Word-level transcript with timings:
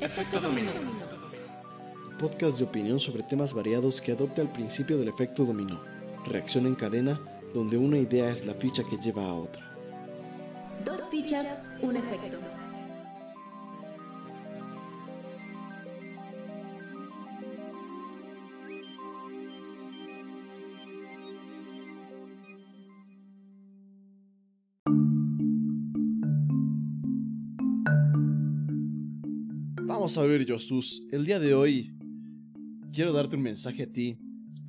Efecto 0.00 0.40
dominó. 0.40 0.70
Podcast 2.20 2.58
de 2.58 2.64
opinión 2.64 3.00
sobre 3.00 3.24
temas 3.24 3.52
variados 3.52 4.00
que 4.00 4.12
adopta 4.12 4.42
el 4.42 4.48
principio 4.48 4.96
del 4.96 5.08
efecto 5.08 5.44
dominó. 5.44 5.80
Reacción 6.24 6.66
en 6.66 6.76
cadena, 6.76 7.20
donde 7.52 7.76
una 7.76 7.98
idea 7.98 8.30
es 8.30 8.46
la 8.46 8.54
ficha 8.54 8.84
que 8.88 8.96
lleva 8.98 9.24
a 9.24 9.34
otra. 9.34 9.62
Dos 10.84 11.00
fichas, 11.10 11.46
un 11.82 11.96
efecto. 11.96 12.38
Vamos 30.08 30.24
a 30.24 30.24
ver, 30.24 30.50
Josus. 30.50 31.06
El 31.10 31.26
día 31.26 31.38
de 31.38 31.52
hoy 31.52 31.94
quiero 32.94 33.12
darte 33.12 33.36
un 33.36 33.42
mensaje 33.42 33.82
a 33.82 33.92
ti 33.92 34.18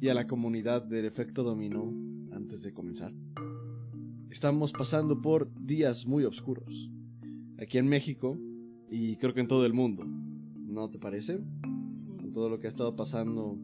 y 0.02 0.10
a 0.10 0.14
la 0.14 0.28
comunidad 0.28 0.84
del 0.84 1.06
efecto 1.06 1.44
dominó 1.44 1.94
antes 2.36 2.62
de 2.62 2.74
comenzar. 2.74 3.14
Estamos 4.30 4.74
pasando 4.74 5.22
por 5.22 5.50
días 5.66 6.06
muy 6.06 6.26
oscuros. 6.26 6.92
Aquí 7.58 7.78
en 7.78 7.88
México 7.88 8.38
y 8.92 9.16
creo 9.16 9.34
que 9.34 9.40
en 9.40 9.48
todo 9.48 9.66
el 9.66 9.72
mundo. 9.72 10.04
¿No 10.04 10.90
te 10.90 11.00
parece? 11.00 11.40
Con 12.18 12.34
todo 12.34 12.50
lo 12.50 12.60
que 12.60 12.68
ha 12.68 12.70
estado 12.70 12.98
pasando. 12.98 13.58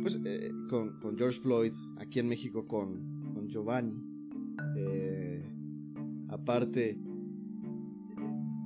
Pues 0.00 0.20
eh, 0.24 0.52
con, 0.70 1.00
con 1.00 1.18
George 1.18 1.40
Floyd, 1.40 1.72
aquí 1.96 2.20
en 2.20 2.28
México 2.28 2.68
con, 2.68 3.32
con 3.34 3.48
Giovanni. 3.48 4.00
Eh, 4.76 5.50
aparte, 6.28 6.96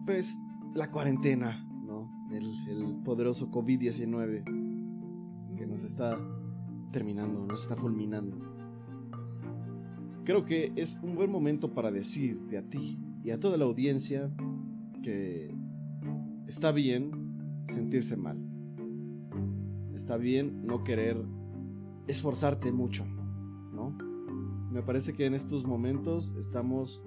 pues 0.04 0.38
la 0.74 0.90
cuarentena, 0.90 1.64
¿no? 1.86 2.10
El, 2.30 3.02
poderoso 3.04 3.50
COVID-19 3.50 4.44
que 5.56 5.66
nos 5.66 5.82
está 5.84 6.18
terminando, 6.92 7.46
nos 7.46 7.62
está 7.62 7.76
fulminando. 7.76 8.38
Creo 10.24 10.44
que 10.44 10.72
es 10.76 11.00
un 11.02 11.14
buen 11.14 11.30
momento 11.30 11.74
para 11.74 11.90
decirte 11.90 12.56
a 12.56 12.62
ti 12.62 12.98
y 13.24 13.30
a 13.30 13.40
toda 13.40 13.56
la 13.56 13.64
audiencia 13.64 14.30
que 15.02 15.54
está 16.46 16.70
bien 16.72 17.64
sentirse 17.66 18.16
mal. 18.16 18.38
Está 19.94 20.16
bien 20.16 20.64
no 20.64 20.84
querer 20.84 21.22
esforzarte 22.06 22.72
mucho, 22.72 23.04
¿no? 23.72 23.96
Me 24.70 24.82
parece 24.82 25.12
que 25.12 25.26
en 25.26 25.34
estos 25.34 25.66
momentos 25.66 26.34
estamos 26.38 27.02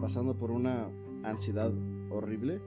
pasando 0.00 0.36
por 0.36 0.50
una 0.50 0.88
ansiedad 1.24 1.72
horrible 2.10 2.60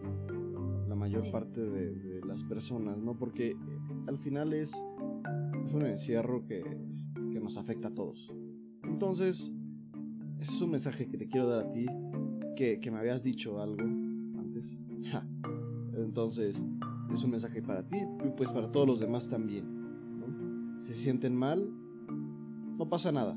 mayor 1.02 1.24
Sí. 1.24 1.32
parte 1.32 1.60
de, 1.62 1.92
de 1.92 2.22
las 2.26 2.44
personas, 2.44 2.98
¿no? 2.98 3.18
Porque 3.18 3.58
al 4.08 4.18
final 4.20 4.54
es, 4.54 4.72
es 5.66 5.74
un 5.74 5.82
encierro 5.86 6.46
que, 6.46 6.64
que 7.32 7.40
nos 7.40 7.58
afecta 7.58 7.90
a 7.90 7.94
todos. 7.94 8.32
Entonces, 8.84 9.52
ese 10.40 10.54
es 10.54 10.62
un 10.62 10.72
mensaje 10.72 11.08
que 11.08 11.18
te 11.18 11.28
quiero 11.28 11.48
dar 11.50 11.66
a 11.68 11.72
ti, 11.72 11.86
que, 12.56 12.80
que 12.80 12.92
me 12.92 12.98
habías 13.00 13.24
dicho 13.24 13.62
algo 13.62 13.84
antes. 13.84 14.80
Ja. 15.12 15.28
Entonces, 15.98 16.64
es 17.12 17.24
un 17.24 17.32
mensaje 17.32 17.62
para 17.62 17.88
ti 17.88 17.98
y 18.24 18.30
pues 18.38 18.52
para 18.54 18.72
todos 18.72 18.86
los 18.88 19.00
demás 19.00 19.28
también. 19.28 19.66
¿no? 20.20 20.82
Si 20.82 20.94
se 20.94 21.00
sienten 21.02 21.36
mal, 21.36 21.68
no 22.78 22.88
pasa 22.88 23.12
nada. 23.12 23.36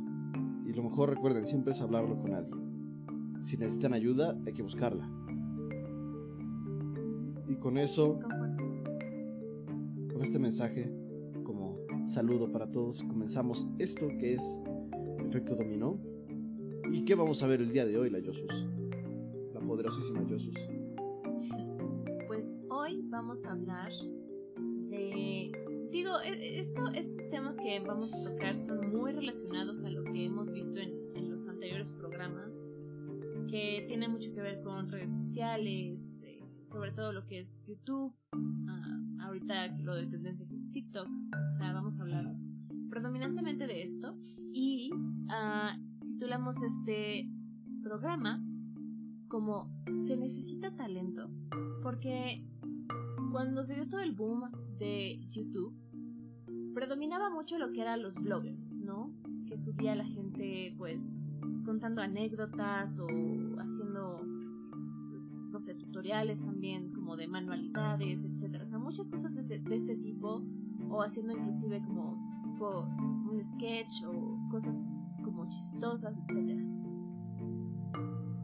Y 0.67 0.73
lo 0.75 0.83
mejor 0.83 1.09
recuerden 1.11 1.47
siempre 1.47 1.73
es 1.73 1.81
hablarlo 1.81 2.19
con 2.21 2.35
alguien. 2.35 3.41
Si 3.43 3.57
necesitan 3.57 3.95
ayuda, 3.95 4.37
hay 4.47 4.53
que 4.53 4.63
buscarla. 4.63 5.09
Y 7.55 7.57
con 7.59 7.79
eso, 7.79 8.19
con 10.13 10.23
este 10.23 10.41
mensaje, 10.41 10.91
como 11.45 11.79
saludo 12.09 12.51
para 12.51 12.69
todos, 12.69 13.05
comenzamos 13.05 13.69
esto 13.79 14.09
que 14.19 14.35
es 14.35 14.61
Efecto 15.29 15.55
Dominó. 15.55 15.97
¿Y 16.91 17.05
qué 17.05 17.15
vamos 17.15 17.45
a 17.45 17.47
ver 17.47 17.61
el 17.61 17.73
día 17.73 17.87
de 17.87 17.97
hoy, 17.97 18.11
la 18.11 18.19
Yosus? 18.19 18.67
La 19.53 19.61
poderosísima 19.61 20.27
Yosus. 20.27 20.57
Pues 22.27 22.59
hoy 22.71 23.03
vamos 23.05 23.47
a 23.47 23.53
hablar 23.53 23.93
de... 24.91 25.53
Digo, 25.93 26.11
e- 26.25 26.59
esto, 26.59 26.89
estos 26.89 27.31
temas 27.31 27.57
que 27.61 27.79
vamos 27.87 28.15
a 28.15 28.21
tocar 28.21 28.59
son 28.59 28.93
muy 28.93 29.13
relacionados 29.13 29.85
a 29.85 29.91
lo 29.91 30.03
que 30.03 30.27
hemos 30.27 30.51
visto 30.51 30.81
en, 30.81 30.91
en 31.15 31.31
los 31.31 31.47
anteriores 31.47 31.93
programas, 31.93 32.85
que 33.49 33.85
tienen 33.87 34.11
mucho 34.11 34.33
que 34.35 34.41
ver 34.41 34.61
con 34.63 34.91
redes 34.91 35.13
sociales, 35.13 36.27
sobre 36.65 36.93
todo 36.93 37.13
lo 37.13 37.27
que 37.27 37.41
es 37.41 37.63
YouTube, 37.67 38.15
ah, 38.69 38.99
ahorita 39.23 39.69
lo 39.79 39.95
de 39.95 40.07
tendencia 40.07 40.47
que 40.47 40.57
es 40.57 40.71
TikTok, 40.73 41.07
o 41.07 41.51
sea, 41.51 41.73
vamos 41.73 41.99
a 41.99 42.03
hablar 42.03 42.35
predominantemente 42.91 43.67
de 43.67 43.83
esto 43.83 44.17
y 44.53 44.91
ah, 45.29 45.77
titulamos 46.01 46.63
este 46.63 47.29
programa 47.83 48.43
como 49.29 49.69
Se 49.95 50.17
necesita 50.17 50.75
talento 50.77 51.29
porque 51.83 52.47
cuando 53.31 53.65
se 53.65 53.75
dio 53.75 53.89
todo 53.89 54.01
el 54.01 54.13
boom 54.13 54.51
de 54.79 55.19
YouTube, 55.31 55.75
predominaba 56.73 57.31
mucho 57.31 57.59
lo 57.59 57.73
que 57.73 57.81
eran 57.81 58.03
los 58.03 58.17
bloggers, 58.17 58.77
¿no? 58.77 59.13
Que 59.47 59.59
subía 59.59 59.95
la 59.95 60.05
gente, 60.05 60.75
pues, 60.79 61.21
contando 61.65 62.01
anécdotas 62.01 62.99
o 62.99 63.07
haciendo, 63.59 64.14
no 65.55 65.61
sé, 65.61 65.77
tutoriales 65.77 66.41
también, 66.43 66.91
como 66.91 67.17
de 67.17 67.29
manualidades, 67.29 68.25
etcétera. 68.25 68.65
O 68.65 68.67
sea, 68.67 68.79
muchas 68.79 69.09
cosas 69.09 69.37
de, 69.37 69.61
de 69.61 69.77
este 69.77 69.95
tipo, 69.95 70.43
o 70.91 71.01
haciendo 71.01 71.33
inclusive 71.33 71.81
como 71.81 72.35
un 73.31 73.41
sketch 73.43 74.03
o 74.05 74.37
cosas 74.51 74.83
como 75.23 75.49
chistosas, 75.49 76.19
etcétera. 76.19 76.61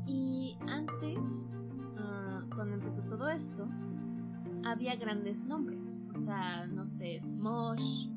Y 0.07 0.57
antes, 0.69 1.53
ah, 1.99 2.45
cuando 2.55 2.75
empezó 2.75 3.03
todo 3.03 3.29
esto, 3.29 3.69
había 4.65 4.95
grandes 4.95 5.45
nombres. 5.45 6.07
O 6.15 6.17
sea, 6.17 6.69
no 6.69 6.87
sé, 6.87 7.21
Smosh, 7.21 8.09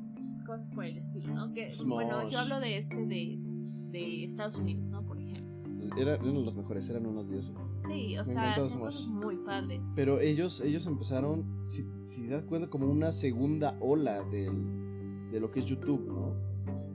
cosas 0.46 0.70
por 0.70 0.84
el 0.84 0.98
estilo, 0.98 1.34
¿no? 1.34 1.52
Que, 1.52 1.72
bueno, 1.84 2.30
yo 2.30 2.38
hablo 2.38 2.60
de 2.60 2.78
este 2.78 3.06
de, 3.06 3.40
de 3.90 4.22
Estados 4.22 4.56
Unidos, 4.56 4.88
¿no? 4.90 5.03
Por 5.88 5.98
ejemplo. 5.98 6.02
Era- 6.02 6.22
eran 6.30 6.44
los 6.44 6.54
mejores, 6.56 6.88
eran 6.90 7.06
unos 7.06 7.28
dioses. 7.30 7.56
Sí, 7.76 8.16
o 8.16 8.20
Me 8.20 8.26
sea, 8.26 8.54
son 8.64 8.80
cosas 8.80 9.06
muy 9.08 9.36
padres. 9.38 9.86
Pero 9.94 10.20
ellos, 10.20 10.60
ellos 10.60 10.86
empezaron, 10.86 11.44
si, 11.66 11.84
si 12.04 12.26
das 12.26 12.42
cuenta, 12.44 12.68
como 12.68 12.86
una 12.86 13.12
segunda 13.12 13.76
ola 13.80 14.22
del- 14.24 15.30
de 15.30 15.40
lo 15.40 15.50
que 15.50 15.60
es 15.60 15.66
YouTube, 15.66 16.06
¿no? 16.06 16.34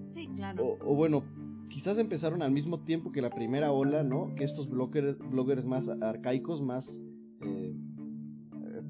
Sí, 0.06 0.28
claro. 0.36 0.64
O, 0.66 0.92
o 0.92 0.96
bueno, 0.96 1.24
quizás 1.70 1.98
empezaron 1.98 2.42
al 2.42 2.52
mismo 2.52 2.80
tiempo 2.80 3.12
que 3.12 3.22
la 3.22 3.30
primera 3.30 3.72
ola, 3.72 4.04
¿no? 4.04 4.34
Que 4.36 4.44
estos 4.44 4.70
bloggers, 4.70 5.18
bloggers 5.30 5.66
más 5.66 5.90
arcaicos, 5.90 6.62
más 6.62 7.02
eh, 7.42 7.74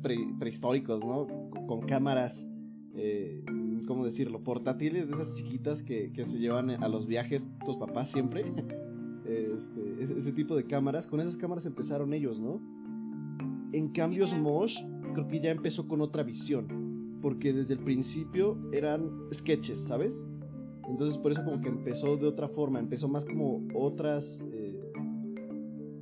pre- 0.01 0.33
prehistóricos, 0.39 1.03
¿no? 1.03 1.27
Con, 1.27 1.67
con 1.67 1.81
cámaras, 1.81 2.47
eh, 2.95 3.43
¿cómo 3.87 4.05
decirlo? 4.05 4.43
Portátiles 4.43 5.07
de 5.07 5.13
esas 5.13 5.35
chiquitas 5.35 5.81
que, 5.83 6.11
que 6.13 6.25
se 6.25 6.37
llevan 6.39 6.69
a 6.69 6.87
los 6.87 7.05
viajes 7.07 7.49
tus 7.65 7.75
papás 7.77 8.11
siempre. 8.11 8.45
Ese, 9.99 10.17
ese 10.17 10.31
tipo 10.31 10.55
de 10.55 10.65
cámaras, 10.65 11.07
con 11.07 11.19
esas 11.19 11.37
cámaras 11.37 11.65
empezaron 11.65 12.13
ellos, 12.13 12.39
¿no? 12.39 12.61
En 13.73 13.89
cambio. 13.89 14.27
Smosh 14.27 14.83
creo 15.13 15.27
que 15.27 15.39
ya 15.39 15.51
empezó 15.51 15.87
con 15.87 16.01
otra 16.01 16.23
visión, 16.23 17.17
porque 17.21 17.53
desde 17.53 17.73
el 17.73 17.79
principio 17.79 18.57
eran 18.71 19.09
sketches, 19.33 19.79
¿sabes? 19.79 20.25
Entonces 20.87 21.17
por 21.17 21.31
eso 21.31 21.43
como 21.43 21.61
que 21.61 21.69
empezó 21.69 22.17
de 22.17 22.27
otra 22.27 22.47
forma, 22.47 22.79
empezó 22.79 23.07
más 23.07 23.25
como 23.25 23.67
otras 23.75 24.45
eh, 24.51 24.79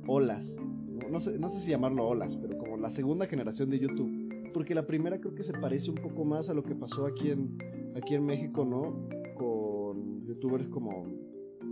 olas. 0.06 0.58
No, 0.86 1.08
No 1.08 1.20
sé, 1.20 1.38
no 1.38 1.48
sé 1.48 1.60
si 1.60 1.70
llamarlo 1.70 2.06
olas, 2.06 2.36
pero 2.36 2.56
como 2.58 2.76
la 2.76 2.90
segunda 2.90 3.26
generación 3.26 3.68
de 3.70 3.78
YouTube. 3.78 4.50
Porque 4.54 4.74
la 4.74 4.86
primera 4.86 5.20
creo 5.20 5.34
que 5.34 5.42
se 5.42 5.52
parece 5.52 5.90
un 5.90 5.96
poco 5.96 6.24
más 6.24 6.48
a 6.48 6.54
lo 6.54 6.62
que 6.62 6.74
pasó 6.74 7.06
aquí 7.06 7.30
en, 7.30 7.58
aquí 7.96 8.14
en 8.14 8.24
México, 8.24 8.64
¿no? 8.64 9.08
Con 9.36 10.24
youtubers 10.24 10.68
como 10.68 11.04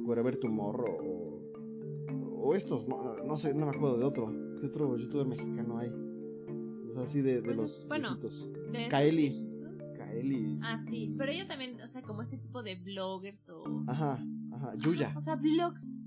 Wherever 0.04 0.36
Tomorrow 0.36 1.15
o, 2.46 2.54
estos, 2.54 2.86
no, 2.88 3.16
no 3.24 3.36
sé, 3.36 3.54
no 3.54 3.66
me 3.66 3.72
acuerdo 3.76 3.98
de 3.98 4.04
otro. 4.04 4.32
¿Qué 4.60 4.66
otro 4.66 4.96
youtuber 4.96 5.26
mexicano 5.26 5.78
hay? 5.78 5.90
O 6.88 6.92
sea, 6.92 7.02
así 7.02 7.20
de, 7.20 7.36
de 7.36 7.42
Pues, 7.42 7.56
los 7.56 7.86
bueno. 7.88 8.08
viejitos. 8.10 8.50
De 8.72 8.88
Kaeli. 8.88 9.28
viejitos. 9.28 9.92
Kaeli. 9.96 10.58
Ah, 10.62 10.78
sí, 10.78 11.14
pero 11.18 11.30
ella 11.32 11.46
también, 11.46 11.80
o 11.82 11.88
sea, 11.88 12.02
como 12.02 12.22
este 12.22 12.38
tipo 12.38 12.62
de 12.62 12.76
bloggers 12.76 13.48
o... 13.50 13.64
Ajá, 13.86 14.24
ajá. 14.52 14.74
Yuya. 14.76 15.12
O 15.16 15.20
sea, 15.20 15.36
vlogs. 15.36 16.00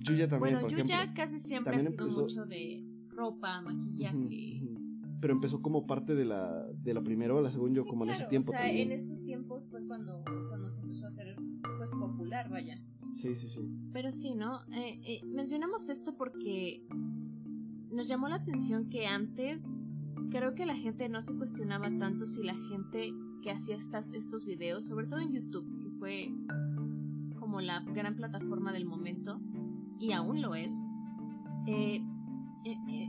Yuya 0.00 0.28
también, 0.28 0.54
bueno, 0.54 0.60
por 0.60 0.70
Yuya 0.70 0.84
ejemplo. 1.02 1.14
casi 1.16 1.38
siempre 1.38 1.72
También 1.72 1.88
ha 1.88 1.90
sido 1.90 2.04
empezó- 2.04 2.20
mucho 2.22 2.46
de 2.46 2.84
ropa, 3.08 3.60
maquillaje. 3.62 4.16
Ujú, 4.16 4.72
ujú. 4.74 4.78
Pero 5.20 5.32
empezó 5.34 5.60
como 5.60 5.86
parte 5.86 6.14
de 6.14 6.24
la, 6.24 6.66
de 6.68 6.94
la 6.94 7.02
primera 7.02 7.34
ola, 7.34 7.50
según 7.50 7.74
yo, 7.74 7.82
Sí, 7.82 7.88
como 7.90 8.04
en 8.04 8.10
ese 8.10 8.18
claro, 8.18 8.30
tiempo 8.30 8.50
O 8.50 8.52
sea, 8.52 8.60
también. 8.62 8.92
en 8.92 8.96
esos 8.98 9.24
tiempos 9.24 9.68
fue 9.68 9.84
cuando, 9.84 10.22
cuando 10.48 10.70
se 10.70 10.82
empezó 10.82 11.06
a 11.06 11.08
hacer 11.08 11.34
pues 11.76 11.90
popular, 11.90 12.48
vaya. 12.50 12.80
Sí, 13.12 13.34
sí, 13.34 13.48
sí. 13.48 13.68
Pero 13.92 14.12
sí, 14.12 14.34
¿no? 14.34 14.60
Eh, 14.72 15.00
eh, 15.04 15.20
mencionamos 15.24 15.88
esto 15.88 16.16
porque 16.16 16.86
nos 17.90 18.08
llamó 18.08 18.28
la 18.28 18.36
atención 18.36 18.88
que 18.88 19.06
antes 19.06 19.86
creo 20.30 20.54
que 20.54 20.66
la 20.66 20.76
gente 20.76 21.08
no 21.08 21.22
se 21.22 21.34
cuestionaba 21.36 21.88
tanto 21.98 22.26
si 22.26 22.42
la 22.42 22.54
gente 22.54 23.12
que 23.42 23.50
hacía 23.50 23.76
estas, 23.76 24.08
estos 24.12 24.44
videos, 24.44 24.86
sobre 24.86 25.06
todo 25.06 25.20
en 25.20 25.32
YouTube, 25.32 25.66
que 25.82 25.90
fue 25.98 26.28
como 27.38 27.60
la 27.60 27.80
gran 27.80 28.14
plataforma 28.16 28.72
del 28.72 28.84
momento, 28.84 29.40
y 29.98 30.12
aún 30.12 30.42
lo 30.42 30.54
es, 30.54 30.86
eh, 31.66 32.00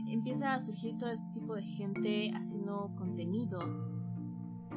empieza 0.08 0.54
a 0.54 0.60
surgir 0.60 0.96
todo 0.98 1.10
este 1.10 1.30
tipo 1.32 1.54
de 1.54 1.62
gente 1.62 2.30
haciendo 2.34 2.92
contenido. 2.96 3.60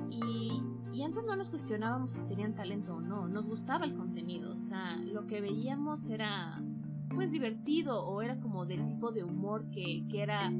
Y, 0.09 0.61
y 0.94 1.01
antes 1.01 1.24
no 1.25 1.36
nos 1.36 1.50
cuestionábamos 1.50 2.12
si 2.12 2.22
tenían 2.24 2.54
talento 2.54 2.95
o 2.95 3.01
no, 3.01 3.28
nos 3.28 3.50
gustaba 3.50 3.86
el 3.86 3.95
contenido, 3.95 4.51
o 4.54 4.57
sea, 4.57 4.95
lo 4.98 5.25
que 5.25 5.42
veíamos 5.42 6.07
era 6.10 6.62
pues 7.16 7.31
divertido 7.31 8.06
o 8.06 8.22
era 8.22 8.40
como 8.40 8.66
del 8.66 8.88
tipo 8.88 9.12
de 9.12 9.24
humor 9.24 9.69
que, 9.72 10.06
que 10.10 10.22
era 10.22 10.51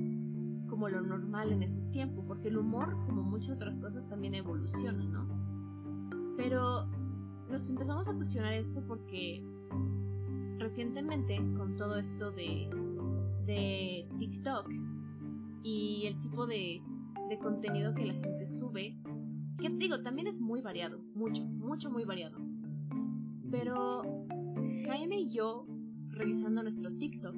como 0.70 0.90
lo 0.90 1.02
normal 1.02 1.52
en 1.52 1.62
ese 1.62 1.82
tiempo, 1.92 2.24
porque 2.28 2.48
el 2.48 2.58
humor, 2.58 2.98
como 3.06 3.22
muchas 3.22 3.58
otras 3.58 3.78
cosas, 3.78 4.10
también 4.10 4.34
evoluciona, 4.34 5.04
¿no? 5.04 5.28
Pero 6.36 6.88
nos 7.50 7.70
empezamos 7.70 8.08
a 8.08 8.14
cuestionar 8.14 8.54
esto 8.54 8.84
porque 8.88 9.46
recientemente, 10.58 11.38
con 11.58 11.76
todo 11.76 11.98
esto 11.98 12.32
de, 12.32 12.70
de 13.46 14.08
TikTok 14.18 14.72
y 15.62 16.08
el 16.08 16.20
tipo 16.20 16.48
de, 16.48 16.82
de 17.30 17.40
contenido 17.40 17.94
que 17.94 18.06
la 18.06 18.14
gente 18.14 18.48
sube, 18.48 18.96
que 19.64 19.70
digo, 19.70 20.02
también 20.02 20.28
es 20.28 20.42
muy 20.42 20.62
variado, 20.62 21.00
mucho, 21.16 21.46
mucho, 21.46 21.90
muy 21.90 22.04
variado. 22.04 22.38
Pero 23.50 24.26
Jaime 24.86 25.22
y 25.22 25.30
yo, 25.30 25.66
revisando 26.10 26.64
nuestro 26.64 26.92
TikTok, 26.92 27.34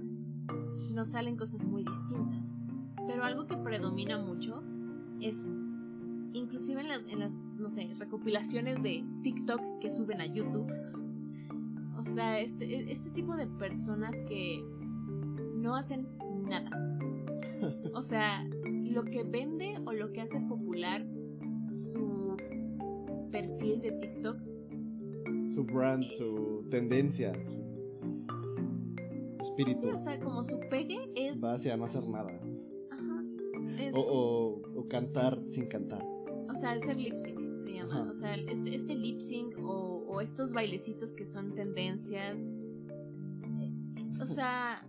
nos 0.91 1.11
salen 1.11 1.37
cosas 1.37 1.63
muy 1.63 1.83
distintas. 1.83 2.63
Pero 3.07 3.23
algo 3.23 3.45
que 3.45 3.57
predomina 3.57 4.17
mucho 4.17 4.63
es, 5.21 5.51
inclusive 6.33 6.81
en 6.81 6.87
las, 6.87 7.05
en 7.05 7.19
las, 7.19 7.45
no 7.59 7.69
sé, 7.69 7.93
recopilaciones 7.99 8.81
de 8.81 9.05
TikTok 9.21 9.61
que 9.79 9.91
suben 9.91 10.19
a 10.19 10.25
YouTube. 10.25 10.67
O 11.95 12.05
sea, 12.05 12.39
este, 12.39 12.91
este 12.91 13.11
tipo 13.11 13.35
de 13.35 13.45
personas 13.45 14.19
que 14.23 14.65
no 15.57 15.75
hacen 15.75 16.07
nada. 16.49 16.71
O 17.93 18.03
sea, 18.03 18.43
lo 18.83 19.05
que 19.05 19.23
vende 19.23 19.79
o 19.85 19.93
lo 19.93 20.11
que 20.11 20.21
hace 20.21 20.39
popular 20.41 21.05
su 21.75 22.35
perfil 23.31 23.81
de 23.81 23.91
TikTok. 23.91 24.37
Su 25.53 25.63
brand, 25.63 26.03
su 26.03 26.65
tendencia, 26.69 27.33
su 27.43 27.61
espíritu. 29.41 29.79
Sí, 29.81 29.87
o 29.93 29.97
sea, 29.97 30.19
como 30.19 30.43
su 30.43 30.59
pegue 30.69 30.97
es... 31.15 31.43
Va 31.43 31.53
hacia 31.53 31.77
no 31.77 31.85
hacer 31.85 32.03
nada. 32.09 32.31
Ajá. 32.91 33.23
Es, 33.79 33.95
O, 33.95 33.99
o, 34.01 34.79
o 34.79 34.87
cantar 34.87 35.41
sin 35.45 35.67
cantar. 35.67 36.03
O 36.49 36.55
sea, 36.55 36.75
es 36.75 36.87
el 36.87 36.97
lip 37.03 37.17
sync 37.17 37.57
se 37.57 37.73
llama. 37.73 38.01
Ajá. 38.01 38.09
O 38.09 38.13
sea, 38.13 38.35
este, 38.35 38.75
este 38.75 38.95
lip 38.95 39.19
sync 39.19 39.57
o, 39.59 40.03
o 40.07 40.21
estos 40.21 40.53
bailecitos 40.53 41.13
que 41.13 41.25
son 41.25 41.53
tendencias. 41.55 42.39
eh, 43.61 43.71
O 44.21 44.25
sea, 44.25 44.87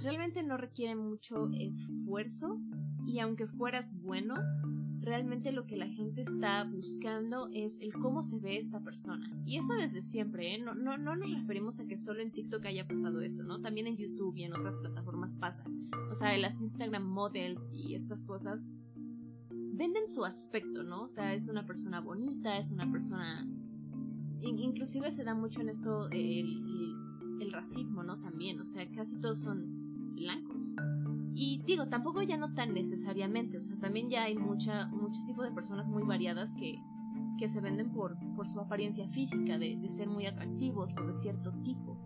realmente 0.00 0.42
no 0.42 0.56
requiere 0.56 0.94
mucho 0.94 1.50
esfuerzo. 1.58 2.58
Y 3.06 3.20
aunque 3.20 3.46
fueras 3.46 3.94
bueno, 4.02 4.34
realmente 5.06 5.52
lo 5.52 5.66
que 5.66 5.76
la 5.76 5.86
gente 5.88 6.20
está 6.22 6.64
buscando 6.64 7.48
es 7.52 7.78
el 7.80 7.92
cómo 7.94 8.22
se 8.22 8.38
ve 8.40 8.58
esta 8.58 8.80
persona. 8.80 9.30
Y 9.46 9.56
eso 9.56 9.72
desde 9.74 10.02
siempre, 10.02 10.54
¿eh? 10.54 10.58
No, 10.58 10.74
no, 10.74 10.98
no 10.98 11.14
nos 11.16 11.32
referimos 11.32 11.78
a 11.80 11.86
que 11.86 11.96
solo 11.96 12.20
en 12.20 12.32
TikTok 12.32 12.66
haya 12.66 12.86
pasado 12.86 13.22
esto, 13.22 13.42
¿no? 13.44 13.60
También 13.60 13.86
en 13.86 13.96
YouTube 13.96 14.36
y 14.36 14.42
en 14.42 14.52
otras 14.54 14.76
plataformas 14.76 15.34
pasa. 15.36 15.64
O 16.10 16.14
sea, 16.14 16.36
las 16.36 16.60
Instagram 16.60 17.04
models 17.06 17.72
y 17.72 17.94
estas 17.94 18.24
cosas 18.24 18.66
venden 19.50 20.08
su 20.08 20.24
aspecto, 20.24 20.82
¿no? 20.82 21.02
O 21.04 21.08
sea, 21.08 21.34
es 21.34 21.48
una 21.48 21.64
persona 21.66 22.00
bonita, 22.00 22.58
es 22.58 22.70
una 22.70 22.90
persona... 22.90 23.46
in- 24.40 24.58
Inclusive 24.58 25.10
se 25.10 25.22
da 25.24 25.34
mucho 25.34 25.60
en 25.60 25.68
esto 25.68 26.08
el, 26.10 26.18
el- 26.20 27.42
el 27.42 27.52
racismo, 27.52 28.02
¿no? 28.02 28.18
También, 28.18 28.58
o 28.60 28.64
sea, 28.64 28.90
casi 28.90 29.20
todos 29.20 29.38
son 29.40 29.75
blancos. 30.16 30.74
Y 31.34 31.62
digo, 31.66 31.88
tampoco 31.88 32.22
ya 32.22 32.36
no 32.36 32.54
tan 32.54 32.72
necesariamente, 32.72 33.58
o 33.58 33.60
sea, 33.60 33.76
también 33.76 34.08
ya 34.08 34.24
hay 34.24 34.36
mucha, 34.36 34.86
mucho 34.88 35.20
tipo 35.26 35.42
de 35.42 35.52
personas 35.52 35.88
muy 35.88 36.02
variadas 36.02 36.54
que, 36.54 36.82
que 37.38 37.48
se 37.48 37.60
venden 37.60 37.90
por, 37.92 38.16
por 38.34 38.48
su 38.48 38.58
apariencia 38.58 39.06
física, 39.08 39.58
de, 39.58 39.76
de 39.76 39.88
ser 39.90 40.08
muy 40.08 40.26
atractivos 40.26 40.96
o 40.96 41.06
de 41.06 41.12
cierto 41.12 41.52
tipo. 41.62 41.98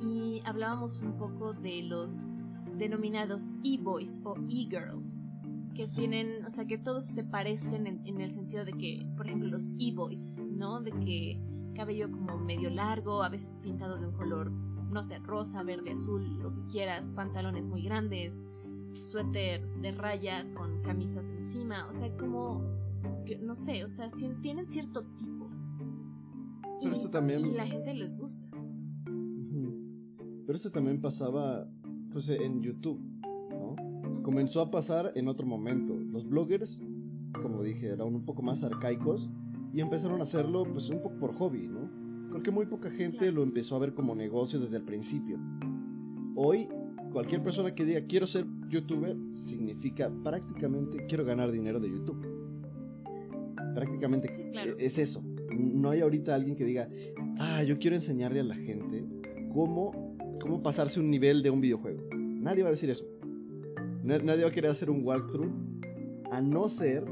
Y 0.00 0.42
hablábamos 0.44 1.02
un 1.02 1.16
poco 1.16 1.52
de 1.52 1.82
los 1.82 2.30
denominados 2.76 3.54
e-boys 3.62 4.20
o 4.24 4.34
e-girls, 4.48 5.22
que 5.74 5.86
tienen, 5.86 6.44
o 6.44 6.50
sea, 6.50 6.66
que 6.66 6.78
todos 6.78 7.04
se 7.06 7.22
parecen 7.22 7.86
en, 7.86 8.06
en 8.06 8.20
el 8.20 8.32
sentido 8.32 8.64
de 8.64 8.72
que, 8.72 9.06
por 9.16 9.26
ejemplo, 9.26 9.48
los 9.48 9.70
e-boys, 9.78 10.34
¿no? 10.36 10.80
De 10.80 10.90
que 10.90 11.40
cabello 11.74 12.10
como 12.10 12.38
medio 12.38 12.70
largo, 12.70 13.22
a 13.22 13.28
veces 13.28 13.56
pintado 13.58 13.98
de 13.98 14.06
un 14.06 14.12
color, 14.14 14.52
no 14.90 15.02
sé, 15.02 15.18
rosa, 15.18 15.62
verde, 15.62 15.92
azul, 15.92 16.38
lo 16.42 16.52
que 16.54 16.62
quieras, 16.66 17.10
pantalones 17.10 17.66
muy 17.66 17.82
grandes, 17.82 18.44
suéter 18.88 19.66
de 19.80 19.92
rayas 19.92 20.52
con 20.52 20.82
camisas 20.82 21.28
encima, 21.28 21.86
o 21.88 21.92
sea, 21.92 22.10
como, 22.16 22.62
no 23.40 23.54
sé, 23.54 23.84
o 23.84 23.88
sea, 23.88 24.08
tienen 24.42 24.66
cierto 24.66 25.04
tipo. 25.16 25.48
Pero 26.82 26.96
esto 26.96 27.10
también- 27.10 27.44
y 27.46 27.52
la 27.52 27.66
gente 27.66 27.94
les 27.94 28.18
gusta. 28.18 28.46
Pero 30.46 30.56
eso 30.56 30.70
también 30.72 31.00
pasaba 31.00 31.68
pues 32.12 32.28
en 32.28 32.60
YouTube, 32.60 32.98
¿no? 33.50 33.76
Comenzó 34.22 34.60
a 34.62 34.70
pasar 34.70 35.12
en 35.14 35.28
otro 35.28 35.46
momento. 35.46 35.94
Los 35.94 36.28
bloggers, 36.28 36.82
como 37.40 37.62
dije, 37.62 37.86
eran 37.90 38.12
un 38.12 38.24
poco 38.24 38.42
más 38.42 38.64
arcaicos 38.64 39.30
y 39.72 39.80
empezaron 39.80 40.18
a 40.18 40.22
hacerlo 40.24 40.64
pues 40.64 40.90
un 40.90 41.02
poco 41.02 41.18
por 41.20 41.34
hobby, 41.34 41.68
¿no? 41.68 41.88
Creo 42.40 42.54
que 42.54 42.56
muy 42.56 42.64
poca 42.64 42.88
gente 42.90 43.30
lo 43.30 43.42
empezó 43.42 43.76
a 43.76 43.80
ver 43.80 43.92
como 43.92 44.14
negocio 44.14 44.58
desde 44.58 44.78
el 44.78 44.82
principio. 44.82 45.38
Hoy, 46.34 46.68
cualquier 47.12 47.42
persona 47.42 47.74
que 47.74 47.84
diga 47.84 48.00
quiero 48.06 48.26
ser 48.26 48.46
youtuber 48.70 49.14
significa 49.34 50.10
prácticamente 50.24 51.04
quiero 51.06 51.26
ganar 51.26 51.50
dinero 51.52 51.78
de 51.80 51.90
YouTube. 51.90 52.26
Prácticamente 53.74 54.30
Sí, 54.30 54.42
claro. 54.52 54.72
es 54.78 54.98
eso. 54.98 55.22
No 55.54 55.90
hay 55.90 56.00
ahorita 56.00 56.34
alguien 56.34 56.56
que 56.56 56.64
diga, 56.64 56.88
ah, 57.38 57.62
yo 57.62 57.78
quiero 57.78 57.94
enseñarle 57.96 58.40
a 58.40 58.44
la 58.44 58.54
gente 58.54 59.04
cómo, 59.52 60.16
cómo 60.40 60.62
pasarse 60.62 60.98
un 60.98 61.10
nivel 61.10 61.42
de 61.42 61.50
un 61.50 61.60
videojuego. 61.60 62.00
Nadie 62.14 62.62
va 62.62 62.68
a 62.68 62.72
decir 62.72 62.88
eso. 62.88 63.04
Na- 64.02 64.16
nadie 64.18 64.44
va 64.44 64.48
a 64.48 64.52
querer 64.52 64.70
hacer 64.70 64.88
un 64.88 65.04
walkthrough 65.04 65.52
a 66.32 66.40
no 66.40 66.70
ser 66.70 67.04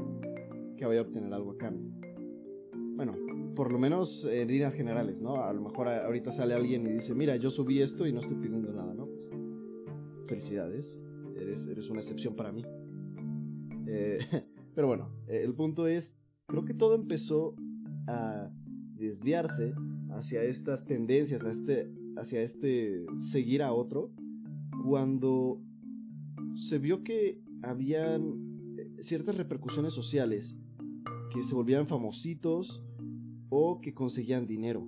que 0.75 0.87
vaya 0.87 1.01
a 1.01 1.03
obtener 1.03 1.31
algo 1.31 1.51
a 1.51 1.57
cambio. 1.59 1.91
Bueno, 2.95 3.13
por 3.59 3.73
lo 3.73 3.77
menos 3.77 4.23
en 4.23 4.47
líneas 4.47 4.73
generales, 4.73 5.21
¿no? 5.21 5.43
A 5.43 5.51
lo 5.51 5.61
mejor 5.61 5.89
ahorita 5.89 6.31
sale 6.31 6.53
alguien 6.53 6.87
y 6.87 6.91
dice, 6.91 7.13
mira, 7.13 7.35
yo 7.35 7.49
subí 7.49 7.81
esto 7.81 8.07
y 8.07 8.13
no 8.13 8.21
estoy 8.21 8.37
pidiendo 8.37 8.71
nada, 8.71 8.93
¿no? 8.93 9.05
Pues, 9.05 9.29
felicidades, 10.27 11.03
eres, 11.35 11.67
eres 11.67 11.89
una 11.89 11.99
excepción 11.99 12.37
para 12.37 12.53
mí. 12.53 12.63
Eh, 13.85 14.19
pero 14.75 14.87
bueno, 14.87 15.11
el 15.27 15.53
punto 15.55 15.87
es, 15.87 16.17
creo 16.47 16.63
que 16.63 16.73
todo 16.73 16.95
empezó 16.95 17.53
a 18.07 18.49
desviarse 18.95 19.73
hacia 20.11 20.41
estas 20.41 20.85
tendencias, 20.85 21.43
a 21.43 21.51
este, 21.51 21.91
hacia 22.15 22.41
este 22.41 23.05
seguir 23.17 23.61
a 23.61 23.73
otro, 23.73 24.13
cuando 24.85 25.59
se 26.55 26.79
vio 26.79 27.03
que 27.03 27.41
habían 27.61 28.77
eh, 28.77 29.03
ciertas 29.03 29.35
repercusiones 29.35 29.91
sociales 29.91 30.55
que 31.33 31.43
se 31.43 31.53
volvían 31.53 31.87
famositos 31.87 32.85
o 33.49 33.79
que 33.81 33.93
conseguían 33.93 34.45
dinero. 34.47 34.87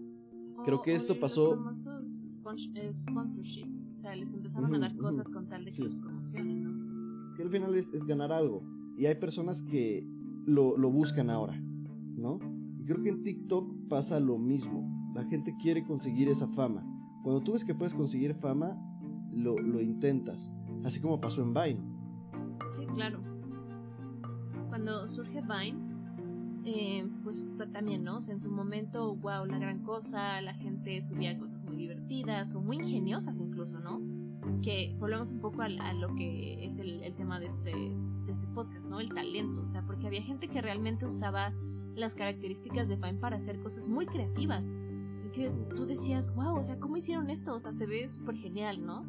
Creo 0.63 0.81
que 0.81 0.93
esto 0.93 1.13
los 1.13 1.19
pasó- 1.21 1.55
famosos 1.55 2.23
spon- 2.27 2.71
eh, 2.75 2.93
sponsorships, 2.93 3.87
o 3.89 3.93
sea, 3.93 4.15
les 4.15 4.33
empezaron 4.33 4.65
a 4.67 4.77
Ujú, 4.77 4.81
dar 4.81 4.91
ujú, 4.93 5.01
cosas 5.01 5.29
con 5.31 5.47
tal 5.47 5.65
de 5.65 5.71
que 5.71 5.77
sí. 5.77 5.83
los 5.83 5.95
promocionen, 5.95 6.63
¿no? 6.63 7.33
Que 7.35 7.43
al 7.43 7.49
final 7.49 7.73
es, 7.75 7.91
es 7.93 8.05
ganar 8.05 8.31
algo. 8.31 8.63
Y 8.97 9.07
hay 9.07 9.15
personas 9.15 9.61
que 9.63 10.05
lo, 10.45 10.77
lo 10.77 10.91
buscan 10.91 11.29
ahora, 11.31 11.59
¿no? 11.59 12.39
Y 12.79 12.83
creo 12.85 13.01
que 13.01 13.09
en 13.09 13.23
TikTok 13.23 13.87
pasa 13.89 14.19
lo 14.19 14.37
mismo. 14.37 14.87
La 15.15 15.23
gente 15.25 15.55
quiere 15.61 15.83
conseguir 15.83 16.29
esa 16.29 16.47
fama. 16.49 16.85
Cuando 17.23 17.41
tú 17.41 17.53
ves 17.53 17.65
que 17.65 17.73
puedes 17.73 17.93
conseguir 17.93 18.35
fama, 18.35 18.77
lo, 19.33 19.57
lo 19.57 19.81
intentas. 19.81 20.51
Así 20.83 20.99
como 20.99 21.19
pasó 21.19 21.41
en 21.41 21.53
Vine. 21.53 21.79
Sí, 22.75 22.85
claro. 22.93 23.19
Cuando 24.69 25.07
surge 25.07 25.41
Vine, 25.41 25.90
eh, 26.63 27.07
pues 27.23 27.45
también, 27.73 28.03
¿no? 28.03 28.17
O 28.17 28.21
sea, 28.21 28.33
en 28.33 28.39
su 28.39 28.51
momento, 28.51 29.15
wow, 29.15 29.45
la 29.45 29.57
gran 29.57 29.79
cosa, 29.79 30.41
la 30.41 30.53
gente 30.53 31.01
subía 31.01 31.37
cosas 31.37 31.63
muy 31.63 31.75
divertidas 31.75 32.53
o 32.53 32.61
muy 32.61 32.77
ingeniosas 32.77 33.39
incluso, 33.39 33.79
¿no? 33.79 33.99
Que 34.61 34.95
volvemos 34.99 35.31
un 35.31 35.39
poco 35.39 35.61
a, 35.61 35.69
lo 35.69 36.13
que 36.15 36.65
es 36.65 36.77
el, 36.77 37.01
tema 37.15 37.39
de 37.39 37.47
este, 37.47 37.71
de 37.71 38.31
este 38.31 38.47
podcast, 38.47 38.85
¿no? 38.87 38.99
El 38.99 39.09
talento, 39.09 39.61
o 39.61 39.65
sea, 39.65 39.83
porque 39.85 40.07
había 40.07 40.21
gente 40.21 40.47
que 40.47 40.61
realmente 40.61 41.05
usaba 41.05 41.53
las 41.95 42.15
características 42.15 42.89
de 42.89 42.95
Vine 42.95 43.15
para 43.15 43.37
hacer 43.37 43.59
cosas 43.61 43.87
muy 43.87 44.05
creativas. 44.05 44.73
Y 45.25 45.31
que 45.31 45.49
tú 45.69 45.85
decías, 45.85 46.33
wow, 46.35 46.57
o 46.57 46.63
sea, 46.63 46.79
¿cómo 46.79 46.97
hicieron 46.97 47.29
esto? 47.29 47.55
O 47.55 47.59
sea, 47.59 47.71
se 47.71 47.85
ve 47.85 48.05
genial, 48.35 48.85
¿no? 48.85 49.05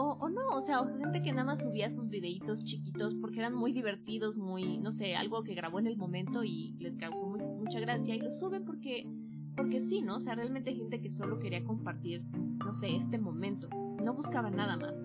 O, 0.00 0.28
no, 0.28 0.54
o 0.54 0.60
sea, 0.60 0.84
gente 1.00 1.22
que 1.22 1.32
nada 1.32 1.44
más 1.44 1.62
subía 1.62 1.90
sus 1.90 2.08
videitos 2.08 2.64
chiquitos 2.64 3.16
porque 3.16 3.40
eran 3.40 3.52
muy 3.52 3.72
divertidos, 3.72 4.36
muy, 4.36 4.78
no 4.78 4.92
sé, 4.92 5.16
algo 5.16 5.42
que 5.42 5.56
grabó 5.56 5.80
en 5.80 5.88
el 5.88 5.96
momento 5.96 6.44
y 6.44 6.76
les 6.78 6.98
causó 6.98 7.26
mucha 7.56 7.80
gracia 7.80 8.14
y 8.14 8.20
lo 8.20 8.30
suben 8.30 8.64
porque, 8.64 9.10
porque 9.56 9.80
sí, 9.80 10.00
¿no? 10.00 10.14
O 10.14 10.20
sea, 10.20 10.36
realmente 10.36 10.72
gente 10.72 11.00
que 11.00 11.10
solo 11.10 11.40
quería 11.40 11.64
compartir, 11.64 12.22
no 12.64 12.72
sé, 12.72 12.94
este 12.94 13.18
momento, 13.18 13.68
no 14.00 14.14
buscaba 14.14 14.50
nada 14.50 14.76
más. 14.76 15.04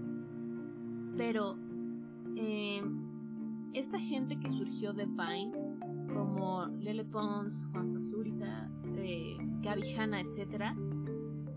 Pero, 1.18 1.58
eh, 2.36 2.84
esta 3.74 3.98
gente 3.98 4.40
que 4.40 4.52
surgió 4.52 4.94
de 4.94 5.08
Vine, 5.08 5.54
como 6.14 6.68
Lele 6.68 7.06
Pons, 7.06 7.66
Juan 7.72 7.94
Pazurita, 7.94 8.70
eh, 8.98 9.38
Gaby 9.64 9.96
Hanna, 9.96 10.22
etc., 10.22 10.76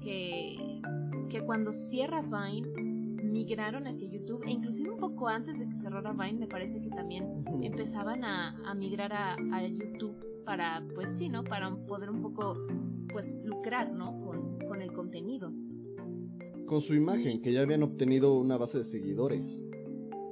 que, 0.00 0.80
que 1.28 1.42
cuando 1.42 1.74
cierra 1.74 2.22
Vine 2.22 2.95
migraron 3.36 3.86
hacia 3.86 4.08
YouTube 4.08 4.42
e 4.46 4.50
inclusive 4.50 4.90
un 4.90 4.98
poco 4.98 5.28
antes 5.28 5.58
de 5.58 5.68
que 5.68 5.76
cerrara 5.76 6.12
Vine 6.12 6.38
me 6.38 6.46
parece 6.46 6.80
que 6.80 6.88
también 6.88 7.44
empezaban 7.62 8.24
a, 8.24 8.74
migrar 8.74 9.12
a, 9.12 9.66
YouTube 9.66 10.16
para 10.44 10.82
pues 10.94 11.16
sí, 11.18 11.28
¿no? 11.28 11.44
Para 11.44 11.74
poder 11.86 12.10
un 12.10 12.22
poco 12.22 12.54
pues 13.12 13.36
lucrar, 13.44 13.92
¿no? 13.92 14.18
Con, 14.20 14.58
con 14.66 14.80
el 14.80 14.92
contenido. 14.92 15.52
Con 16.66 16.80
su 16.80 16.94
imagen, 16.94 17.42
que 17.42 17.52
ya 17.52 17.60
habían 17.60 17.82
obtenido 17.82 18.34
una 18.34 18.56
base 18.56 18.78
de 18.78 18.84
seguidores. 18.84 19.62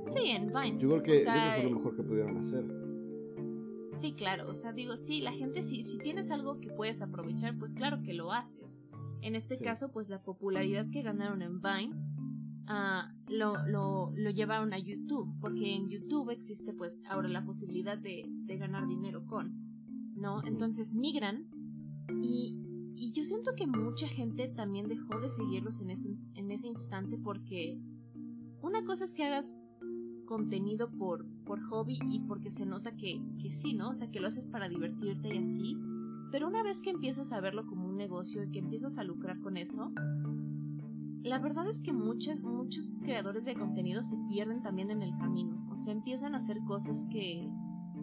Sí, 0.07 0.31
en 0.31 0.49
Vine. 0.49 0.79
Yo 0.79 0.89
creo 0.89 1.03
que 1.03 1.15
eso 1.17 1.31
fue 1.31 1.63
lo 1.65 1.71
mejor 1.77 1.97
que 1.97 2.03
pudieron 2.03 2.37
hacer. 2.39 2.65
Sí, 3.95 4.13
claro, 4.15 4.51
o 4.51 4.55
sea, 4.55 4.73
digo, 4.73 4.97
sí, 4.97 5.21
la 5.21 5.33
gente, 5.33 5.63
si, 5.63 5.85
si 5.85 5.99
tienes 5.99 6.31
algo 6.31 6.59
que 6.59 6.69
puedes 6.69 7.01
aprovechar, 7.01 7.57
pues 7.59 7.75
claro 7.75 8.03
que 8.03 8.13
lo 8.13 8.33
haces. 8.33 8.81
En 9.23 9.37
este 9.37 9.57
caso, 9.59 9.91
pues 9.91 10.09
la 10.09 10.23
popularidad 10.23 10.87
que 10.91 11.03
ganaron 11.03 11.43
en 11.43 11.63
Vine 11.63 11.95
uh, 12.69 13.33
lo, 13.33 13.67
lo, 13.67 14.13
lo, 14.15 14.31
llevaron 14.31 14.73
a 14.73 14.79
YouTube, 14.79 15.35
porque 15.41 15.75
en 15.75 15.89
YouTube 15.89 16.31
existe 16.31 16.73
pues 16.73 16.99
ahora 17.09 17.29
la 17.29 17.45
posibilidad 17.45 17.99
de, 17.99 18.27
de 18.29 18.59
ganar 18.59 18.87
dinero 18.87 19.27
con, 19.27 19.53
¿no? 20.15 20.45
Entonces 20.45 20.95
migran 20.95 21.47
y, 22.23 22.57
y, 22.97 23.13
yo 23.13 23.25
siento 23.25 23.55
que 23.57 23.67
mucha 23.67 24.09
gente 24.09 24.49
también 24.49 24.89
dejó 24.89 25.21
de 25.21 25.31
seguirlos 25.31 25.81
en 25.81 25.91
ese, 25.91 26.09
en 26.35 26.51
ese 26.51 26.69
instante 26.69 27.19
porque 27.19 27.81
una 28.61 28.85
cosa 28.85 29.05
es 29.05 29.15
que 29.15 29.25
hagas 29.25 29.61
contenido 30.25 30.91
por, 30.91 31.27
por 31.45 31.63
hobby 31.63 31.99
y 32.11 32.21
porque 32.21 32.51
se 32.51 32.67
nota 32.67 32.97
que, 32.97 33.21
que 33.41 33.53
sí, 33.53 33.75
¿no? 33.75 33.91
O 33.91 33.95
sea, 33.95 34.11
que 34.11 34.21
lo 34.21 34.29
haces 34.29 34.47
para 34.47 34.69
divertirte 34.69 35.35
y 35.35 35.39
así. 35.39 35.77
Pero 36.31 36.49
una 36.49 36.63
vez 36.63 36.83
que 36.83 36.91
empiezas 36.91 37.33
a 37.33 37.41
verlo 37.41 37.67
como 37.67 37.87
un 37.87 37.97
negocio 37.97 38.43
y 38.43 38.51
que 38.51 38.59
empiezas 38.59 38.99
a 38.99 39.05
lucrar 39.05 39.41
con 39.41 39.57
eso, 39.57 39.93
la 41.25 41.39
verdad 41.39 41.67
es 41.69 41.83
que 41.83 41.93
muchos, 41.93 42.43
muchos 42.43 42.95
creadores 43.03 43.47
de 43.47 43.55
contenido 43.55 44.03
se 44.03 44.17
pierden 44.29 44.63
también 44.63 44.91
en 44.91 45.03
el 45.03 45.17
camino. 45.17 45.67
O 45.73 45.79
sea, 45.79 45.95
empiezan 45.95 46.35
a 46.35 46.39
hacer 46.39 46.59
cosas 46.67 47.07
que, 47.11 47.51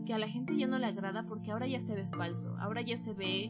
que 0.08 0.14
a 0.14 0.18
la 0.18 0.28
gente 0.28 0.58
ya 0.58 0.68
no 0.68 0.80
le 0.80 0.88
agrada 0.88 1.24
porque 1.28 1.52
ahora 1.52 1.68
ya 1.68 1.80
se 1.80 1.94
ve 1.94 2.08
falso. 2.08 2.56
Ahora 2.58 2.82
ya 2.82 2.98
se 2.98 3.14
ve 3.14 3.48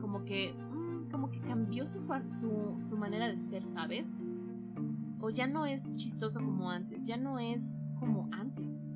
como 0.00 0.24
que, 0.24 0.54
mm, 0.54 1.10
como 1.10 1.30
que 1.30 1.40
cambió 1.40 1.86
su, 1.86 2.00
su, 2.30 2.82
su 2.88 2.96
manera 2.96 3.28
de 3.28 3.38
ser, 3.38 3.62
¿sabes? 3.64 4.16
O 5.20 5.28
ya 5.28 5.46
no 5.46 5.66
es 5.66 5.94
chistoso 5.96 6.40
como 6.40 6.70
antes, 6.70 7.04
ya 7.04 7.18
no 7.18 7.38
es 7.38 7.84
como 7.98 8.30
antes. 8.32 8.88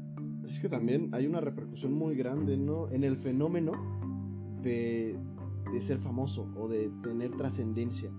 Es 0.48 0.58
que 0.58 0.70
también 0.70 1.10
hay 1.12 1.26
una 1.26 1.40
repercusión 1.40 1.92
muy 1.92 2.16
grande, 2.16 2.56
¿no? 2.56 2.88
En 2.88 3.04
el 3.04 3.18
fenómeno 3.18 3.72
de, 4.62 5.18
de 5.70 5.80
ser 5.82 5.98
famoso 5.98 6.50
o 6.56 6.66
de 6.66 6.90
tener 7.02 7.36
trascendencia. 7.36 8.10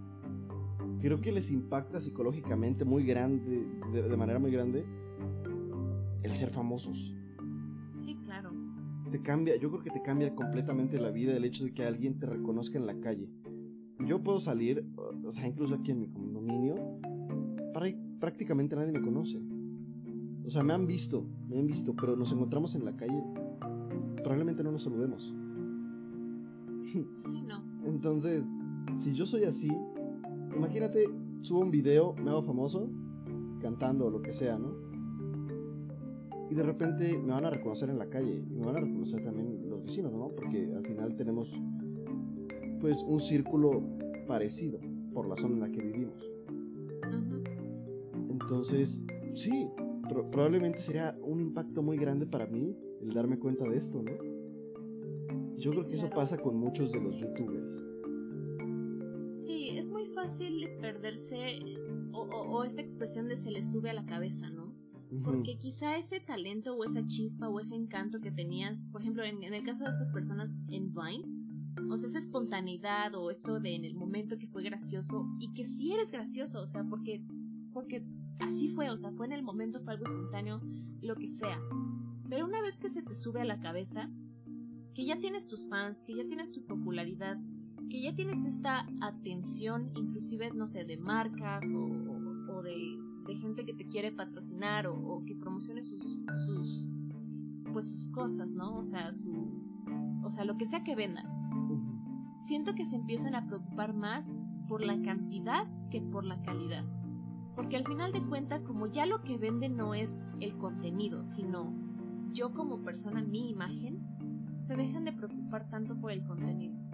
Creo 1.06 1.22
que 1.22 1.32
les 1.32 1.52
impacta 1.52 2.02
psicológicamente 2.02 2.84
muy 2.84 3.06
grande, 3.06 3.64
de, 3.94 4.18
manera 4.18 4.40
muy 4.40 4.50
grande, 4.50 4.84
el 6.24 6.34
ser 6.34 6.50
famosos. 6.50 7.16
Sí, 7.94 8.18
claro. 8.24 8.52
Te 9.12 9.22
cambia, 9.22 9.56
yo 9.56 9.70
creo 9.70 9.84
que 9.84 9.92
te 9.92 10.02
cambia 10.02 10.34
completamente 10.34 11.00
la 11.00 11.12
vida 11.12 11.38
el 11.38 11.46
hecho 11.46 11.64
de 11.64 11.76
que 11.76 11.84
alguien 11.84 12.18
te 12.18 12.26
reconozca 12.26 12.80
en 12.80 12.88
la 12.88 13.00
calle. 13.02 13.30
Yo 14.00 14.24
puedo 14.24 14.40
salir, 14.40 14.84
o 15.24 15.32
sea, 15.32 15.48
incluso 15.48 15.76
aquí 15.76 15.92
en 15.92 16.00
mi 16.00 16.08
condominio, 16.08 17.00
para, 17.72 17.96
prácticamente 18.20 18.76
nadie 18.76 18.92
me 18.92 19.02
conoce. 19.02 19.40
O 20.44 20.50
sea, 20.50 20.64
me 20.64 20.74
han 20.74 20.88
visto, 20.88 21.24
me 21.48 21.60
han 21.60 21.68
visto, 21.68 21.96
pero 21.96 22.16
nos 22.16 22.32
encontramos 22.32 22.74
en 22.74 22.84
la 22.84 22.98
calle. 22.98 23.24
Probablemente 24.24 24.64
no 24.64 24.72
nos 24.72 24.82
saludemos. 24.82 25.32
Sí, 27.26 27.44
no. 27.44 27.64
Entonces, 27.86 28.50
si 28.96 29.14
yo 29.14 29.28
soy 29.28 29.44
así, 29.44 29.70
imagínate, 30.56 31.06
subo 31.42 31.60
un 31.62 31.72
video, 31.72 32.14
me 32.14 32.32
hago 32.32 32.44
famoso, 32.44 32.90
cantando 33.62 34.06
o 34.06 34.10
lo 34.10 34.22
que 34.22 34.34
sea, 34.34 34.58
¿no? 34.58 34.74
Y 36.50 36.56
de 36.56 36.64
repente 36.64 37.18
me 37.18 37.34
van 37.34 37.46
a 37.46 37.50
reconocer 37.50 37.90
en 37.90 37.98
la 37.98 38.10
calle 38.10 38.44
y 38.50 38.56
me 38.56 38.66
van 38.66 38.78
a 38.78 38.80
reconocer 38.80 39.24
también 39.24 39.68
los 39.70 39.84
vecinos, 39.84 40.14
¿no? 40.14 40.30
Porque 40.36 40.72
al 40.76 40.86
final 40.86 41.16
tenemos, 41.16 41.52
pues, 42.80 43.04
un 43.04 43.20
círculo 43.20 43.84
parecido 44.28 44.80
por 45.14 45.28
la 45.28 45.36
zona 45.36 45.56
en 45.56 45.60
la 45.62 45.72
que 45.72 45.82
vivimos. 45.82 46.30
Entonces, 48.30 49.06
sí, 49.34 49.68
probablemente 50.32 50.80
sería 50.80 51.18
un 51.24 51.42
impacto 51.42 51.82
muy 51.82 51.98
grande 51.98 52.28
para 52.28 52.46
mí 52.46 52.78
el 53.02 53.14
darme 53.14 53.40
cuenta 53.40 53.68
de 53.68 53.78
esto, 53.78 54.04
¿no? 54.04 54.12
Yo 55.58 55.72
creo 55.72 55.88
que 55.88 55.96
eso 55.96 56.10
pasa 56.10 56.38
con 56.38 56.58
muchos 56.58 56.92
de 56.92 57.00
los 57.02 57.18
youtubers. 57.18 57.84
Fácil 60.26 60.68
perderse 60.82 61.60
o, 62.12 62.64
esta 62.64 62.82
expresión 62.82 63.28
de 63.28 63.38
se 63.38 63.52
le 63.52 63.62
sube 63.62 63.92
a 63.92 63.94
la 63.94 64.08
cabeza, 64.08 64.50
¿no? 64.50 64.74
Porque 65.24 65.60
quizá 65.60 65.98
ese 65.98 66.20
talento 66.20 66.76
o 66.76 66.84
esa 66.84 67.06
chispa 67.06 67.48
o 67.48 67.60
ese 67.60 67.76
encanto 67.76 68.20
que 68.22 68.32
tenías, 68.32 68.88
por 68.88 69.02
ejemplo, 69.02 69.24
en, 69.24 69.44
el 69.44 69.64
caso 69.64 69.84
de 69.84 69.92
estas 69.92 70.12
personas 70.12 70.56
en 70.70 70.96
Vine, 70.96 71.28
o 71.92 71.96
sea, 71.96 72.10
esa 72.10 72.18
espontaneidad 72.18 73.14
o 73.14 73.30
esto 73.30 73.60
de 73.60 73.76
en 73.76 73.86
el 73.86 73.94
momento 73.94 74.40
que 74.40 74.48
fue 74.48 74.64
gracioso 74.64 75.28
y 75.40 75.54
que 75.54 75.64
sí 75.64 75.94
eres 75.94 76.10
gracioso, 76.10 76.60
o 76.60 76.66
sea, 76.66 76.84
porque, 76.84 77.24
porque 77.72 78.04
así 78.40 78.70
fue, 78.70 78.90
o 78.90 78.98
sea, 78.98 79.12
fue 79.12 79.28
en 79.28 79.34
el 79.34 79.44
momento, 79.44 79.80
fue 79.82 79.94
algo 79.94 80.06
espontáneo, 80.06 80.60
lo 81.04 81.16
que 81.18 81.28
sea. 81.28 81.60
Pero 82.32 82.46
una 82.46 82.64
vez 82.64 82.80
que 82.80 82.90
se 82.90 83.04
te 83.04 83.14
sube 83.14 83.42
a 83.42 83.46
la 83.46 83.60
cabeza, 83.60 84.10
que 84.96 85.06
ya 85.06 85.20
tienes 85.20 85.46
tus 85.46 85.70
fans, 85.70 86.04
que 86.04 86.16
ya 86.16 86.26
tienes 86.26 86.52
tu 86.52 86.66
popularidad, 86.66 87.38
ya 88.06 88.14
tienes 88.14 88.46
esta 88.46 88.86
atención, 89.02 89.90
inclusive, 89.96 90.52
no 90.54 90.68
sé, 90.68 90.86
de 90.86 90.96
marcas 90.96 91.66
o, 91.74 92.62
de, 92.62 93.36
gente 93.42 93.66
que 93.66 93.74
te 93.74 93.88
quiere 93.88 94.12
patrocinar 94.12 94.86
o, 94.86 95.24
que 95.26 95.36
promocione 95.36 95.82
sus, 95.82 96.20
sus, 96.46 96.86
pues 97.74 97.90
sus 97.90 98.10
cosas, 98.10 98.54
¿no? 98.54 98.76
O 98.76 98.84
sea, 98.84 99.12
su, 99.12 99.32
o 100.24 100.30
sea, 100.30 100.46
lo 100.46 100.56
que 100.56 100.68
sea 100.68 100.84
que 100.84 100.96
vendan. 100.96 101.26
Siento 102.38 102.76
que 102.76 102.86
se 102.86 102.96
empiezan 102.96 103.34
a 103.34 103.48
preocupar 103.48 103.94
más 103.96 104.36
por 104.68 104.84
la 104.84 105.02
cantidad 105.02 105.66
que 105.90 106.02
por 106.02 106.26
la 106.26 106.42
calidad. 106.44 106.86
Porque 107.56 107.76
al 107.76 107.86
final 107.86 108.12
de 108.12 108.24
cuentas, 108.24 108.62
como 108.62 108.86
ya 108.86 109.08
lo 109.08 109.24
que 109.24 109.38
vende 109.38 109.70
no 109.70 109.96
es 109.96 110.26
el 110.40 110.58
contenido, 110.58 111.26
sino 111.26 111.74
yo 112.34 112.54
como 112.54 112.84
persona, 112.84 113.24
mi 113.24 113.50
imagen, 113.50 114.00
se 114.60 114.76
dejan 114.76 115.06
de 115.06 115.14
preocupar 115.14 115.70
tanto 115.70 116.00
por 116.00 116.12
el 116.12 116.24
contenido. 116.24 116.85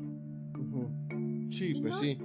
Sí, 1.50 1.74
pues 1.82 1.98
sí. 1.98 2.18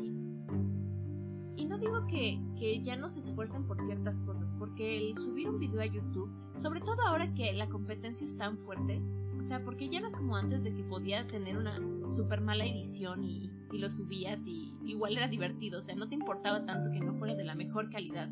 Y 1.56 1.64
no 1.64 1.78
digo 1.78 2.06
que, 2.06 2.40
que, 2.58 2.82
ya 2.82 2.96
no 2.96 3.08
se 3.08 3.20
esfuercen 3.20 3.66
por 3.66 3.80
ciertas 3.80 4.20
cosas, 4.20 4.52
porque 4.58 4.98
el 4.98 5.16
subir 5.16 5.48
un 5.48 5.58
video 5.58 5.80
a 5.80 5.86
YouTube, 5.86 6.30
sobre 6.58 6.80
todo 6.80 7.00
ahora 7.02 7.32
que 7.34 7.52
la 7.54 7.68
competencia 7.68 8.26
es 8.26 8.36
tan 8.36 8.58
fuerte, 8.58 9.00
o 9.38 9.42
sea, 9.42 9.64
porque 9.64 9.88
ya 9.88 10.00
no 10.00 10.06
es 10.06 10.14
como 10.14 10.36
antes 10.36 10.64
de 10.64 10.74
que 10.74 10.82
podía 10.82 11.26
tener 11.26 11.56
una 11.56 11.78
super 12.10 12.40
mala 12.40 12.66
edición 12.66 13.24
y 13.24 13.50
y 13.72 13.78
lo 13.78 13.90
subías 13.90 14.46
y 14.46 14.74
igual 14.84 15.16
era 15.16 15.28
divertido, 15.28 15.78
o 15.78 15.82
sea, 15.82 15.94
no 15.94 16.08
te 16.08 16.14
importaba 16.14 16.64
tanto 16.64 16.90
que 16.90 17.00
no 17.00 17.14
fuera 17.14 17.34
de 17.34 17.44
la 17.44 17.54
mejor 17.54 17.90
calidad. 17.90 18.30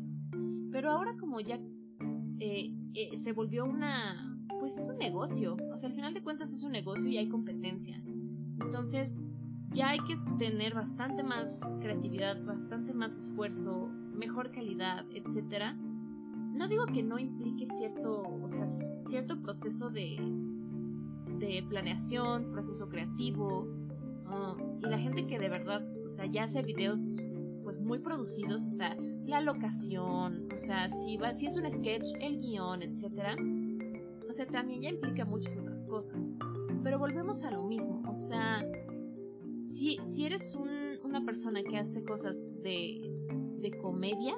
Pero 0.71 0.91
ahora 0.91 1.15
como 1.17 1.39
ya 1.39 1.59
eh, 2.39 2.73
eh, 2.93 3.17
se 3.17 3.31
volvió 3.33 3.65
una, 3.65 4.37
pues 4.59 4.77
es 4.77 4.87
un 4.87 4.97
negocio, 4.97 5.57
o 5.73 5.77
sea, 5.77 5.89
al 5.89 5.95
final 5.95 6.13
de 6.13 6.23
cuentas 6.23 6.53
es 6.53 6.63
un 6.63 6.71
negocio 6.71 7.09
y 7.09 7.17
hay 7.17 7.29
competencia. 7.29 8.01
Entonces, 8.61 9.19
ya 9.71 9.89
hay 9.89 9.99
que 9.99 10.15
tener 10.37 10.73
bastante 10.73 11.23
más 11.23 11.77
creatividad, 11.81 12.43
bastante 12.43 12.93
más 12.93 13.17
esfuerzo, 13.17 13.87
mejor 14.13 14.51
calidad, 14.51 15.05
etcétera. 15.11 15.73
No 15.73 16.67
digo 16.67 16.85
que 16.85 17.03
no 17.03 17.19
implique 17.19 17.67
cierto, 17.67 18.23
o 18.23 18.49
sea, 18.49 18.69
cierto 19.07 19.41
proceso 19.41 19.89
de, 19.89 20.17
de 21.39 21.65
planeación, 21.67 22.51
proceso 22.51 22.87
creativo, 22.87 23.67
y 24.81 24.89
la 24.89 24.97
gente 24.97 25.27
que 25.27 25.39
de 25.39 25.49
verdad, 25.49 25.85
o 26.03 26.09
sea, 26.09 26.25
ya 26.25 26.43
hace 26.43 26.61
videos 26.61 27.17
pues 27.63 27.79
muy 27.79 27.99
producidos, 27.99 28.65
o 28.65 28.69
sea, 28.69 28.95
la 29.25 29.41
locación, 29.41 30.47
o 30.53 30.57
sea, 30.57 30.89
si 30.89 31.17
va, 31.17 31.33
si 31.33 31.47
es 31.47 31.57
un 31.57 31.69
sketch, 31.69 32.05
el 32.21 32.39
guion, 32.39 32.83
etcétera, 32.83 33.35
o 34.29 34.33
sea, 34.33 34.45
también 34.45 34.81
ya 34.81 34.89
implica 34.89 35.25
muchas 35.25 35.57
otras 35.57 35.85
cosas. 35.85 36.35
Pero 36.83 36.99
volvemos 36.99 37.43
a 37.43 37.51
lo 37.51 37.63
mismo, 37.63 38.03
o 38.07 38.15
sea, 38.15 38.63
si, 39.65 40.25
eres 40.25 40.55
una 41.03 41.25
persona 41.25 41.63
que 41.63 41.77
hace 41.77 42.03
cosas 42.03 42.45
de, 42.61 43.01
comedia, 43.81 44.35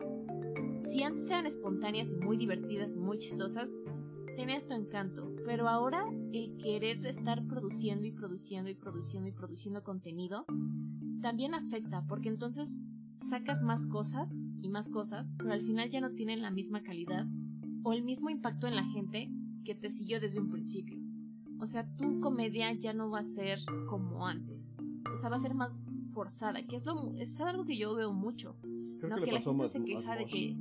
si 0.79 1.03
antes 1.03 1.29
eran 1.29 1.45
espontáneas 1.45 2.13
y 2.13 2.15
muy 2.15 2.37
divertidas 2.37 2.95
muy 2.95 3.17
chistosas, 3.17 3.73
pues, 3.83 4.15
tiene 4.35 4.55
esto 4.55 4.73
encanto. 4.73 5.35
Pero 5.45 5.67
ahora 5.67 6.05
el 6.31 6.55
querer 6.57 7.05
estar 7.05 7.45
produciendo 7.45 8.07
y 8.07 8.11
produciendo 8.11 8.69
y 8.69 8.75
produciendo 8.75 9.27
y 9.27 9.33
produciendo 9.33 9.83
contenido 9.83 10.45
también 11.21 11.53
afecta, 11.53 12.05
porque 12.07 12.29
entonces 12.29 12.79
sacas 13.17 13.63
más 13.63 13.85
cosas 13.87 14.39
y 14.61 14.69
más 14.69 14.89
cosas, 14.89 15.35
pero 15.37 15.51
al 15.51 15.61
final 15.61 15.89
ya 15.89 15.99
no 15.99 16.11
tienen 16.11 16.41
la 16.41 16.51
misma 16.51 16.83
calidad 16.83 17.25
o 17.83 17.91
el 17.91 18.03
mismo 18.03 18.29
impacto 18.29 18.67
en 18.67 18.75
la 18.75 18.83
gente 18.83 19.29
que 19.65 19.75
te 19.75 19.91
siguió 19.91 20.21
desde 20.21 20.39
un 20.39 20.49
principio. 20.49 20.99
O 21.59 21.65
sea, 21.65 21.85
tu 21.97 22.21
comedia 22.21 22.71
ya 22.73 22.93
no 22.93 23.09
va 23.09 23.19
a 23.19 23.23
ser 23.23 23.59
como 23.89 24.27
antes. 24.27 24.77
O 25.11 25.15
sea, 25.15 25.29
va 25.29 25.37
a 25.37 25.39
ser 25.39 25.53
más 25.53 25.91
forzada, 26.11 26.61
que 26.65 26.75
es, 26.75 26.85
lo, 26.85 27.13
es 27.15 27.39
algo 27.41 27.65
que 27.65 27.77
yo 27.77 27.95
veo 27.95 28.13
mucho. 28.13 28.55
Creo 28.99 29.09
¿no? 29.09 29.15
que, 29.17 29.23
que 29.23 29.31
la 29.33 29.41
gente 29.41 29.67
se 29.67 29.83
queja 29.83 30.15
de 30.15 30.25
que... 30.25 30.57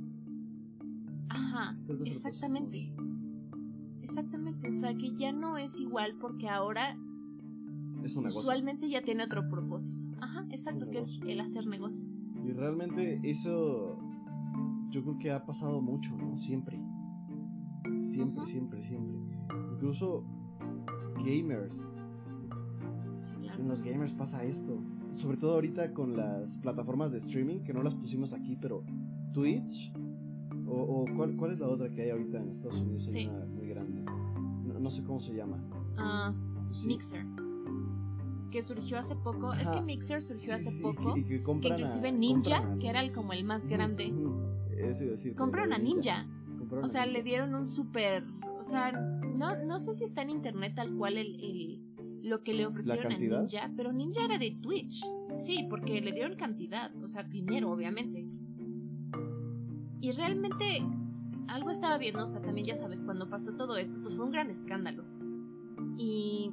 Ajá, 1.29 1.77
exactamente. 2.05 2.93
Exactamente, 4.01 4.69
o 4.69 4.71
sea 4.71 4.95
que 4.95 5.13
ya 5.17 5.33
no 5.33 5.57
es 5.57 5.81
igual 5.81 6.15
porque 6.21 6.47
ahora 6.47 6.91
Es 8.03 8.15
un 8.15 8.23
negocio. 8.23 8.39
usualmente 8.39 8.89
ya 8.89 9.01
tiene 9.01 9.25
otro 9.25 9.49
propósito. 9.49 10.07
Ajá, 10.21 10.45
exacto, 10.49 10.89
que 10.89 10.99
es 10.99 11.19
el 11.27 11.41
hacer 11.41 11.67
negocio. 11.67 12.05
Y 12.45 12.53
realmente 12.53 13.19
eso 13.23 13.99
yo 14.91 15.03
creo 15.03 15.19
que 15.19 15.31
ha 15.31 15.45
pasado 15.45 15.81
mucho, 15.81 16.15
¿no? 16.15 16.37
Siempre. 16.37 16.79
Siempre, 18.05 18.47
siempre, 18.47 18.83
siempre. 18.85 19.19
Incluso 19.73 20.23
gamers. 21.25 21.75
Claro. 23.41 23.61
En 23.61 23.67
los 23.69 23.81
gamers 23.81 24.13
pasa 24.13 24.43
esto. 24.43 24.79
Sobre 25.13 25.37
todo 25.37 25.53
ahorita 25.55 25.93
con 25.93 26.15
las 26.15 26.57
plataformas 26.57 27.11
de 27.11 27.17
streaming, 27.19 27.59
que 27.63 27.73
no 27.73 27.81
las 27.83 27.95
pusimos 27.95 28.33
aquí, 28.33 28.55
pero 28.61 28.83
Twitch. 29.33 29.91
O, 30.67 30.73
o 30.73 31.05
¿cuál, 31.15 31.35
cuál 31.37 31.53
es 31.53 31.59
la 31.59 31.67
otra 31.69 31.89
que 31.89 32.01
hay 32.03 32.09
ahorita 32.09 32.39
en 32.39 32.49
Estados 32.49 32.79
Unidos? 32.81 33.07
Hay 33.15 33.23
Sí. 33.23 33.27
una 33.29 33.45
muy 33.45 33.67
grande. 33.69 34.01
No, 34.65 34.79
no 34.79 34.89
sé 34.89 35.03
cómo 35.03 35.19
se 35.19 35.33
llama. 35.33 35.57
Ah, 35.97 36.33
Sí. 36.71 36.87
Mixer. 36.87 37.25
Que 38.51 38.61
surgió 38.61 38.97
hace 38.99 39.15
poco. 39.15 39.53
Es 39.53 39.69
que 39.69 39.81
Mixer 39.81 40.21
surgió 40.21 40.57
Sí, 40.57 40.67
hace 40.69 40.81
poco. 40.81 41.13
que, 41.13 41.19
y 41.21 41.23
que 41.23 41.29
que 41.37 41.43
compran 41.43 41.73
a- 41.73 41.75
inclusive 41.77 42.11
Ninja, 42.11 42.77
que 42.79 42.87
era 42.89 43.01
el 43.01 43.13
como 43.13 43.33
el 43.33 43.43
más 43.43 43.67
grande. 43.67 44.05
Eso 44.77 45.03
iba 45.03 45.11
a 45.11 45.15
decir. 45.15 45.35
compraron 45.35 45.73
a 45.73 45.77
Ninja. 45.77 46.25
Compraron 46.59 46.83
O 46.83 46.85
a 46.85 46.89
sea, 46.89 47.01
Ninja. 47.05 47.17
le 47.17 47.23
dieron 47.23 47.55
un 47.55 47.65
súper. 47.65 48.23
O 48.59 48.63
sea, 48.63 48.91
no, 48.91 49.63
no 49.65 49.79
sé 49.79 49.93
si 49.93 50.03
está 50.03 50.21
en 50.21 50.29
internet 50.31 50.73
tal 50.75 50.95
cual 50.95 51.17
el, 51.17 51.39
el- 51.43 51.81
lo 52.23 52.43
que 52.43 52.53
le 52.53 52.65
ofrecieron 52.65 53.11
a? 53.11 53.17
Ninja, 53.17 53.71
pero 53.75 53.91
Ninja 53.93 54.25
era 54.25 54.37
de 54.37 54.57
Twitch. 54.61 55.03
Sí, 55.35 55.65
porque 55.69 56.01
le 56.01 56.11
dieron 56.11 56.35
cantidad, 56.35 56.91
o 57.03 57.07
sea, 57.07 57.23
dinero, 57.23 57.71
obviamente. 57.71 58.25
Y 60.01 60.11
realmente 60.11 60.83
algo 61.47 61.71
estaba 61.71 61.97
viendo, 61.97 62.23
o 62.23 62.27
sea, 62.27 62.41
también 62.41 62.67
ya 62.67 62.75
sabes, 62.75 63.01
cuando 63.01 63.29
pasó 63.29 63.55
todo 63.55 63.77
esto, 63.77 63.99
pues 64.01 64.15
fue 64.15 64.25
un 64.25 64.31
gran 64.31 64.49
escándalo. 64.49 65.03
Y, 65.97 66.51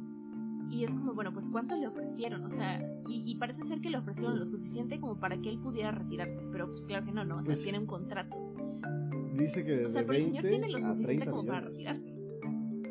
y 0.70 0.84
es 0.84 0.94
como, 0.94 1.14
bueno, 1.14 1.32
pues 1.32 1.50
¿cuánto 1.50 1.76
le 1.76 1.86
ofrecieron? 1.86 2.44
O 2.44 2.50
sea, 2.50 2.80
y, 3.06 3.30
y 3.30 3.36
parece 3.36 3.64
ser 3.64 3.80
que 3.80 3.90
le 3.90 3.98
ofrecieron 3.98 4.38
lo 4.38 4.46
suficiente 4.46 5.00
como 5.00 5.18
para 5.18 5.40
que 5.40 5.50
él 5.50 5.58
pudiera 5.58 5.90
retirarse, 5.90 6.42
pero 6.50 6.70
pues 6.70 6.84
claro 6.84 7.04
que 7.04 7.12
no, 7.12 7.24
no, 7.24 7.36
o 7.36 7.44
sea, 7.44 7.54
Pues, 7.54 7.62
tiene 7.62 7.78
un 7.78 7.86
contrato. 7.86 8.36
Dice 9.36 9.64
que 9.64 9.84
O 9.84 9.88
sea, 9.88 10.02
de 10.02 10.06
pero 10.06 10.18
el 10.18 10.24
20 10.24 10.24
señor 10.24 10.50
tiene 10.50 10.68
lo 10.68 10.80
suficiente 10.80 11.24
30 11.24 11.30
como 11.30 11.46
para 11.46 11.60
retirarse. 11.60 12.14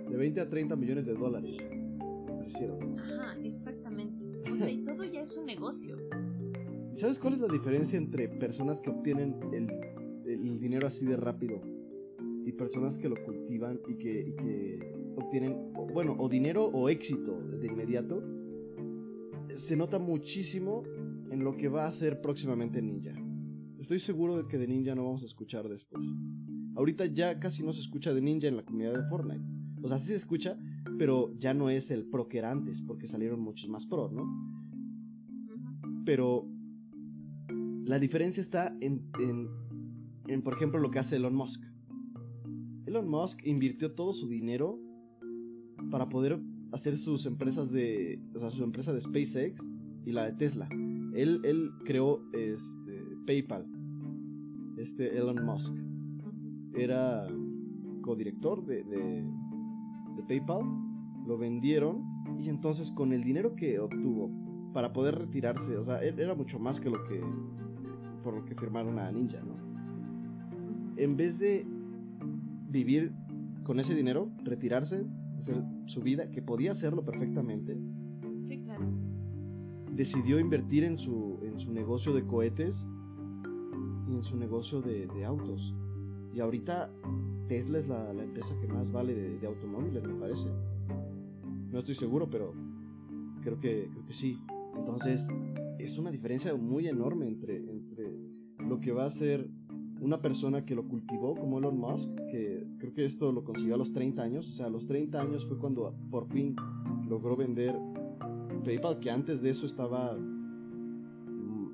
De 0.10 0.18
20 0.18 0.42
a 0.42 0.50
30 0.50 0.76
millones 0.76 1.06
de 1.08 1.14
dólares. 1.14 1.42
Sí. 1.42 1.58
Ajá, 2.98 3.38
exactamente. 3.44 4.24
O 4.52 4.56
sea, 4.56 4.70
y 4.70 4.78
todo 4.86 5.04
ya 5.04 5.22
es 5.22 5.38
un 5.38 5.46
negocio. 5.46 5.98
¿Y 6.94 6.98
¿Sabes 6.98 7.20
cuál 7.20 7.34
es 7.34 7.40
la 7.40 7.48
diferencia 7.48 7.98
entre 7.98 8.30
personas 8.30 8.82
que 8.82 8.90
obtienen 8.90 9.40
el, 9.52 9.68
el 10.26 10.60
dinero 10.60 10.88
así 10.88 11.06
de 11.06 11.16
rápido 11.18 11.62
y 12.46 12.52
personas 12.52 12.98
que 12.98 13.10
lo 13.10 13.16
cultivan 13.24 13.80
y 13.88 13.96
que, 13.98 14.22
y 14.22 14.36
que 14.36 14.94
obtienen, 15.16 15.74
bueno, 15.94 16.16
o 16.20 16.30
dinero 16.30 16.66
o 16.66 16.90
éxito 16.90 17.40
de 17.60 17.68
inmediato? 17.68 18.24
Se 19.56 19.76
nota 19.76 20.00
muchísimo 20.00 20.84
en 21.32 21.44
lo 21.44 21.58
que 21.58 21.68
va 21.68 21.86
a 21.86 21.88
hacer 21.88 22.22
próximamente 22.22 22.82
Ninja. 22.82 23.14
Estoy 23.80 24.00
seguro 24.00 24.38
de 24.38 24.48
que 24.48 24.58
de 24.58 24.68
Ninja 24.68 24.96
no 24.96 25.04
vamos 25.04 25.24
a 25.24 25.26
escuchar 25.26 25.68
después. 25.68 26.04
Ahorita 26.76 27.06
ya 27.06 27.40
casi 27.40 27.64
no 27.64 27.74
se 27.74 27.82
escucha 27.82 28.14
de 28.14 28.22
Ninja 28.22 28.48
en 28.48 28.58
la 28.58 28.64
comunidad 28.64 28.94
de 28.94 29.10
Fortnite. 29.10 29.44
O 29.82 29.88
sea, 29.88 30.00
sí 30.00 30.08
se 30.08 30.16
escucha, 30.16 30.58
pero 30.98 31.34
ya 31.38 31.54
no 31.54 31.70
es 31.70 31.92
el 31.92 32.06
pro 32.06 32.28
que 32.28 32.40
era 32.40 32.52
antes, 32.52 32.82
porque 32.82 33.08
salieron 33.08 33.40
muchos 33.40 33.70
más 33.70 33.86
pro, 33.86 34.10
¿no? 34.10 34.26
Pero 36.06 36.48
la 37.86 38.00
diferencia 38.00 38.42
está 38.42 38.76
en, 38.80 39.10
en, 39.20 39.48
en, 40.28 40.42
por 40.42 40.54
ejemplo, 40.54 40.80
lo 40.80 40.92
que 40.92 41.00
hace 41.00 41.18
Elon 41.18 41.36
Musk. 41.36 41.64
Elon 42.86 43.10
Musk 43.10 43.46
invirtió 43.46 43.94
todo 43.94 44.14
su 44.14 44.28
dinero 44.28 44.80
para 45.90 46.10
poder 46.10 46.40
hacer 46.72 46.98
sus 46.98 47.26
empresas 47.26 47.72
de, 47.72 48.20
o 48.36 48.40
sea, 48.40 48.50
su 48.50 48.64
empresa 48.64 48.94
de 48.94 49.02
SpaceX 49.02 49.68
y 50.06 50.12
la 50.12 50.26
de 50.26 50.34
Tesla. 50.34 50.68
Él, 51.14 51.40
él 51.44 51.72
creó 51.86 52.24
este, 52.34 53.04
PayPal, 53.26 53.66
este 54.78 55.18
Elon 55.18 55.46
Musk. 55.46 55.76
Era 56.76 57.28
codirector 58.02 58.66
de, 58.66 58.84
de, 58.84 59.24
de 60.24 60.40
PayPal, 60.40 60.64
lo 61.26 61.38
vendieron 61.38 62.04
y 62.40 62.50
entonces 62.50 62.92
con 62.92 63.14
el 63.14 63.24
dinero 63.24 63.56
que 63.56 63.80
obtuvo 63.80 64.30
para 64.74 64.92
poder 64.92 65.16
retirarse, 65.20 65.78
o 65.78 65.84
sea, 65.84 66.04
él 66.04 66.20
era 66.20 66.34
mucho 66.34 66.60
más 66.60 66.80
que 66.80 66.90
lo 66.90 67.04
que 67.04 67.22
por 68.24 68.34
lo 68.34 68.46
que 68.46 68.56
firmaron 68.56 69.00
a 69.00 69.12
Ninja, 69.12 69.42
¿no? 69.42 69.56
En 70.98 71.18
vez 71.18 71.40
de 71.40 71.66
vivir 72.70 73.12
con 73.64 73.80
ese 73.80 73.94
dinero, 73.96 74.30
retirarse, 74.44 75.06
hacer 75.38 75.62
su 75.86 76.02
vida, 76.02 76.32
que 76.32 76.42
podía 76.42 76.72
hacerlo 76.72 77.04
perfectamente, 77.04 77.78
Sí, 78.48 78.60
claro. 78.64 78.86
decidió 79.92 80.40
invertir 80.40 80.84
en 80.86 80.98
su, 80.98 81.40
en 81.44 81.60
su 81.60 81.72
negocio 81.72 82.14
de 82.14 82.26
cohetes 82.26 82.88
y 84.08 84.16
en 84.16 84.24
su 84.24 84.38
negocio 84.38 84.82
de, 84.82 85.08
de 85.08 85.26
autos. 85.26 85.76
Y 86.34 86.40
ahorita 86.40 86.92
Tesla 87.48 87.80
es 87.80 87.88
la, 87.88 88.14
la 88.14 88.24
empresa 88.24 88.56
que 88.60 88.68
más 88.68 88.92
vale 88.92 89.14
de, 89.14 89.40
de 89.40 89.48
automóviles, 89.48 90.04
me 90.04 90.14
parece. 90.16 90.50
No 91.72 91.80
estoy 91.80 91.96
seguro, 91.96 92.30
pero 92.30 92.54
creo 93.42 93.60
que, 93.60 93.90
creo 93.92 94.06
que 94.06 94.14
sí. 94.14 94.40
Entonces, 94.76 95.28
es 95.80 95.98
una 95.98 96.12
diferencia 96.12 96.56
muy 96.56 96.88
enorme 96.88 97.28
entre, 97.28 97.58
entre 97.58 98.12
lo 98.58 98.80
que 98.80 98.92
va 98.92 99.06
a 99.06 99.10
ser 99.10 99.50
una 100.02 100.22
persona 100.22 100.66
que 100.66 100.76
lo 100.76 100.88
cultivó 100.88 101.36
como 101.36 101.60
Elon 101.60 101.78
Musk, 101.78 102.10
que 102.30 102.68
creo 102.78 102.94
que 102.94 103.06
esto 103.06 103.32
lo 103.32 103.44
consiguió 103.44 103.76
a 103.76 103.78
los 103.78 103.94
30 103.94 104.22
años. 104.22 104.50
O 104.50 104.52
sea, 104.52 104.66
a 104.66 104.70
los 104.70 104.86
30 104.88 105.22
años 105.22 105.46
fue 105.46 105.58
cuando 105.58 105.96
por 106.12 106.28
fin 106.28 106.56
logró 107.08 107.36
vender 107.36 107.76
PayPal, 108.66 109.00
que 109.00 109.12
antes 109.12 109.42
de 109.42 109.50
eso 109.50 109.66
estaba. 109.66 110.18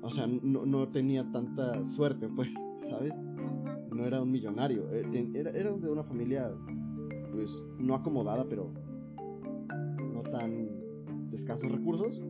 O 0.02 0.10
sea, 0.10 0.26
no, 0.26 0.64
no 0.64 0.88
tenía 0.88 1.30
tanta 1.30 1.84
suerte, 1.84 2.28
pues, 2.28 2.52
¿sabes? 2.80 3.14
No 4.00 4.06
era 4.06 4.22
un 4.22 4.30
millonario. 4.30 4.90
eh, 4.92 5.30
Era, 5.34 5.50
era 5.50 5.70
de 5.72 5.90
una 5.90 6.02
familia, 6.02 6.50
pues, 7.32 7.62
no 7.78 7.94
acomodada, 7.94 8.46
pero 8.48 8.72
no 10.14 10.22
tan 10.22 11.28
de 11.28 11.36
escasos 11.36 11.70
recursos. 11.70 12.22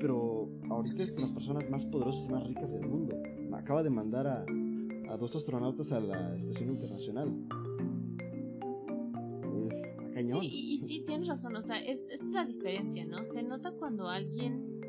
Pero 0.00 0.48
ahorita 0.70 1.02
es 1.02 1.14
de 1.14 1.20
las 1.20 1.30
personas 1.30 1.68
más 1.68 1.84
poderosas 1.84 2.26
y 2.26 2.32
más 2.32 2.46
ricas 2.46 2.72
del 2.72 2.88
mundo. 2.88 3.16
Acaba 3.52 3.82
de 3.82 3.90
mandar 3.90 4.26
a, 4.26 4.46
a 5.10 5.16
dos 5.18 5.36
astronautas 5.36 5.92
a 5.92 6.00
la 6.00 6.34
estación 6.34 6.70
internacional. 6.70 7.30
Es 9.68 9.96
cañón. 10.14 10.40
Sí, 10.40 10.48
y, 10.50 10.74
y 10.74 10.78
sí, 10.78 11.04
tienes 11.06 11.28
razón, 11.28 11.54
o 11.54 11.62
sea, 11.62 11.78
es, 11.84 12.06
esta 12.10 12.24
es 12.24 12.32
la 12.32 12.46
diferencia, 12.46 13.04
¿no? 13.04 13.24
Se 13.24 13.42
nota 13.42 13.72
cuando 13.72 14.08
alguien 14.08 14.80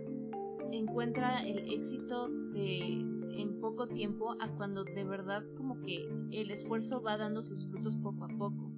encuentra 0.72 1.46
el 1.46 1.58
éxito 1.72 2.30
de 2.30 3.06
en 3.36 3.60
poco 3.60 3.88
tiempo 3.88 4.36
a 4.42 4.50
cuando 4.56 4.84
de 4.84 5.04
verdad 5.04 5.44
como 5.58 5.82
que 5.82 6.06
el 6.32 6.52
esfuerzo 6.52 7.02
va 7.02 7.18
dando 7.18 7.44
sus 7.44 7.70
frutos 7.70 7.98
poco 7.98 8.26
a 8.26 8.28
poco. 8.30 8.72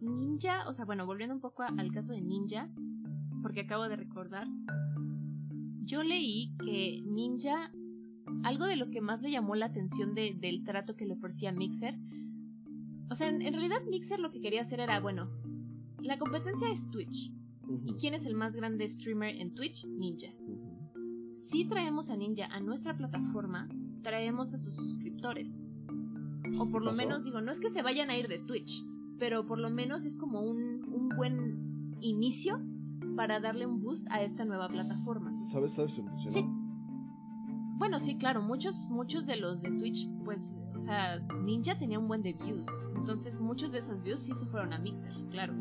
Ninja, 0.00 0.68
o 0.68 0.72
sea, 0.72 0.84
bueno, 0.84 1.06
volviendo 1.06 1.34
un 1.34 1.40
poco 1.40 1.62
al 1.62 1.90
caso 1.92 2.12
de 2.12 2.20
Ninja, 2.20 2.70
porque 3.42 3.60
acabo 3.62 3.88
de 3.88 3.96
recordar, 3.96 4.46
yo 5.84 6.02
leí 6.02 6.54
que 6.64 7.02
Ninja, 7.06 7.70
algo 8.42 8.66
de 8.66 8.76
lo 8.76 8.90
que 8.90 9.00
más 9.00 9.22
le 9.22 9.30
llamó 9.30 9.54
la 9.54 9.66
atención 9.66 10.14
de- 10.14 10.36
del 10.38 10.64
trato 10.64 10.96
que 10.96 11.06
le 11.06 11.14
ofrecía 11.14 11.52
Mixer, 11.52 11.96
o 13.08 13.14
sea, 13.14 13.28
en, 13.28 13.40
en 13.42 13.52
realidad 13.54 13.82
Mixer 13.88 14.18
lo 14.20 14.30
que 14.32 14.40
quería 14.40 14.62
hacer 14.62 14.80
era, 14.80 14.98
bueno, 15.00 15.30
la 16.02 16.18
competencia 16.18 16.68
es 16.70 16.90
Twitch. 16.90 17.32
¿Y 17.84 17.94
quién 17.94 18.14
es 18.14 18.26
el 18.26 18.34
más 18.34 18.54
grande 18.54 18.88
streamer 18.88 19.34
en 19.36 19.54
Twitch? 19.54 19.86
Ninja. 19.86 20.32
Si 21.32 21.64
traemos 21.68 22.10
a 22.10 22.16
Ninja 22.16 22.46
a 22.46 22.60
nuestra 22.60 22.96
plataforma, 22.96 23.68
traemos 24.06 24.54
a 24.54 24.58
sus 24.58 24.76
suscriptores. 24.76 25.66
O 26.60 26.68
por 26.68 26.82
lo 26.82 26.92
¿Pasó? 26.92 27.02
menos, 27.02 27.24
digo, 27.24 27.40
no 27.40 27.50
es 27.50 27.58
que 27.58 27.70
se 27.70 27.82
vayan 27.82 28.08
a 28.08 28.16
ir 28.16 28.28
de 28.28 28.38
Twitch, 28.38 28.86
pero 29.18 29.44
por 29.44 29.58
lo 29.58 29.68
menos 29.68 30.04
es 30.04 30.16
como 30.16 30.42
un, 30.42 30.88
un 30.92 31.08
buen 31.08 31.96
inicio 32.00 32.62
para 33.16 33.40
darle 33.40 33.66
un 33.66 33.82
boost 33.82 34.06
a 34.10 34.22
esta 34.22 34.44
nueva 34.44 34.68
plataforma. 34.68 35.42
¿Sabes, 35.42 35.72
sabes 35.72 35.94
si 35.94 36.02
funcionó? 36.02 36.32
Sí. 36.32 36.46
bueno, 37.78 37.98
sí, 37.98 38.16
claro, 38.16 38.42
muchos, 38.42 38.88
muchos 38.90 39.26
de 39.26 39.38
los 39.38 39.62
de 39.62 39.72
Twitch, 39.72 40.08
pues, 40.24 40.60
o 40.72 40.78
sea, 40.78 41.18
Ninja 41.42 41.76
tenía 41.76 41.98
un 41.98 42.06
buen 42.06 42.22
de 42.22 42.34
views. 42.34 42.68
Entonces, 42.94 43.40
muchos 43.40 43.72
de 43.72 43.80
esas 43.80 44.04
views 44.04 44.20
sí 44.20 44.34
se 44.36 44.46
fueron 44.46 44.72
a 44.72 44.78
Mixer, 44.78 45.14
claro. 45.30 45.52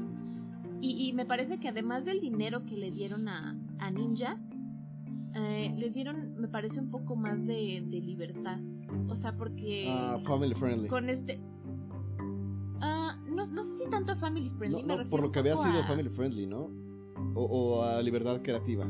Y, 0.82 1.14
me 1.14 1.26
parece 1.26 1.60
que 1.60 1.70
además 1.70 2.06
del 2.06 2.22
dinero 2.22 2.64
que 2.64 2.78
le 2.78 2.92
dieron 2.92 3.28
a, 3.28 3.60
a 3.80 3.90
Ninja, 3.90 4.38
eh, 5.36 5.74
le 5.78 5.90
dieron, 5.90 6.36
me 6.38 6.48
parece, 6.48 6.80
un 6.80 6.90
poco 6.90 7.16
más 7.16 7.46
de, 7.46 7.84
de 7.86 8.00
libertad. 8.00 8.60
O 9.10 9.16
sea, 9.16 9.36
porque. 9.36 9.88
Ah, 9.90 10.18
family 10.26 10.56
friendly. 10.56 10.88
Con 10.88 11.10
este. 11.10 11.42
Ah, 12.82 13.18
no, 13.28 13.46
no, 13.46 13.64
sé 13.64 13.84
si 13.84 13.90
tanto 13.90 14.16
family 14.16 14.50
friendly. 14.52 14.84
No, 14.84 15.10
por 15.10 15.22
lo 15.22 15.32
que 15.32 15.40
había 15.40 15.56
sido 15.56 15.84
family 15.84 16.10
friendly, 16.10 16.48
¿no? 16.48 16.70
O, 17.34 17.44
o 17.44 17.84
a 17.84 18.02
libertad 18.02 18.42
creativa. 18.42 18.86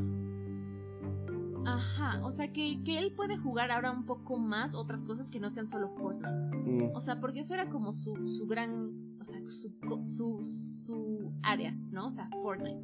Ajá, 1.66 2.24
o 2.24 2.30
sea 2.30 2.52
que, 2.52 2.80
que, 2.84 2.98
él 2.98 3.12
puede 3.12 3.36
jugar 3.36 3.72
ahora 3.72 3.90
un 3.90 4.06
poco 4.06 4.38
más 4.38 4.76
otras 4.76 5.04
cosas 5.04 5.32
que 5.32 5.40
no 5.40 5.50
sean 5.50 5.66
solo 5.66 5.88
Fortnite. 5.96 6.56
Mm. 6.64 6.94
O 6.94 7.00
sea, 7.00 7.20
porque 7.20 7.40
eso 7.40 7.54
era 7.54 7.68
como 7.68 7.92
su, 7.92 8.14
su 8.28 8.46
gran, 8.46 9.05
o 9.20 9.24
sea, 9.24 9.40
su, 9.48 9.72
su, 10.04 10.44
su 10.44 11.32
área, 11.42 11.72
¿no? 11.90 12.08
O 12.08 12.10
sea, 12.10 12.28
Fortnite. 12.42 12.82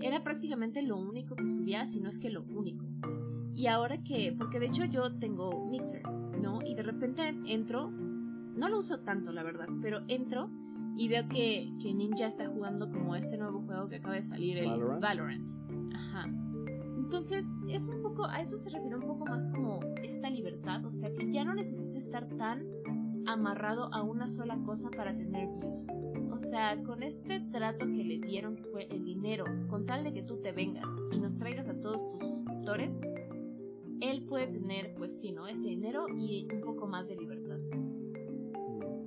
Era 0.00 0.22
prácticamente 0.22 0.82
lo 0.82 0.96
único 0.96 1.36
que 1.36 1.46
subía, 1.46 1.86
si 1.86 2.00
no 2.00 2.10
es 2.10 2.18
que 2.18 2.30
lo 2.30 2.42
único. 2.44 2.86
Y 3.54 3.68
ahora 3.68 4.02
que, 4.02 4.34
porque 4.36 4.60
de 4.60 4.66
hecho 4.66 4.84
yo 4.84 5.18
tengo 5.18 5.66
Mixer, 5.70 6.02
¿no? 6.42 6.60
Y 6.64 6.74
de 6.74 6.82
repente 6.82 7.22
entro, 7.46 7.90
no 7.90 8.68
lo 8.68 8.80
uso 8.80 9.00
tanto, 9.00 9.32
la 9.32 9.42
verdad, 9.42 9.68
pero 9.80 10.02
entro 10.08 10.50
y 10.96 11.08
veo 11.08 11.28
que, 11.28 11.72
que 11.80 11.92
Ninja 11.92 12.26
está 12.26 12.48
jugando 12.48 12.90
como 12.90 13.16
este 13.16 13.36
nuevo 13.36 13.62
juego 13.62 13.88
que 13.88 13.96
acaba 13.96 14.14
de 14.14 14.24
salir, 14.24 14.58
el 14.58 14.68
Valorant. 15.00 15.48
Ajá. 15.94 16.26
Entonces, 16.96 17.52
es 17.68 17.88
un 17.88 18.02
poco, 18.02 18.24
a 18.24 18.40
eso 18.40 18.56
se 18.56 18.70
refiere 18.70 18.96
un 18.96 19.06
poco 19.06 19.26
más 19.26 19.48
como 19.50 19.80
esta 20.02 20.28
libertad, 20.28 20.84
o 20.84 20.92
sea, 20.92 21.12
que 21.12 21.30
ya 21.30 21.44
no 21.44 21.54
necesita 21.54 21.98
estar 21.98 22.26
tan 22.36 22.64
amarrado 23.26 23.92
a 23.92 24.02
una 24.02 24.30
sola 24.30 24.58
cosa 24.64 24.90
para 24.90 25.16
tener 25.16 25.48
views. 25.58 25.86
O 26.30 26.38
sea, 26.38 26.82
con 26.82 27.02
este 27.02 27.40
trato 27.40 27.86
que 27.86 28.04
le 28.04 28.18
dieron, 28.18 28.56
que 28.56 28.64
fue 28.64 28.86
el 28.90 29.04
dinero, 29.04 29.44
con 29.68 29.86
tal 29.86 30.04
de 30.04 30.12
que 30.12 30.22
tú 30.22 30.40
te 30.40 30.52
vengas 30.52 30.90
y 31.12 31.18
nos 31.18 31.38
traigas 31.38 31.68
a 31.68 31.80
todos 31.80 32.08
tus 32.08 32.20
suscriptores, 32.20 33.00
él 34.00 34.24
puede 34.26 34.46
tener, 34.48 34.94
pues 34.94 35.18
sí, 35.20 35.32
¿no? 35.32 35.46
Este 35.46 35.68
dinero 35.68 36.06
y 36.08 36.46
un 36.52 36.60
poco 36.60 36.86
más 36.86 37.08
de 37.08 37.16
libertad. 37.16 37.56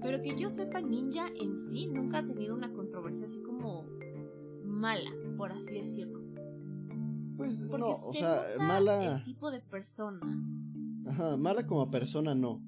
Pero 0.01 0.21
que 0.21 0.39
yo 0.39 0.49
sepa, 0.49 0.81
Ninja 0.81 1.27
en 1.35 1.55
sí 1.55 1.87
nunca 1.87 2.19
ha 2.19 2.25
tenido 2.25 2.55
una 2.55 2.71
controversia 2.71 3.25
así 3.27 3.41
como 3.41 3.85
mala, 4.63 5.11
por 5.37 5.51
así 5.51 5.75
decirlo. 5.75 6.19
Pues 7.37 7.61
no, 7.61 7.91
o 7.91 8.13
sea, 8.13 8.41
mala. 8.59 9.17
El 9.17 9.23
tipo 9.23 9.51
de 9.51 9.61
persona. 9.61 10.19
Ajá, 11.07 11.37
mala 11.37 11.65
como 11.67 11.89
persona 11.89 12.33
no. 12.33 12.61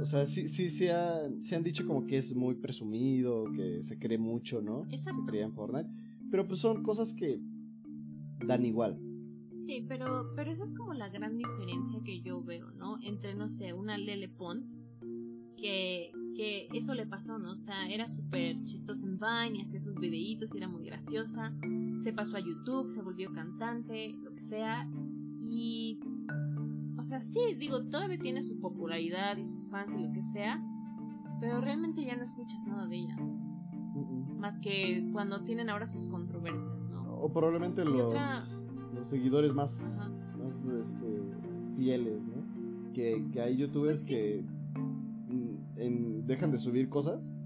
O 0.00 0.04
sea, 0.04 0.26
sí, 0.26 0.48
sí, 0.48 0.70
se, 0.70 0.92
han 0.92 1.62
dicho 1.62 1.86
como 1.86 2.06
que 2.06 2.18
es 2.18 2.34
muy 2.34 2.54
presumido, 2.54 3.44
que 3.52 3.82
se 3.82 3.98
cree 3.98 4.18
mucho, 4.18 4.60
¿no? 4.60 4.84
Exacto. 4.90 5.22
Se 5.24 5.30
cree 5.30 5.42
en 5.42 5.52
Fortnite. 5.52 5.88
Pero 6.30 6.46
pues 6.46 6.60
son 6.60 6.82
cosas 6.82 7.12
que 7.12 7.40
dan 8.46 8.64
igual. 8.64 8.98
Sí, 9.58 9.84
pero, 9.88 10.32
pero 10.34 10.50
esa 10.50 10.64
es 10.64 10.74
como 10.74 10.94
la 10.94 11.08
gran 11.08 11.36
diferencia 11.38 12.00
que 12.04 12.20
yo 12.22 12.42
veo, 12.42 12.70
¿no? 12.72 12.98
Entre, 13.02 13.34
no 13.34 13.48
sé, 13.48 13.72
una 13.72 13.96
Lele 13.96 14.28
Pons, 14.28 14.84
que, 15.56 16.10
que 16.34 16.68
eso 16.74 16.94
le 16.94 17.06
pasó, 17.06 17.38
¿no? 17.38 17.52
O 17.52 17.56
sea, 17.56 17.88
era 17.88 18.08
súper 18.08 18.62
chistosa 18.64 19.06
en 19.06 19.18
Vine, 19.18 19.62
hacía 19.62 19.80
sus 19.80 19.94
videitos 19.94 20.54
y 20.54 20.58
era 20.58 20.68
muy 20.68 20.84
graciosa 20.84 21.54
se 22.04 22.12
pasó 22.12 22.36
a 22.36 22.40
YouTube, 22.40 22.90
se 22.90 23.00
volvió 23.00 23.32
cantante, 23.32 24.14
lo 24.22 24.34
que 24.34 24.42
sea. 24.42 24.86
Y, 25.46 25.98
o 27.04 27.06
sea, 27.06 27.20
sí, 27.20 27.54
digo, 27.58 27.84
todavía 27.84 28.18
tiene 28.18 28.42
su 28.42 28.58
popularidad 28.58 29.36
y 29.36 29.44
sus 29.44 29.68
fans 29.68 29.94
y 29.94 30.02
lo 30.02 30.10
que 30.10 30.22
sea, 30.22 30.58
pero 31.38 31.60
realmente 31.60 32.02
ya 32.02 32.16
no 32.16 32.22
escuchas 32.22 32.66
nada 32.66 32.86
de 32.86 32.96
ella. 32.96 33.16
Más 34.38 34.58
que 34.58 35.06
cuando 35.12 35.44
tienen 35.44 35.68
ahora 35.68 35.86
sus 35.86 36.08
controversias, 36.08 36.86
¿no? 36.86 37.18
O 37.18 37.30
probablemente 37.30 37.84
los, 37.84 38.14
los 38.94 39.06
seguidores 39.06 39.52
más, 39.52 40.10
más 40.42 40.64
este, 40.64 41.22
fieles, 41.76 42.22
¿no? 42.22 42.92
Que, 42.94 43.22
que 43.30 43.40
hay 43.42 43.58
youtubers 43.58 44.00
pues 44.00 44.08
que 44.08 44.44
dejan 46.24 46.52
de 46.52 46.56
subir 46.56 46.88
cosas, 46.88 47.36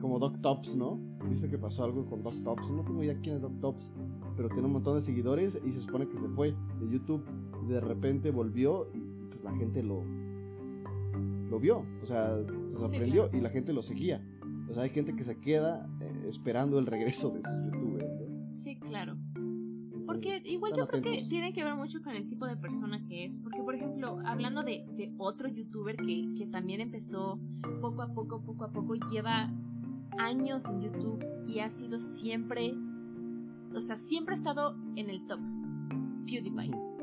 como 0.00 0.18
Doc 0.18 0.40
Tops, 0.40 0.76
¿no? 0.76 0.98
dice 1.28 1.50
que 1.50 1.58
pasó 1.58 1.84
algo 1.84 2.06
con 2.06 2.22
Doc 2.22 2.42
Tops. 2.42 2.70
No 2.70 2.84
tengo 2.84 3.02
idea 3.02 3.18
quién 3.20 3.36
es 3.36 3.42
Doc 3.42 3.60
Tops, 3.60 3.92
pero 4.34 4.48
tiene 4.48 4.64
un 4.64 4.72
montón 4.72 4.94
de 4.94 5.02
seguidores 5.02 5.60
y 5.62 5.72
se 5.72 5.82
supone 5.82 6.08
que 6.08 6.16
se 6.16 6.28
fue 6.28 6.54
de 6.80 6.88
YouTube. 6.88 7.22
De 7.66 7.80
repente 7.80 8.30
volvió 8.30 8.88
y 8.94 9.00
pues 9.28 9.42
la 9.42 9.54
gente 9.56 9.82
lo, 9.82 10.04
lo 11.50 11.60
vio. 11.60 11.84
O 12.02 12.06
sea, 12.06 12.36
se 12.68 12.78
sorprendió 12.78 13.30
y 13.32 13.40
la 13.40 13.50
gente 13.50 13.72
lo 13.72 13.82
seguía. 13.82 14.22
O 14.68 14.74
sea, 14.74 14.84
hay 14.84 14.90
gente 14.90 15.14
que 15.14 15.24
se 15.24 15.40
queda 15.40 15.88
eh, 16.00 16.26
esperando 16.28 16.78
el 16.78 16.86
regreso 16.86 17.30
de 17.30 17.42
sus 17.42 17.52
youtubers. 17.64 18.06
Sí, 18.52 18.76
claro. 18.76 19.16
Porque 20.06 20.40
igual 20.44 20.72
yo 20.76 20.86
creo 20.86 21.02
que 21.02 21.24
tiene 21.28 21.52
que 21.52 21.64
ver 21.64 21.74
mucho 21.74 22.00
con 22.00 22.14
el 22.14 22.28
tipo 22.28 22.46
de 22.46 22.56
persona 22.56 23.04
que 23.06 23.24
es. 23.24 23.38
Porque, 23.38 23.60
por 23.62 23.74
ejemplo, 23.74 24.18
hablando 24.24 24.62
de, 24.62 24.86
de 24.96 25.12
otro 25.18 25.48
youtuber 25.48 25.96
que, 25.96 26.32
que, 26.36 26.46
también 26.46 26.80
empezó 26.80 27.40
poco 27.80 28.02
a 28.02 28.14
poco, 28.14 28.40
poco 28.42 28.64
a 28.64 28.72
poco, 28.72 28.94
lleva 29.10 29.52
años 30.18 30.68
en 30.70 30.80
YouTube 30.80 31.24
y 31.46 31.58
ha 31.58 31.70
sido 31.70 31.98
siempre, 31.98 32.74
o 33.74 33.80
sea, 33.80 33.96
siempre 33.96 34.34
ha 34.34 34.38
estado 34.38 34.76
en 34.94 35.10
el 35.10 35.26
top. 35.26 35.40
PewDiePie. 36.26 36.95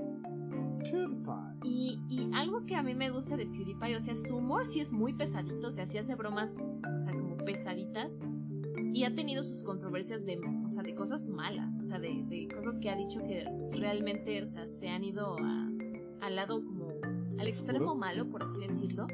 PewDiePie. 0.84 1.60
Y, 1.64 2.00
y 2.10 2.30
algo 2.34 2.66
que 2.66 2.76
a 2.76 2.84
mí 2.84 2.94
me 2.94 3.10
gusta 3.10 3.36
de 3.38 3.46
PewDiePie, 3.46 3.96
o 3.96 4.02
sea, 4.02 4.16
su 4.16 4.38
humor 4.38 4.66
sí 4.66 4.80
es 4.80 4.94
muy 4.94 5.14
pesadito, 5.14 5.68
o 5.68 5.72
sea, 5.72 5.88
sí 5.88 5.98
hace 5.98 6.16
bromas, 6.16 6.62
o 6.62 7.00
sea, 7.00 7.12
como 7.12 7.38
pesaditas. 7.38 8.20
Y 8.94 9.06
ha 9.06 9.16
tenido 9.16 9.44
sus 9.44 9.64
controversias 9.64 10.26
de, 10.26 10.40
o 10.66 10.70
sea, 10.70 10.84
de 10.84 10.94
cosas 10.94 11.28
malas, 11.28 11.70
o 11.80 11.84
sea, 11.84 12.00
de, 12.00 12.24
de 12.28 12.48
cosas 12.54 12.80
que 12.80 12.90
ha 12.90 12.96
dicho 12.96 13.22
que 13.24 13.46
realmente, 13.72 14.44
o 14.44 14.48
sea, 14.48 14.68
se 14.68 14.90
han 14.90 15.04
ido 15.04 15.36
a, 15.40 15.70
al 16.22 16.36
lado 16.36 16.64
como, 16.64 16.92
al 17.40 17.48
extremo 17.48 17.96
malo, 17.96 18.30
por 18.30 18.44
así 18.44 18.60
decirlo 18.60 19.08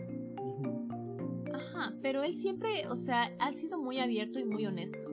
pero 2.02 2.24
él 2.24 2.34
siempre, 2.34 2.88
o 2.88 2.98
sea, 2.98 3.36
ha 3.40 3.54
sido 3.54 3.78
muy 3.78 4.00
abierto 4.00 4.40
y 4.40 4.46
muy 4.46 4.66
honesto. 4.66 5.10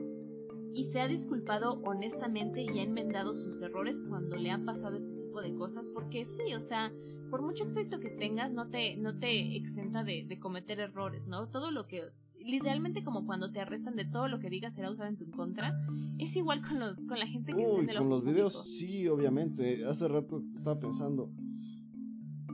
Y 0.73 0.83
se 0.83 1.01
ha 1.01 1.07
disculpado 1.07 1.81
honestamente 1.83 2.61
y 2.61 2.79
ha 2.79 2.83
enmendado 2.83 3.33
sus 3.33 3.61
errores 3.61 4.03
cuando 4.07 4.35
le 4.35 4.51
han 4.51 4.65
pasado 4.65 4.97
este 4.97 5.16
tipo 5.37 5.41
de 5.41 5.53
cosas, 5.57 5.89
porque 5.89 6.25
sí, 6.25 6.53
o 6.55 6.61
sea, 6.61 6.91
por 7.29 7.41
mucho 7.41 7.63
éxito 7.63 7.99
que 7.99 8.09
tengas, 8.09 8.53
no 8.53 8.69
te, 8.69 8.95
no 8.97 9.17
te 9.17 9.55
exenta 9.55 10.03
de, 10.03 10.37
cometer 10.39 10.79
errores, 10.79 11.27
¿no? 11.27 11.47
Todo 11.49 11.71
lo 11.71 11.87
que 11.87 12.03
literalmente 12.39 13.03
como 13.03 13.25
cuando 13.25 13.51
te 13.51 13.59
arrestan 13.59 13.95
de 13.95 14.05
todo 14.05 14.29
lo 14.29 14.39
que 14.39 14.49
digas 14.49 14.75
será 14.75 14.89
usado 14.89 15.09
en 15.09 15.17
tu 15.17 15.29
contra. 15.31 15.77
Es 16.17 16.35
igual 16.35 16.61
con 16.61 16.79
los 16.79 17.05
con 17.05 17.19
la 17.19 17.27
gente 17.27 17.53
que 17.53 17.63
está 17.63 17.79
en 17.79 17.89
el 17.89 17.97
con 17.97 18.09
los 18.09 18.23
videos 18.23 18.65
sí, 18.65 19.07
obviamente. 19.07 19.85
Hace 19.85 20.07
rato 20.07 20.43
estaba 20.55 20.79
pensando 20.79 21.29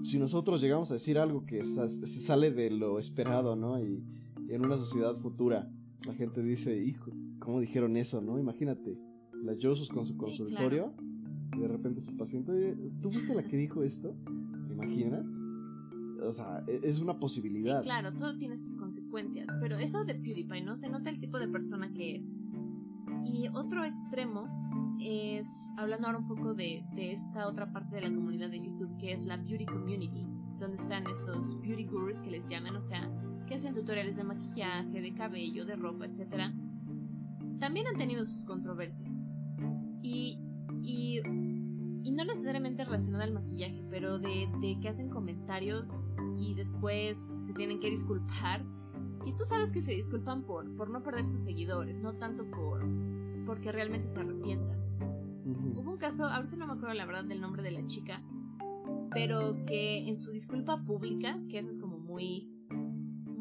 si 0.04 0.18
nosotros 0.18 0.60
llegamos 0.62 0.90
a 0.92 0.96
decir 0.96 1.18
algo 1.18 1.46
que 1.46 1.64
se 1.64 2.08
sale 2.08 2.52
de 2.52 2.72
lo 2.72 3.00
esperado, 3.00 3.56
¿no? 3.56 3.80
Y, 3.80 4.04
en 4.50 4.66
una 4.66 4.76
sociedad 4.78 5.16
futura 5.16 5.72
la 6.06 6.14
gente 6.14 6.44
dice, 6.44 6.78
hijo, 6.78 7.12
¿cómo 7.40 7.62
dijeron 7.62 7.96
eso, 7.96 8.22
no? 8.22 8.38
Imagínate, 8.38 9.00
la 9.42 9.54
Josus 9.60 9.90
con 9.90 10.06
su 10.06 10.18
consultorio, 10.18 10.94
y 11.00 11.13
de 11.64 11.70
repente 11.70 12.02
su 12.02 12.16
paciente, 12.16 12.76
¿tú 13.02 13.12
fuiste 13.12 13.34
la 13.34 13.44
que 13.44 13.58
dijo 13.58 13.84
esto? 13.84 14.16
¿Te 14.68 14.74
imaginas? 14.74 15.26
O 16.22 16.32
sea, 16.32 16.64
e, 16.68 16.82
es 16.84 17.00
una 17.00 17.20
posibilidad. 17.20 17.80
Sí, 17.80 17.86
claro, 17.86 18.14
todo 18.14 18.38
tiene 18.38 18.58
sus 18.58 18.76
consecuencias, 18.76 19.48
pero 19.60 19.78
eso 19.78 20.04
de 20.06 20.16
PewDiePie, 20.16 20.62
¿no? 20.62 20.78
Se 20.78 20.90
nota 20.90 21.10
el 21.10 21.20
tipo 21.20 21.40
de 21.40 21.48
persona 21.48 21.92
que 21.94 22.16
es. 22.16 22.38
Y 23.26 23.48
otro 23.54 23.84
extremo 23.86 24.48
es, 25.00 25.72
hablando 25.78 26.08
ahora 26.08 26.20
un 26.20 26.28
poco 26.28 26.54
de, 26.54 26.84
esta 26.98 27.48
otra 27.48 27.72
parte 27.72 27.96
de 27.96 28.02
la 28.02 28.14
comunidad 28.14 28.50
de 28.50 28.60
YouTube, 28.60 28.98
que 28.98 29.14
es 29.14 29.26
la 29.26 29.38
Beauty 29.38 29.66
Community, 29.66 30.28
donde 30.60 30.78
están 30.78 31.06
estos 31.08 31.60
beauty 31.62 31.86
gurus 31.86 32.22
que 32.22 32.32
les 32.32 32.48
llaman, 32.48 32.76
o 32.76 32.82
sea, 32.82 33.10
que 33.48 33.56
hacen 33.56 33.74
tutoriales 33.74 34.16
de 34.16 34.24
maquillaje, 34.24 35.02
de 35.02 35.14
cabello, 35.14 35.66
de 35.66 35.76
ropa, 35.76 36.06
etc. 36.06 36.54
También 37.60 37.88
han 37.88 37.98
tenido 37.98 38.26
sus 38.26 38.46
controversias. 38.46 39.34
Y, 40.02 40.38
y, 40.82 41.22
y 42.04 42.12
no 42.12 42.24
necesariamente 42.26 42.84
relacionado 42.84 43.24
al 43.24 43.34
maquillaje, 43.34 43.84
pero 43.90 44.20
de, 44.20 44.50
de 44.60 44.80
que 44.82 44.90
hacen 44.90 45.10
comentarios 45.10 46.08
y 46.38 46.54
después 46.54 47.18
se 47.46 47.54
tienen 47.54 47.80
que 47.80 47.90
disculpar. 47.90 48.64
Y 49.26 49.34
tú 49.34 49.46
sabes 49.46 49.72
que 49.72 49.82
se 49.82 49.94
disculpan 49.94 50.44
por, 50.44 50.76
por 50.76 50.90
no 50.90 51.02
perder 51.02 51.28
sus 51.28 51.42
seguidores, 51.42 52.02
no 52.02 52.14
tanto 52.16 52.46
por 52.52 52.84
porque 53.46 53.72
realmente 53.72 54.08
se 54.08 54.20
arrepientan. 54.20 54.78
Hubo 55.76 55.92
un 55.92 55.98
caso, 55.98 56.26
ahorita 56.26 56.56
no 56.56 56.68
me 56.68 56.74
acuerdo 56.74 56.94
la 56.94 57.06
verdad 57.06 57.26
del 57.26 57.42
nombre 57.42 57.62
de 57.64 57.72
la 57.72 57.86
chica, 57.86 58.22
pero 59.12 59.66
que 59.66 60.08
en 60.08 60.18
su 60.18 60.32
disculpa 60.32 60.84
pública, 60.84 61.40
que 61.50 61.60
eso 61.60 61.70
es 61.70 61.80
como 61.80 61.98
muy 61.98 62.53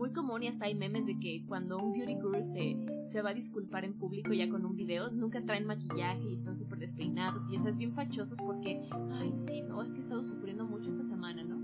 muy 0.02 0.12
común 0.12 0.42
y 0.42 0.48
hasta 0.48 0.64
hay 0.64 0.74
memes 0.74 1.06
de 1.06 1.16
que 1.20 1.44
cuando 1.46 1.78
un 1.78 1.92
beauty 1.92 2.14
guru 2.16 2.42
se, 2.42 2.76
se 3.06 3.22
va 3.22 3.30
a 3.30 3.34
disculpar 3.34 3.84
en 3.84 3.94
público 3.94 4.32
ya 4.32 4.48
con 4.48 4.66
un 4.66 4.74
video, 4.74 5.12
nunca 5.12 5.40
traen 5.42 5.64
maquillaje 5.64 6.24
y 6.28 6.34
están 6.34 6.56
súper 6.56 6.80
despeinados 6.80 7.48
y 7.48 7.54
esas 7.54 7.78
bien 7.78 7.94
fachosos 7.94 8.36
porque, 8.44 8.82
ay 9.12 9.30
sí, 9.36 9.62
no, 9.62 9.80
es 9.80 9.92
que 9.92 10.00
he 10.00 10.02
estado 10.02 10.24
sufriendo 10.24 10.66
mucho 10.66 10.88
esta 10.88 11.04
semana, 11.04 11.44
¿no? 11.44 11.62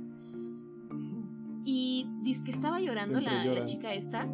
Y 1.65 2.07
dice 2.23 2.45
que 2.45 2.53
estaba 2.53 2.81
llorando 2.81 3.21
la, 3.21 3.45
la, 3.45 3.65
chica 3.65 3.93
esta. 3.93 4.29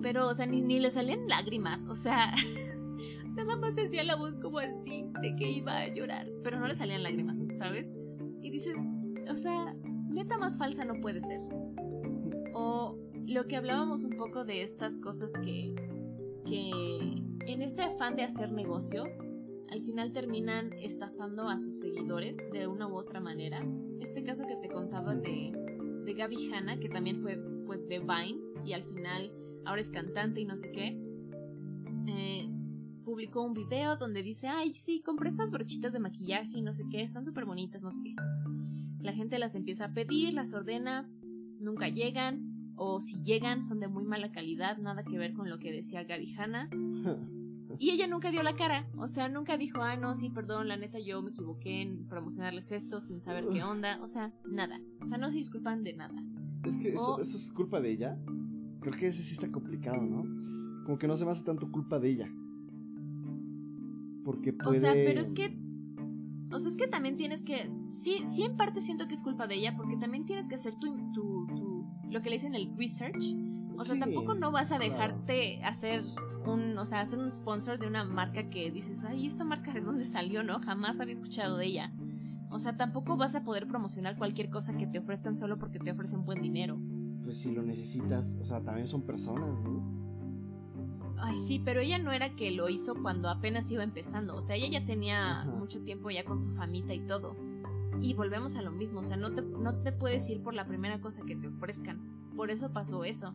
Pero, 0.00 0.26
o 0.26 0.34
sea, 0.34 0.46
ni, 0.46 0.62
ni 0.62 0.80
le 0.80 0.90
salían 0.90 1.28
lágrimas. 1.28 1.86
O 1.88 1.94
sea, 1.94 2.32
nada 3.36 3.54
más 3.56 3.76
decía 3.76 4.02
la 4.02 4.16
voz 4.16 4.38
como 4.38 4.60
así, 4.60 5.04
de 5.20 5.36
que 5.36 5.50
iba 5.50 5.76
a 5.76 5.88
llorar. 5.94 6.26
Pero 6.42 6.58
no 6.58 6.66
le 6.66 6.74
salían 6.74 7.02
lágrimas, 7.02 7.38
¿sabes? 7.58 7.92
Y 8.40 8.50
dices, 8.50 8.88
o 9.30 9.36
sea, 9.36 9.74
neta 10.08 10.38
más 10.38 10.58
falsa 10.58 10.84
no 10.86 10.94
puede 11.00 11.20
ser. 11.20 11.38
O 12.54 12.96
lo 13.26 13.46
que 13.46 13.56
hablábamos 13.56 14.04
un 14.04 14.16
poco 14.16 14.44
de 14.44 14.62
estas 14.62 14.98
cosas 15.00 15.32
que, 15.44 15.74
que 16.46 16.70
en 17.46 17.62
este 17.62 17.82
afán 17.82 18.16
de 18.16 18.22
hacer 18.22 18.52
negocio, 18.52 19.04
al 19.70 19.82
final 19.82 20.12
terminan 20.12 20.72
estafando 20.74 21.48
a 21.48 21.58
sus 21.58 21.80
seguidores 21.80 22.50
de 22.52 22.66
una 22.66 22.86
u 22.86 22.96
otra 22.96 23.20
manera. 23.20 23.66
Este 24.00 24.22
caso 24.22 24.46
que 24.46 24.56
te 24.56 24.68
contaba 24.68 25.14
de, 25.14 25.52
de 26.04 26.14
Gaby 26.14 26.52
Hanna, 26.52 26.78
que 26.78 26.88
también 26.88 27.20
fue 27.20 27.36
pues 27.66 27.88
de 27.88 27.98
Vine 27.98 28.40
y 28.64 28.72
al 28.72 28.84
final 28.84 29.32
ahora 29.64 29.80
es 29.80 29.90
cantante 29.90 30.40
y 30.40 30.44
no 30.44 30.56
sé 30.56 30.70
qué, 30.70 30.98
eh, 32.06 32.48
publicó 33.04 33.42
un 33.42 33.54
video 33.54 33.96
donde 33.96 34.22
dice, 34.22 34.48
ay, 34.48 34.74
sí, 34.74 35.02
compré 35.02 35.30
estas 35.30 35.50
brochitas 35.50 35.92
de 35.92 36.00
maquillaje 36.00 36.58
y 36.58 36.62
no 36.62 36.74
sé 36.74 36.84
qué, 36.90 37.02
están 37.02 37.24
súper 37.24 37.44
bonitas, 37.44 37.82
no 37.82 37.90
sé 37.90 38.00
qué. 38.02 38.14
La 39.00 39.12
gente 39.12 39.38
las 39.38 39.54
empieza 39.54 39.86
a 39.86 39.92
pedir, 39.92 40.34
las 40.34 40.54
ordena, 40.54 41.08
nunca 41.58 41.88
llegan, 41.88 42.43
o 42.76 43.00
si 43.00 43.22
llegan 43.22 43.62
son 43.62 43.80
de 43.80 43.88
muy 43.88 44.04
mala 44.04 44.30
calidad, 44.32 44.78
nada 44.78 45.04
que 45.04 45.18
ver 45.18 45.32
con 45.34 45.50
lo 45.50 45.58
que 45.58 45.72
decía 45.72 46.04
Gaby 46.04 46.34
Hanna. 46.34 46.68
Y 47.78 47.90
ella 47.90 48.06
nunca 48.06 48.30
dio 48.30 48.42
la 48.42 48.54
cara, 48.54 48.88
o 48.96 49.08
sea, 49.08 49.28
nunca 49.28 49.56
dijo, 49.56 49.82
ah, 49.82 49.96
no, 49.96 50.14
sí, 50.14 50.30
perdón, 50.30 50.68
la 50.68 50.76
neta 50.76 50.98
yo 51.00 51.22
me 51.22 51.30
equivoqué 51.30 51.82
en 51.82 52.06
promocionarles 52.06 52.70
esto 52.70 53.00
sin 53.00 53.20
saber 53.20 53.46
qué 53.48 53.64
onda, 53.64 53.98
o 54.00 54.06
sea, 54.06 54.32
nada, 54.44 54.80
o 55.00 55.06
sea, 55.06 55.18
no 55.18 55.30
se 55.30 55.38
disculpan 55.38 55.82
de 55.82 55.94
nada. 55.94 56.14
Es 56.62 56.76
que 56.78 56.90
eso, 56.90 57.20
eso 57.20 57.36
es 57.36 57.52
culpa 57.52 57.80
de 57.80 57.90
ella. 57.90 58.18
Creo 58.80 58.94
que 58.94 59.08
ese 59.08 59.22
sí 59.22 59.34
está 59.34 59.50
complicado, 59.50 60.02
¿no? 60.02 60.22
Como 60.84 60.98
que 60.98 61.08
no 61.08 61.16
se 61.16 61.24
me 61.24 61.32
hace 61.32 61.44
tanto 61.44 61.70
culpa 61.70 61.98
de 61.98 62.10
ella. 62.10 62.32
Porque 64.24 64.52
puede... 64.52 64.78
O 64.78 64.80
sea, 64.80 64.92
pero 64.92 65.20
es 65.20 65.32
que 65.32 65.58
o 66.54 66.60
sea, 66.60 66.68
es 66.68 66.76
que 66.76 66.86
también 66.86 67.16
tienes 67.16 67.44
que. 67.44 67.68
Sí, 67.90 68.22
sí, 68.28 68.44
en 68.44 68.56
parte 68.56 68.80
siento 68.80 69.08
que 69.08 69.14
es 69.14 69.22
culpa 69.22 69.48
de 69.48 69.56
ella, 69.56 69.74
porque 69.76 69.96
también 69.96 70.24
tienes 70.24 70.48
que 70.48 70.54
hacer 70.54 70.74
tu, 70.78 71.12
tu 71.12 71.33
lo 72.14 72.22
que 72.22 72.30
le 72.30 72.36
dicen 72.36 72.54
el 72.54 72.74
research. 72.78 73.34
O 73.76 73.84
sea, 73.84 73.98
tampoco 73.98 74.34
no 74.34 74.52
vas 74.52 74.70
a 74.70 74.78
dejarte 74.78 75.62
hacer 75.64 76.04
un. 76.46 76.78
O 76.78 76.86
sea, 76.86 77.00
hacer 77.00 77.18
un 77.18 77.30
sponsor 77.32 77.78
de 77.78 77.88
una 77.88 78.04
marca 78.04 78.48
que 78.48 78.70
dices, 78.70 79.04
ay, 79.04 79.26
¿esta 79.26 79.44
marca 79.44 79.72
de 79.72 79.80
dónde 79.80 80.04
salió? 80.04 80.42
No, 80.44 80.60
jamás 80.60 81.00
había 81.00 81.12
escuchado 81.12 81.58
de 81.58 81.66
ella. 81.66 81.92
O 82.50 82.60
sea, 82.60 82.76
tampoco 82.76 83.16
vas 83.16 83.34
a 83.34 83.42
poder 83.42 83.66
promocionar 83.66 84.16
cualquier 84.16 84.48
cosa 84.48 84.76
que 84.76 84.86
te 84.86 85.00
ofrezcan 85.00 85.36
solo 85.36 85.58
porque 85.58 85.80
te 85.80 85.90
ofrecen 85.90 86.24
buen 86.24 86.40
dinero. 86.40 86.78
Pues 87.24 87.38
si 87.38 87.50
lo 87.50 87.62
necesitas, 87.62 88.36
o 88.40 88.44
sea, 88.44 88.60
también 88.60 88.86
son 88.86 89.02
personas, 89.02 89.50
¿no? 89.64 89.82
Ay, 91.18 91.36
sí, 91.48 91.60
pero 91.64 91.80
ella 91.80 91.98
no 91.98 92.12
era 92.12 92.36
que 92.36 92.52
lo 92.52 92.68
hizo 92.68 92.94
cuando 92.94 93.28
apenas 93.28 93.70
iba 93.72 93.82
empezando. 93.82 94.36
O 94.36 94.42
sea, 94.42 94.54
ella 94.54 94.78
ya 94.78 94.86
tenía 94.86 95.44
mucho 95.46 95.82
tiempo 95.82 96.10
ya 96.10 96.24
con 96.24 96.42
su 96.42 96.52
famita 96.52 96.94
y 96.94 97.00
todo. 97.00 97.34
Y 98.00 98.14
volvemos 98.14 98.56
a 98.56 98.62
lo 98.62 98.70
mismo. 98.70 99.00
O 99.00 99.04
sea, 99.04 99.16
no 99.16 99.32
te, 99.34 99.42
no 99.42 99.82
te 99.82 99.92
puedes 99.92 100.28
ir 100.30 100.42
por 100.42 100.54
la 100.54 100.66
primera 100.66 101.00
cosa 101.00 101.22
que 101.24 101.36
te 101.36 101.48
ofrezcan. 101.48 102.00
Por 102.36 102.50
eso 102.50 102.72
pasó 102.72 103.04
eso. 103.04 103.34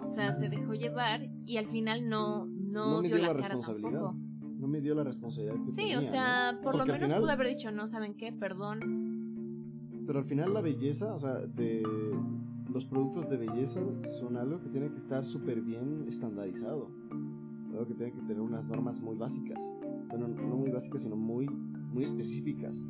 O 0.00 0.06
sea, 0.06 0.32
se 0.32 0.48
dejó 0.48 0.74
llevar 0.74 1.28
y 1.44 1.56
al 1.56 1.66
final 1.66 2.08
no, 2.08 2.46
no, 2.46 3.02
dio, 3.02 3.18
la, 3.18 3.34
cara 3.34 3.58
tampoco. 3.58 4.14
No 4.58 4.68
me 4.68 4.80
dio 4.80 4.94
la 4.94 5.04
responsabilidad 5.04 5.62
que 5.64 5.70
Sí, 5.70 5.94
o 5.94 6.02
sea, 6.02 6.58
por 6.62 6.76
lo 6.76 6.86
menos 6.86 7.12
pudo 7.14 7.30
haber 7.30 7.48
dicho, 7.48 7.70
no, 7.72 7.86
¿saben 7.86 8.14
qué? 8.14 8.32
Perdón. 8.32 8.80
Pero 10.06 10.20
al 10.20 10.24
final 10.24 10.54
la 10.54 10.60
belleza, 10.60 11.14
o 11.14 11.18
sea, 11.18 11.34
de 11.34 11.82
los 12.72 12.84
productos 12.84 13.28
de 13.28 13.36
belleza 13.36 13.80
son 14.04 14.36
algo 14.36 14.60
que 14.60 14.68
tiene 14.68 14.90
que 14.90 14.96
estar 14.96 15.24
súper 15.24 15.60
bien 15.60 16.06
estandarizado. 16.08 16.90
Algo 17.72 17.86
que 17.86 17.94
tiene 17.94 18.12
que 18.12 18.20
tener 18.20 18.40
unas 18.40 18.66
normas 18.68 19.00
muy 19.00 19.16
básicas. 19.16 19.62
Bueno, 20.08 20.28
no 20.28 20.56
muy 20.56 20.70
básicas, 20.70 21.02
sino 21.02 21.16
muy, 21.16 21.46
muy 21.48 22.04
específicas. 22.04 22.82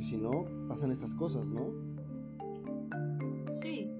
Porque 0.00 0.12
si 0.12 0.16
no, 0.16 0.46
pasan 0.66 0.92
estas 0.92 1.14
cosas, 1.14 1.50
¿no? 1.50 1.74
Sí. 3.52 3.90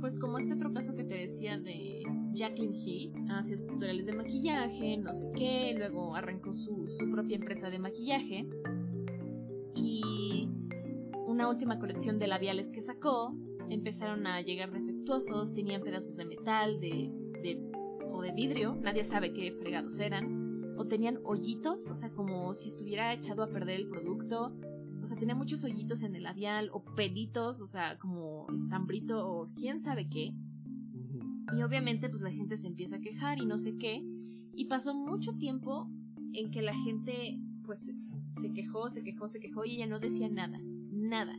Pues 0.00 0.18
como 0.18 0.40
este 0.40 0.54
otro 0.54 0.72
caso 0.72 0.96
que 0.96 1.04
te 1.04 1.14
decía 1.14 1.60
de 1.60 2.02
Jacqueline 2.32 2.74
He, 2.74 3.12
hacía 3.30 3.56
sus 3.56 3.68
tutoriales 3.68 4.04
de 4.06 4.14
maquillaje, 4.14 4.96
no 4.96 5.14
sé 5.14 5.30
qué, 5.36 5.76
luego 5.78 6.16
arrancó 6.16 6.54
su, 6.54 6.88
su 6.88 7.08
propia 7.08 7.36
empresa 7.36 7.70
de 7.70 7.78
maquillaje. 7.78 8.48
Y 9.76 10.50
una 11.28 11.48
última 11.48 11.78
colección 11.78 12.18
de 12.18 12.26
labiales 12.26 12.72
que 12.72 12.82
sacó 12.82 13.32
empezaron 13.70 14.26
a 14.26 14.40
llegar 14.40 14.72
defectuosos, 14.72 15.54
tenían 15.54 15.82
pedazos 15.82 16.16
de 16.16 16.24
metal, 16.24 16.80
de, 16.80 17.12
o 18.10 18.22
de 18.22 18.32
vidrio, 18.32 18.76
nadie 18.82 19.04
sabe 19.04 19.32
qué 19.32 19.52
fregados 19.52 20.00
eran, 20.00 20.74
o 20.76 20.86
tenían 20.86 21.20
hoyitos, 21.22 21.88
o 21.90 21.94
sea, 21.94 22.10
como 22.10 22.54
si 22.54 22.70
estuviera 22.70 23.12
echado 23.12 23.44
a 23.44 23.46
perder 23.46 23.76
el 23.76 23.86
producto, 23.86 24.52
o 25.04 25.06
sea, 25.06 25.18
tenía 25.18 25.34
muchos 25.34 25.62
hoyitos 25.64 26.02
en 26.02 26.16
el 26.16 26.22
labial, 26.22 26.70
o 26.72 26.82
pelitos, 26.82 27.60
o 27.60 27.66
sea, 27.66 27.98
como 27.98 28.46
estambrito, 28.56 29.26
o 29.26 29.50
quién 29.54 29.80
sabe 29.80 30.08
qué. 30.08 30.32
Y 31.52 31.62
obviamente, 31.62 32.08
pues 32.08 32.22
la 32.22 32.30
gente 32.30 32.56
se 32.56 32.68
empieza 32.68 32.96
a 32.96 33.00
quejar 33.00 33.38
y 33.38 33.46
no 33.46 33.58
sé 33.58 33.76
qué, 33.76 34.02
y 34.54 34.64
pasó 34.64 34.94
mucho 34.94 35.34
tiempo 35.34 35.88
en 36.32 36.50
que 36.50 36.62
la 36.62 36.74
gente, 36.74 37.38
pues, 37.64 37.92
se 38.40 38.52
quejó, 38.52 38.90
se 38.90 39.04
quejó, 39.04 39.28
se 39.28 39.40
quejó, 39.40 39.64
y 39.64 39.76
ella 39.76 39.86
no 39.86 40.00
decía 40.00 40.28
nada, 40.28 40.58
nada. 40.90 41.36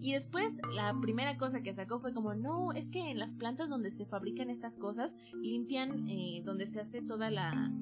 Y 0.00 0.12
después 0.12 0.60
la 0.72 0.98
primera 1.00 1.36
cosa 1.38 1.62
que 1.62 1.74
sacó 1.74 1.98
fue 1.98 2.12
como, 2.12 2.34
no, 2.34 2.72
es 2.72 2.90
que 2.90 3.10
en 3.10 3.18
las 3.18 3.34
plantas 3.34 3.70
donde 3.70 3.90
se 3.90 4.06
fabrican 4.06 4.50
estas 4.50 4.78
cosas, 4.78 5.16
limpian 5.34 6.08
eh, 6.08 6.42
donde 6.44 6.66
se 6.66 6.80
hace 6.80 7.02
toda 7.02 7.30
la, 7.30 7.72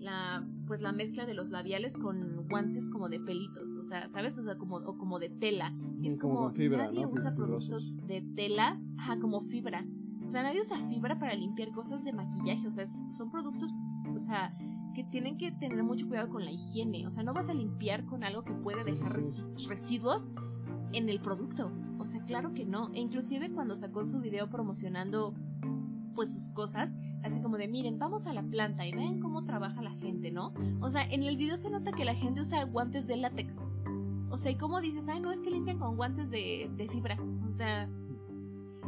la, 0.00 0.46
pues 0.66 0.80
la 0.80 0.92
mezcla 0.92 1.26
de 1.26 1.34
los 1.34 1.50
labiales 1.50 1.98
con 1.98 2.48
guantes 2.48 2.90
como 2.90 3.08
de 3.08 3.20
pelitos, 3.20 3.76
o 3.76 3.82
sea, 3.82 4.08
¿sabes? 4.08 4.38
O 4.38 4.44
sea, 4.44 4.56
como, 4.56 4.76
o 4.76 4.98
como 4.98 5.18
de 5.18 5.28
tela. 5.28 5.74
es 6.02 6.16
como, 6.16 6.50
nadie 6.50 7.06
usa 7.06 7.34
productos 7.34 7.94
de 8.06 8.22
tela, 8.34 8.80
ajá, 8.98 9.20
como 9.20 9.42
fibra. 9.42 9.84
O 10.26 10.30
sea, 10.30 10.42
nadie 10.42 10.60
usa 10.60 10.78
fibra 10.88 11.18
para 11.18 11.34
limpiar 11.34 11.70
cosas 11.72 12.04
de 12.04 12.12
maquillaje, 12.12 12.66
o 12.66 12.72
sea, 12.72 12.86
son 12.86 13.30
productos, 13.30 13.70
o 14.14 14.20
sea, 14.20 14.56
que 14.94 15.04
tienen 15.04 15.36
que 15.36 15.52
tener 15.52 15.82
mucho 15.82 16.08
cuidado 16.08 16.30
con 16.30 16.44
la 16.44 16.50
higiene. 16.50 17.06
O 17.06 17.10
sea, 17.10 17.22
no 17.22 17.32
vas 17.32 17.48
a 17.48 17.54
limpiar 17.54 18.06
con 18.06 18.24
algo 18.24 18.42
que 18.42 18.52
puede 18.52 18.84
dejar 18.84 19.12
residuos 19.68 20.32
en 20.92 21.08
el 21.08 21.20
producto. 21.20 21.70
O 21.98 22.06
sea, 22.06 22.24
claro 22.24 22.54
que 22.54 22.64
no. 22.64 22.90
E 22.94 23.00
inclusive 23.00 23.52
cuando 23.52 23.76
sacó 23.76 24.04
su 24.06 24.20
video 24.20 24.48
promocionando 24.48 25.34
pues 26.14 26.32
sus 26.32 26.50
cosas, 26.50 26.98
así 27.22 27.40
como 27.40 27.56
de 27.56 27.68
miren, 27.68 27.98
vamos 27.98 28.26
a 28.26 28.32
la 28.32 28.42
planta 28.42 28.86
y 28.86 28.92
vean 28.92 29.20
cómo 29.20 29.44
trabaja 29.44 29.82
la 29.82 29.92
gente, 29.92 30.30
¿no? 30.30 30.52
O 30.80 30.90
sea, 30.90 31.02
en 31.02 31.22
el 31.22 31.36
video 31.36 31.56
se 31.56 31.70
nota 31.70 31.92
que 31.92 32.04
la 32.04 32.14
gente 32.14 32.40
usa 32.40 32.64
guantes 32.64 33.06
de 33.06 33.16
látex. 33.16 33.62
O 34.30 34.36
sea, 34.36 34.52
y 34.52 34.56
cómo 34.56 34.80
dices, 34.80 35.08
ay, 35.08 35.20
no, 35.20 35.32
es 35.32 35.40
que 35.40 35.50
limpian 35.50 35.78
con 35.78 35.96
guantes 35.96 36.30
de, 36.30 36.70
de 36.76 36.88
fibra. 36.88 37.18
O 37.44 37.48
sea, 37.48 37.88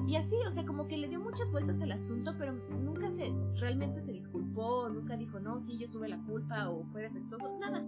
y 0.07 0.17
así, 0.17 0.37
o 0.47 0.51
sea, 0.51 0.65
como 0.65 0.89
que 0.89 0.97
le 0.97 1.09
dio 1.09 1.21
muchas 1.21 1.53
vueltas 1.53 1.81
al 1.81 1.93
asunto, 1.93 2.33
pero 2.39 2.53
nunca 2.83 3.11
se 3.11 3.33
realmente 3.59 4.01
se 4.01 4.13
disculpó, 4.13 4.89
nunca 4.89 5.17
dijo, 5.17 5.39
no, 5.39 5.61
sí, 5.61 5.79
yo 5.79 5.91
tuve 5.91 6.09
la 6.09 6.19
culpa 6.19 6.71
o 6.71 6.85
fue 6.87 7.03
defectuoso, 7.03 7.59
nada. 7.61 7.87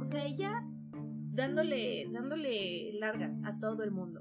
O 0.00 0.04
sea, 0.04 0.24
ella 0.24 0.64
dándole, 1.32 2.08
dándole 2.12 2.92
largas 2.94 3.42
a 3.44 3.58
todo 3.58 3.82
el 3.82 3.90
mundo. 3.90 4.20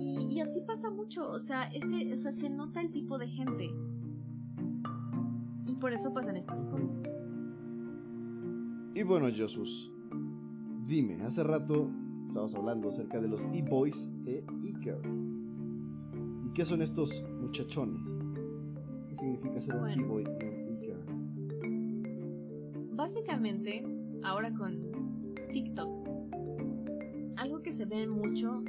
Y, 0.00 0.40
así 0.40 0.60
pasa 0.60 0.90
mucho, 0.90 1.30
o 1.30 1.38
sea, 1.38 1.64
este, 1.74 2.12
o 2.12 2.16
sea, 2.16 2.32
se 2.32 2.48
nota 2.48 2.80
el 2.80 2.90
tipo 2.92 3.18
de 3.18 3.28
gente. 3.28 3.70
Y 5.66 5.74
por 5.74 5.92
eso 5.92 6.12
pasan 6.12 6.36
estas 6.36 6.66
cosas. 6.66 7.14
Y 8.94 9.02
bueno, 9.02 9.28
Josus, 9.36 9.92
dime, 10.86 11.22
hace 11.24 11.42
rato 11.42 11.90
estábamos 12.28 12.54
hablando 12.54 12.88
acerca 12.88 13.20
de 13.20 13.28
los 13.28 13.44
e-boys 13.52 14.08
e 14.26 14.44
e-girls. 14.64 15.36
¿Y 16.46 16.52
qué 16.54 16.64
son 16.64 16.82
estos 16.82 17.24
muchachones? 17.40 18.16
¿Qué 19.08 19.16
significa 19.16 19.60
ser 19.60 19.76
un 19.76 19.90
e-boy 19.90 20.24
y 20.24 20.44
un 20.44 20.68
e-girl? 20.68 21.04
Básicamente, 22.94 23.84
ahora 24.22 24.54
con 24.54 24.78
TikTok, 25.52 26.08
algo 27.36 27.62
que 27.62 27.72
se 27.72 27.84
ve 27.84 28.08
mucho, 28.08 28.62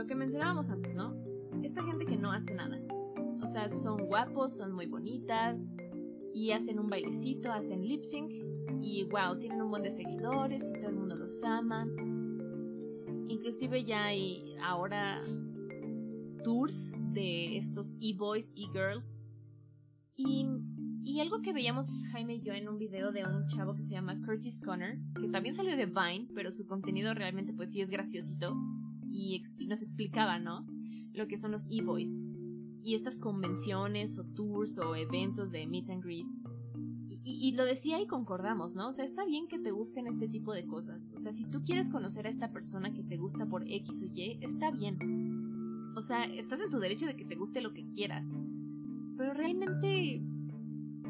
lo 0.00 0.06
que 0.06 0.14
mencionábamos 0.14 0.70
antes, 0.70 0.94
¿no? 0.94 1.14
Esta 1.62 1.82
gente 1.82 2.06
que 2.06 2.16
no 2.16 2.32
hace 2.32 2.54
nada. 2.54 2.80
O 3.42 3.46
sea, 3.46 3.68
son 3.68 4.06
guapos, 4.06 4.56
son 4.56 4.72
muy 4.72 4.86
bonitas 4.86 5.74
y 6.32 6.52
hacen 6.52 6.78
un 6.78 6.88
bailecito, 6.88 7.52
hacen 7.52 7.86
lip 7.86 8.02
sync 8.02 8.32
y 8.80 9.04
wow, 9.10 9.38
tienen 9.38 9.60
un 9.60 9.68
buen 9.68 9.82
de 9.82 9.90
seguidores 9.90 10.72
y 10.74 10.80
todo 10.80 10.88
el 10.88 10.96
mundo 10.96 11.16
los 11.16 11.44
ama. 11.44 11.86
Inclusive 13.28 13.84
ya 13.84 14.04
hay 14.04 14.56
ahora 14.62 15.22
tours 16.44 16.92
de 17.12 17.58
estos 17.58 17.94
e-boys, 18.00 18.54
e-girls. 18.56 19.20
Y 20.16 20.46
y 21.02 21.18
algo 21.20 21.40
que 21.40 21.52
veíamos 21.52 22.06
Jaime 22.12 22.34
y 22.34 22.42
yo 22.42 22.52
en 22.52 22.68
un 22.68 22.78
video 22.78 23.10
de 23.10 23.24
un 23.24 23.46
chavo 23.48 23.74
que 23.74 23.82
se 23.82 23.94
llama 23.94 24.20
Curtis 24.24 24.60
Connor, 24.60 24.96
que 25.20 25.28
también 25.28 25.54
salió 25.54 25.76
de 25.76 25.86
Vine, 25.86 26.28
pero 26.34 26.52
su 26.52 26.66
contenido 26.66 27.14
realmente 27.14 27.52
pues 27.52 27.72
sí 27.72 27.80
es 27.80 27.90
graciosito. 27.90 28.54
Y 29.20 29.66
nos 29.66 29.82
explicaba, 29.82 30.38
¿no? 30.38 30.66
Lo 31.12 31.26
que 31.28 31.38
son 31.38 31.52
los 31.52 31.66
e-boys 31.70 32.22
y 32.82 32.94
estas 32.94 33.18
convenciones 33.18 34.18
o 34.18 34.24
tours 34.24 34.78
o 34.78 34.94
eventos 34.94 35.50
de 35.50 35.66
meet 35.66 35.90
and 35.90 36.02
greet. 36.02 36.26
Y, 37.22 37.52
lo 37.52 37.64
decía 37.64 38.00
y 38.00 38.06
concordamos, 38.06 38.74
¿no? 38.74 38.88
O 38.88 38.92
sea, 38.92 39.04
está 39.04 39.24
bien 39.26 39.46
que 39.46 39.58
te 39.58 39.70
gusten 39.70 40.06
este 40.06 40.26
tipo 40.26 40.54
de 40.54 40.66
cosas. 40.66 41.12
O 41.14 41.18
sea, 41.18 41.32
si 41.32 41.44
tú 41.44 41.62
quieres 41.64 41.90
conocer 41.90 42.26
a 42.26 42.30
esta 42.30 42.50
persona 42.50 42.94
que 42.94 43.02
te 43.02 43.18
gusta 43.18 43.46
por 43.46 43.62
X 43.70 44.02
o 44.02 44.06
Y, 44.06 44.38
está 44.40 44.70
bien. 44.70 45.92
O 45.94 46.00
sea, 46.00 46.24
estás 46.24 46.60
en 46.62 46.70
tu 46.70 46.78
derecho 46.78 47.06
de 47.06 47.16
que 47.16 47.26
te 47.26 47.36
guste 47.36 47.60
lo 47.60 47.74
que 47.74 47.86
quieras. 47.90 48.26
Pero 49.18 49.34
realmente, 49.34 50.22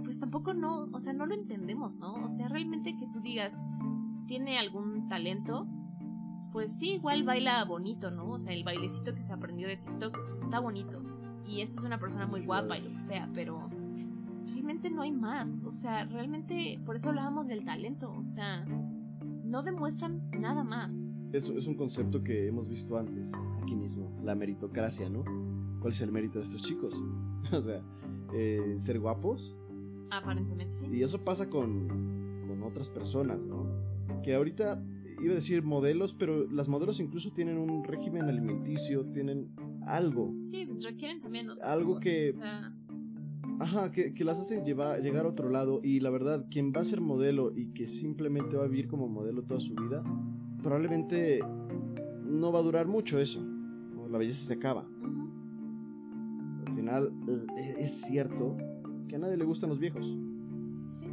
pues 0.02 0.18
tampoco 0.18 0.52
no, 0.52 0.88
o 0.92 1.00
sea, 1.00 1.12
no 1.12 1.26
lo 1.26 1.34
entendemos, 1.34 1.96
¿no? 1.98 2.14
O 2.14 2.30
sea, 2.30 2.48
realmente 2.48 2.96
que 2.98 3.06
tú 3.12 3.20
digas, 3.20 3.56
tiene 4.26 4.58
algún 4.58 5.08
talento, 5.08 5.68
pues 6.52 6.72
sí, 6.72 6.92
igual 6.92 7.22
baila 7.22 7.64
bonito, 7.64 8.10
¿no? 8.10 8.30
O 8.30 8.38
sea, 8.38 8.52
el 8.52 8.64
bailecito 8.64 9.14
que 9.14 9.22
se 9.22 9.32
aprendió 9.32 9.68
de 9.68 9.76
TikTok, 9.76 10.18
pues 10.24 10.40
está 10.42 10.60
bonito. 10.60 11.00
Y 11.46 11.60
esta 11.62 11.78
es 11.78 11.84
una 11.84 11.98
persona 11.98 12.26
muy 12.26 12.44
guapa 12.44 12.78
y 12.78 12.82
lo 12.82 12.88
que 12.88 13.00
sea, 13.00 13.28
pero 13.34 13.68
realmente 14.46 14.90
no 14.90 15.02
hay 15.02 15.12
más. 15.12 15.62
O 15.64 15.72
sea, 15.72 16.04
realmente, 16.04 16.78
por 16.84 16.96
eso 16.96 17.08
hablábamos 17.08 17.46
del 17.46 17.64
talento. 17.64 18.12
O 18.16 18.24
sea, 18.24 18.64
no 19.44 19.62
demuestran 19.62 20.30
nada 20.38 20.64
más. 20.64 21.08
Eso 21.32 21.56
es 21.56 21.66
un 21.66 21.74
concepto 21.74 22.22
que 22.22 22.48
hemos 22.48 22.68
visto 22.68 22.98
antes, 22.98 23.32
aquí 23.62 23.76
mismo, 23.76 24.10
la 24.24 24.34
meritocracia, 24.34 25.08
¿no? 25.08 25.24
¿Cuál 25.80 25.92
es 25.92 26.00
el 26.00 26.10
mérito 26.10 26.38
de 26.38 26.44
estos 26.44 26.62
chicos? 26.62 27.02
o 27.52 27.60
sea, 27.60 27.82
eh, 28.34 28.74
ser 28.76 28.98
guapos. 28.98 29.56
Aparentemente 30.10 30.74
sí. 30.74 30.86
Y 30.92 31.02
eso 31.02 31.24
pasa 31.24 31.48
con, 31.48 31.88
con 32.46 32.62
otras 32.64 32.88
personas, 32.88 33.46
¿no? 33.46 33.64
Que 34.22 34.34
ahorita 34.34 34.82
iba 35.20 35.32
a 35.32 35.36
decir 35.36 35.62
modelos, 35.62 36.14
pero 36.14 36.46
las 36.50 36.68
modelos 36.68 37.00
incluso 37.00 37.32
tienen 37.32 37.58
un 37.58 37.84
régimen 37.84 38.24
alimenticio, 38.24 39.04
tienen 39.06 39.50
algo. 39.86 40.34
Sí, 40.44 40.66
requieren 40.82 41.20
también 41.20 41.48
algo 41.62 41.98
que... 41.98 42.32
Ajá, 43.58 43.90
que, 43.90 44.14
que, 44.14 44.24
las 44.24 44.40
hacen 44.40 44.64
llevar, 44.64 45.02
llegar 45.02 45.26
a 45.26 45.28
otro 45.28 45.50
lado 45.50 45.80
y 45.82 46.00
la 46.00 46.08
verdad, 46.08 46.46
quien 46.50 46.72
va 46.74 46.80
a 46.80 46.84
ser 46.84 47.02
modelo 47.02 47.52
y 47.54 47.74
que 47.74 47.88
simplemente 47.88 48.56
va 48.56 48.64
a 48.64 48.66
vivir 48.66 48.88
como 48.88 49.06
modelo 49.06 49.42
toda 49.42 49.60
su 49.60 49.74
vida, 49.74 50.02
probablemente 50.62 51.40
no 52.24 52.52
va 52.52 52.60
a 52.60 52.62
durar 52.62 52.86
mucho 52.86 53.18
eso. 53.18 53.44
La 54.08 54.16
belleza 54.16 54.46
se 54.46 54.54
acaba. 54.54 54.88
Al 56.66 56.74
final, 56.74 57.12
e, 57.56 57.82
es 57.82 58.00
cierto 58.00 58.56
que 59.08 59.16
a 59.16 59.18
nadie 59.18 59.36
le 59.36 59.44
gustan 59.44 59.68
los 59.68 59.78
viejos. 59.78 60.06
Sí. 60.94 61.06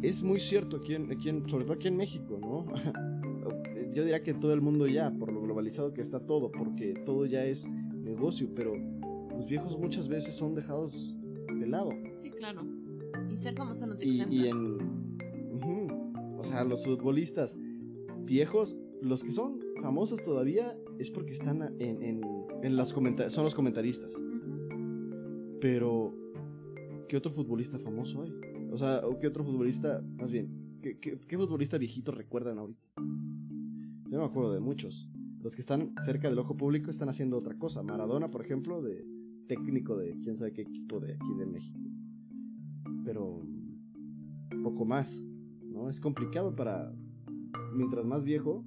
Es 0.00 0.22
muy 0.22 0.40
cierto, 0.40 0.78
aquí 0.78 0.94
aquí 0.94 1.30
sobre 1.46 1.64
todo 1.64 1.74
aquí 1.74 1.88
en 1.88 1.96
México, 1.96 2.38
¿no? 2.40 2.64
yo 3.92 4.02
diría 4.02 4.22
que 4.22 4.34
todo 4.34 4.52
el 4.52 4.60
mundo 4.60 4.86
ya, 4.86 5.10
por 5.10 5.32
lo 5.32 5.42
globalizado 5.42 5.92
que 5.92 6.00
está 6.00 6.20
todo, 6.20 6.50
porque 6.50 6.94
todo 7.04 7.26
ya 7.26 7.44
es 7.44 7.66
negocio, 7.66 8.48
pero 8.54 8.74
los 9.36 9.46
viejos 9.46 9.78
muchas 9.78 10.08
veces 10.08 10.34
son 10.34 10.54
dejados 10.54 11.14
de 11.58 11.66
lado. 11.66 11.90
Sí, 12.12 12.30
claro. 12.30 12.62
Y 13.30 13.36
ser 13.36 13.54
famoso 13.54 13.86
no 13.86 13.96
te 13.96 14.06
y, 14.06 14.22
y 14.30 14.48
en, 14.48 14.78
O 16.38 16.44
sea, 16.44 16.64
los 16.64 16.84
futbolistas 16.84 17.58
viejos, 18.24 18.76
los 19.00 19.22
que 19.22 19.32
son 19.32 19.60
famosos 19.82 20.22
todavía 20.22 20.76
es 20.98 21.10
porque 21.10 21.32
están 21.32 21.62
en, 21.78 22.02
en, 22.02 22.20
en 22.62 22.76
las 22.76 22.88
son 22.88 23.44
los 23.44 23.54
comentaristas. 23.54 24.14
Pero, 25.60 26.14
¿qué 27.08 27.16
otro 27.16 27.32
futbolista 27.32 27.78
famoso 27.78 28.22
hay? 28.22 28.32
O 28.72 28.78
sea, 28.78 29.02
¿qué 29.20 29.26
otro 29.26 29.44
futbolista, 29.44 30.02
más 30.16 30.30
bien, 30.30 30.78
¿qué, 30.80 30.98
qué 30.98 31.36
futbolista 31.36 31.78
viejito 31.78 32.10
recuerdan 32.10 32.58
ahorita? 32.58 32.82
Yo 34.12 34.18
me 34.18 34.26
acuerdo 34.26 34.52
de 34.52 34.60
muchos. 34.60 35.08
Los 35.40 35.56
que 35.56 35.62
están 35.62 35.94
cerca 36.02 36.28
del 36.28 36.38
ojo 36.38 36.54
público 36.54 36.90
están 36.90 37.08
haciendo 37.08 37.38
otra 37.38 37.56
cosa. 37.58 37.82
Maradona, 37.82 38.30
por 38.30 38.44
ejemplo, 38.44 38.82
de 38.82 39.06
técnico 39.48 39.96
de 39.96 40.18
quién 40.20 40.36
sabe 40.36 40.52
qué 40.52 40.60
equipo 40.60 41.00
de 41.00 41.14
aquí 41.14 41.34
de 41.38 41.46
México. 41.46 41.80
Pero 43.06 43.40
poco 44.62 44.84
más, 44.84 45.24
¿no? 45.62 45.88
Es 45.88 45.98
complicado 45.98 46.54
para, 46.54 46.92
mientras 47.74 48.04
más 48.04 48.22
viejo, 48.22 48.66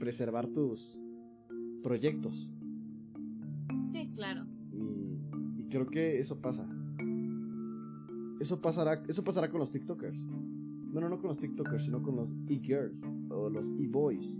preservar 0.00 0.48
tus 0.48 1.00
proyectos. 1.84 2.50
Sí, 3.84 4.10
claro. 4.16 4.46
Y, 4.72 5.60
y, 5.60 5.68
creo 5.68 5.86
que 5.86 6.18
eso 6.18 6.40
pasa. 6.40 6.68
Eso 8.40 8.60
pasará, 8.60 9.04
eso 9.06 9.22
pasará 9.22 9.48
con 9.48 9.60
los 9.60 9.70
TikTokers. 9.70 10.26
Bueno, 10.90 11.10
no 11.10 11.18
con 11.18 11.28
los 11.28 11.38
TikTokers, 11.38 11.84
sino 11.84 12.02
con 12.02 12.16
los 12.16 12.34
e-girls 12.48 13.04
o 13.38 13.50
los 13.50 13.70
e-boys. 13.78 14.36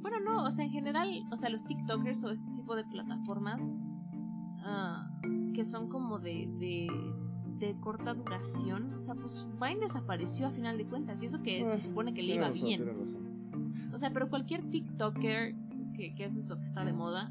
Bueno, 0.00 0.20
no, 0.20 0.44
o 0.44 0.50
sea, 0.50 0.64
en 0.64 0.72
general, 0.72 1.08
o 1.30 1.36
sea, 1.36 1.48
los 1.48 1.64
TikTokers 1.64 2.24
o 2.24 2.30
este 2.30 2.50
tipo 2.54 2.74
de 2.74 2.84
plataformas 2.84 3.70
uh, 4.58 5.52
que 5.52 5.64
son 5.64 5.88
como 5.88 6.18
de, 6.18 6.48
de, 6.58 6.88
de, 7.58 7.78
corta 7.80 8.14
duración, 8.14 8.92
o 8.94 8.98
sea, 8.98 9.14
pues 9.14 9.46
Vine 9.60 9.80
desapareció 9.80 10.48
a 10.48 10.50
final 10.50 10.76
de 10.76 10.86
cuentas 10.86 11.22
y 11.22 11.26
eso 11.26 11.42
que 11.42 11.66
se 11.66 11.80
supone 11.80 12.14
que 12.14 12.22
le 12.22 12.34
iba 12.34 12.50
bien. 12.50 12.84
O 13.92 13.98
sea, 13.98 14.10
pero 14.10 14.28
cualquier 14.28 14.68
TikToker, 14.70 15.54
que, 15.94 16.14
que, 16.14 16.24
eso 16.24 16.40
es 16.40 16.48
lo 16.48 16.56
que 16.56 16.64
está 16.64 16.84
de 16.84 16.92
moda, 16.92 17.30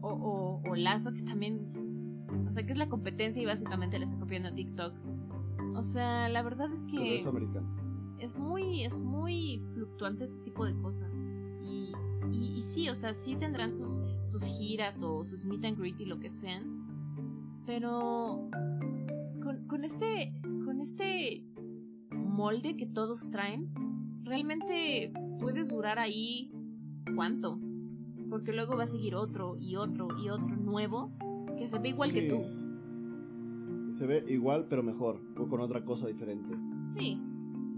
o, 0.00 0.08
o, 0.08 0.70
o 0.70 0.74
Lazo, 0.76 1.12
que 1.12 1.22
también, 1.22 2.26
o 2.46 2.50
sea, 2.50 2.64
que 2.64 2.72
es 2.72 2.78
la 2.78 2.88
competencia 2.88 3.42
y 3.42 3.46
básicamente 3.46 3.98
le 3.98 4.04
está 4.04 4.18
copiando 4.18 4.48
a 4.48 4.54
TikTok. 4.54 4.94
O 5.74 5.82
sea, 5.82 6.28
la 6.28 6.42
verdad 6.42 6.72
es 6.72 6.84
que... 6.84 7.16
es 7.16 7.26
americano 7.26 7.82
es 8.22 8.38
muy, 8.38 8.84
es 8.84 9.02
muy 9.02 9.60
fluctuante 9.92 10.24
este 10.24 10.38
tipo 10.38 10.64
de 10.64 10.74
cosas. 10.76 11.10
Y, 11.60 11.92
y, 12.32 12.62
sí, 12.62 12.88
o 12.88 12.94
sea, 12.94 13.14
sí 13.14 13.36
tendrán 13.36 13.72
sus, 13.72 14.00
sus 14.24 14.42
giras 14.58 15.02
o 15.02 15.24
sus 15.24 15.44
meet 15.44 15.64
and 15.64 15.78
greet 15.78 16.00
y 16.00 16.06
lo 16.06 16.18
que 16.18 16.30
sean. 16.30 17.62
Pero 17.66 18.48
con, 19.42 19.66
con 19.68 19.84
este, 19.84 20.32
con 20.64 20.80
este 20.80 21.44
molde 22.12 22.76
que 22.76 22.86
todos 22.86 23.28
traen, 23.30 23.70
realmente 24.24 25.12
puedes 25.38 25.68
durar 25.68 25.98
ahí 25.98 26.50
cuánto. 27.14 27.60
Porque 28.30 28.52
luego 28.52 28.76
va 28.76 28.84
a 28.84 28.88
seguir 28.88 29.14
otro 29.14 29.58
y 29.60 29.76
otro 29.76 30.08
y 30.18 30.30
otro 30.30 30.56
nuevo 30.56 31.12
que 31.58 31.68
se 31.68 31.78
ve 31.78 31.90
igual 31.90 32.12
que 32.12 32.28
tú. 32.28 32.42
Se 33.92 34.06
ve 34.06 34.24
igual 34.28 34.66
pero 34.70 34.82
mejor 34.82 35.20
o 35.36 35.46
con 35.48 35.60
otra 35.60 35.84
cosa 35.84 36.08
diferente. 36.08 36.56
Sí, 36.86 37.20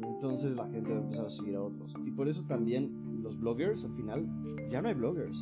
entonces 0.03 0.55
la 0.57 0.67
gente 0.67 0.91
va 0.91 0.99
a 0.99 1.03
empezar 1.03 1.27
a 1.27 1.31
seguir 1.31 1.57
a 1.57 1.63
otros. 1.63 1.95
Y 2.05 2.11
por 2.11 2.29
eso 2.29 2.45
también 2.47 3.23
los 3.23 3.39
bloggers, 3.39 3.85
al 3.85 3.95
final, 3.95 4.27
ya 4.71 4.83
no 4.83 4.89
hay 4.89 4.95
bloggers. 4.95 5.39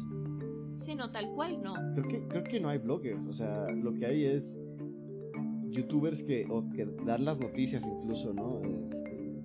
Sí, 0.76 0.94
no, 0.94 1.10
tal 1.10 1.30
cual 1.34 1.62
no. 1.62 1.74
Creo 1.94 2.08
que, 2.08 2.28
creo 2.28 2.44
que 2.44 2.60
no 2.60 2.68
hay 2.68 2.78
bloggers. 2.78 3.26
O 3.26 3.32
sea, 3.32 3.70
lo 3.70 3.92
que 3.94 4.06
hay 4.06 4.24
es 4.24 4.58
youtubers 5.68 6.22
que, 6.22 6.46
o 6.50 6.68
que 6.70 6.86
dan 7.06 7.24
las 7.24 7.38
noticias 7.38 7.86
incluso, 7.86 8.32
¿no? 8.32 8.60
Este, 8.88 9.42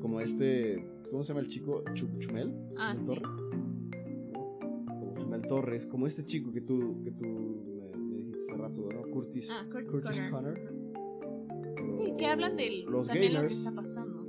como 0.00 0.20
este, 0.20 0.86
¿cómo 1.10 1.22
se 1.22 1.28
llama 1.28 1.40
el 1.40 1.48
chico? 1.48 1.82
Chumel. 1.94 2.54
Ah, 2.76 2.94
sí. 2.96 3.06
Torres. 3.06 3.28
Como 4.86 5.14
Chumel 5.16 5.42
Torres, 5.42 5.86
como 5.86 6.06
este 6.06 6.24
chico 6.24 6.52
que 6.52 6.60
tú, 6.60 7.02
que 7.02 7.10
tú 7.10 7.24
me, 7.24 8.16
dijiste 8.16 8.38
hace 8.38 8.56
rato, 8.56 8.88
¿no? 8.92 9.02
Curtis, 9.10 9.50
ah, 9.50 9.66
Curtis, 9.70 10.20
Connor. 10.30 10.60
Sí, 11.88 12.14
que 12.18 12.26
hablan 12.26 12.56
de 12.56 12.84
los 12.86 13.06
también 13.06 13.34
lo 13.34 13.40
que 13.42 13.54
está 13.54 13.72
pasando. 13.72 14.23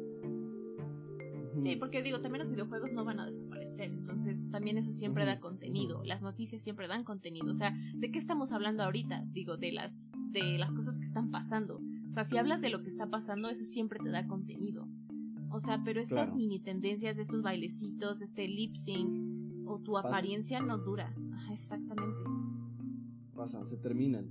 Sí, 1.57 1.75
porque 1.75 2.01
digo, 2.03 2.21
también 2.21 2.43
los 2.43 2.51
videojuegos 2.51 2.93
no 2.93 3.05
van 3.05 3.19
a 3.19 3.25
desaparecer, 3.25 3.91
entonces 3.91 4.49
también 4.51 4.77
eso 4.77 4.91
siempre 4.91 5.25
da 5.25 5.39
contenido, 5.39 6.03
las 6.03 6.21
noticias 6.23 6.61
siempre 6.61 6.87
dan 6.87 7.03
contenido, 7.03 7.49
o 7.49 7.53
sea, 7.53 7.75
¿de 7.95 8.11
qué 8.11 8.19
estamos 8.19 8.51
hablando 8.51 8.83
ahorita? 8.83 9.23
Digo, 9.31 9.57
de 9.57 9.71
las 9.71 10.09
de 10.31 10.57
las 10.57 10.71
cosas 10.71 10.97
que 10.97 11.05
están 11.05 11.31
pasando. 11.31 11.81
O 12.09 12.13
sea, 12.13 12.25
si 12.25 12.37
hablas 12.37 12.61
de 12.61 12.69
lo 12.69 12.83
que 12.83 12.89
está 12.89 13.09
pasando, 13.09 13.49
eso 13.49 13.63
siempre 13.63 13.99
te 14.03 14.09
da 14.09 14.27
contenido. 14.27 14.85
O 15.49 15.59
sea, 15.59 15.81
pero 15.85 16.01
estas 16.01 16.35
mini 16.35 16.59
tendencias, 16.59 17.17
estos 17.17 17.41
bailecitos, 17.41 18.21
este 18.21 18.47
lip 18.47 18.75
sync 18.75 19.65
o 19.65 19.79
tu 19.79 19.97
apariencia 19.97 20.59
no 20.59 20.77
dura. 20.77 21.15
Ajá, 21.33 21.53
exactamente. 21.53 22.19
Pasan, 23.33 23.65
se 23.65 23.77
terminan. 23.77 24.29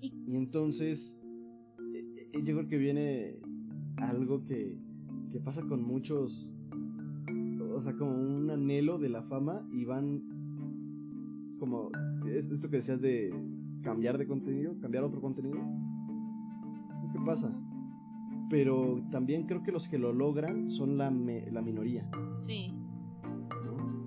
Y, 0.00 0.14
y 0.26 0.36
entonces, 0.36 1.22
eh, 1.94 2.30
eh, 2.32 2.42
yo 2.42 2.56
creo 2.56 2.68
que 2.68 2.78
viene 2.78 3.38
algo 3.96 4.44
que, 4.44 4.76
que 5.32 5.38
pasa 5.40 5.62
con 5.62 5.82
muchos 5.82 6.52
o 7.76 7.80
sea, 7.80 7.94
como 7.94 8.12
un 8.12 8.50
anhelo 8.50 8.98
de 8.98 9.10
la 9.10 9.22
fama 9.22 9.68
y 9.70 9.84
van 9.84 10.22
como 11.58 11.90
es 12.26 12.50
esto 12.50 12.70
que 12.70 12.76
decías 12.76 13.02
de 13.02 13.34
cambiar 13.82 14.16
de 14.16 14.26
contenido, 14.26 14.78
cambiar 14.80 15.04
otro 15.04 15.20
contenido. 15.20 15.58
¿Qué 17.12 17.18
pasa? 17.24 17.54
Pero 18.48 19.02
también 19.10 19.46
creo 19.46 19.62
que 19.62 19.72
los 19.72 19.88
que 19.88 19.98
lo 19.98 20.12
logran 20.14 20.70
son 20.70 20.96
la, 20.96 21.10
la 21.10 21.60
minoría. 21.62 22.08
Sí. 22.34 22.74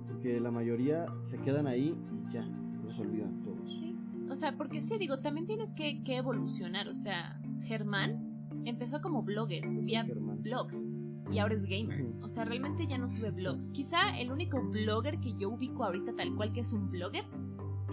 Porque 0.08 0.40
la 0.40 0.50
mayoría 0.50 1.06
se 1.22 1.40
quedan 1.40 1.68
ahí 1.68 1.96
y 2.12 2.34
ya, 2.34 2.46
los 2.84 2.98
olvidan 3.00 3.44
todos. 3.44 3.80
Sí. 3.80 3.96
O 4.30 4.36
sea, 4.36 4.58
porque 4.58 4.82
sí, 4.82 4.98
digo, 4.98 5.20
también 5.20 5.46
tienes 5.46 5.76
que, 5.76 6.04
que 6.04 6.18
evolucionar. 6.18 6.88
O 6.88 6.94
sea, 6.94 7.40
Germán 7.62 8.48
empezó 8.66 9.00
como 9.02 9.22
blogger, 9.22 9.68
subía 9.68 10.04
blogs 10.04 10.90
y 11.32 11.40
ahora 11.40 11.56
es 11.56 11.66
gamer. 11.66 12.06
O 12.22 12.28
sea, 12.28 12.46
realmente 12.46 12.88
ya 12.88 12.98
no 12.98 13.08
sube 13.08 13.32
blogs. 13.32 13.72
Quizá 13.72 14.18
el 14.20 14.32
único 14.32 14.62
blogger 14.62 15.20
que 15.20 15.34
yo 15.36 15.50
ubico 15.50 15.84
ahorita 15.84 16.16
tal 16.16 16.36
cual 16.36 16.52
que 16.52 16.62
es 16.62 16.74
un 16.74 16.90
blogger 16.90 17.26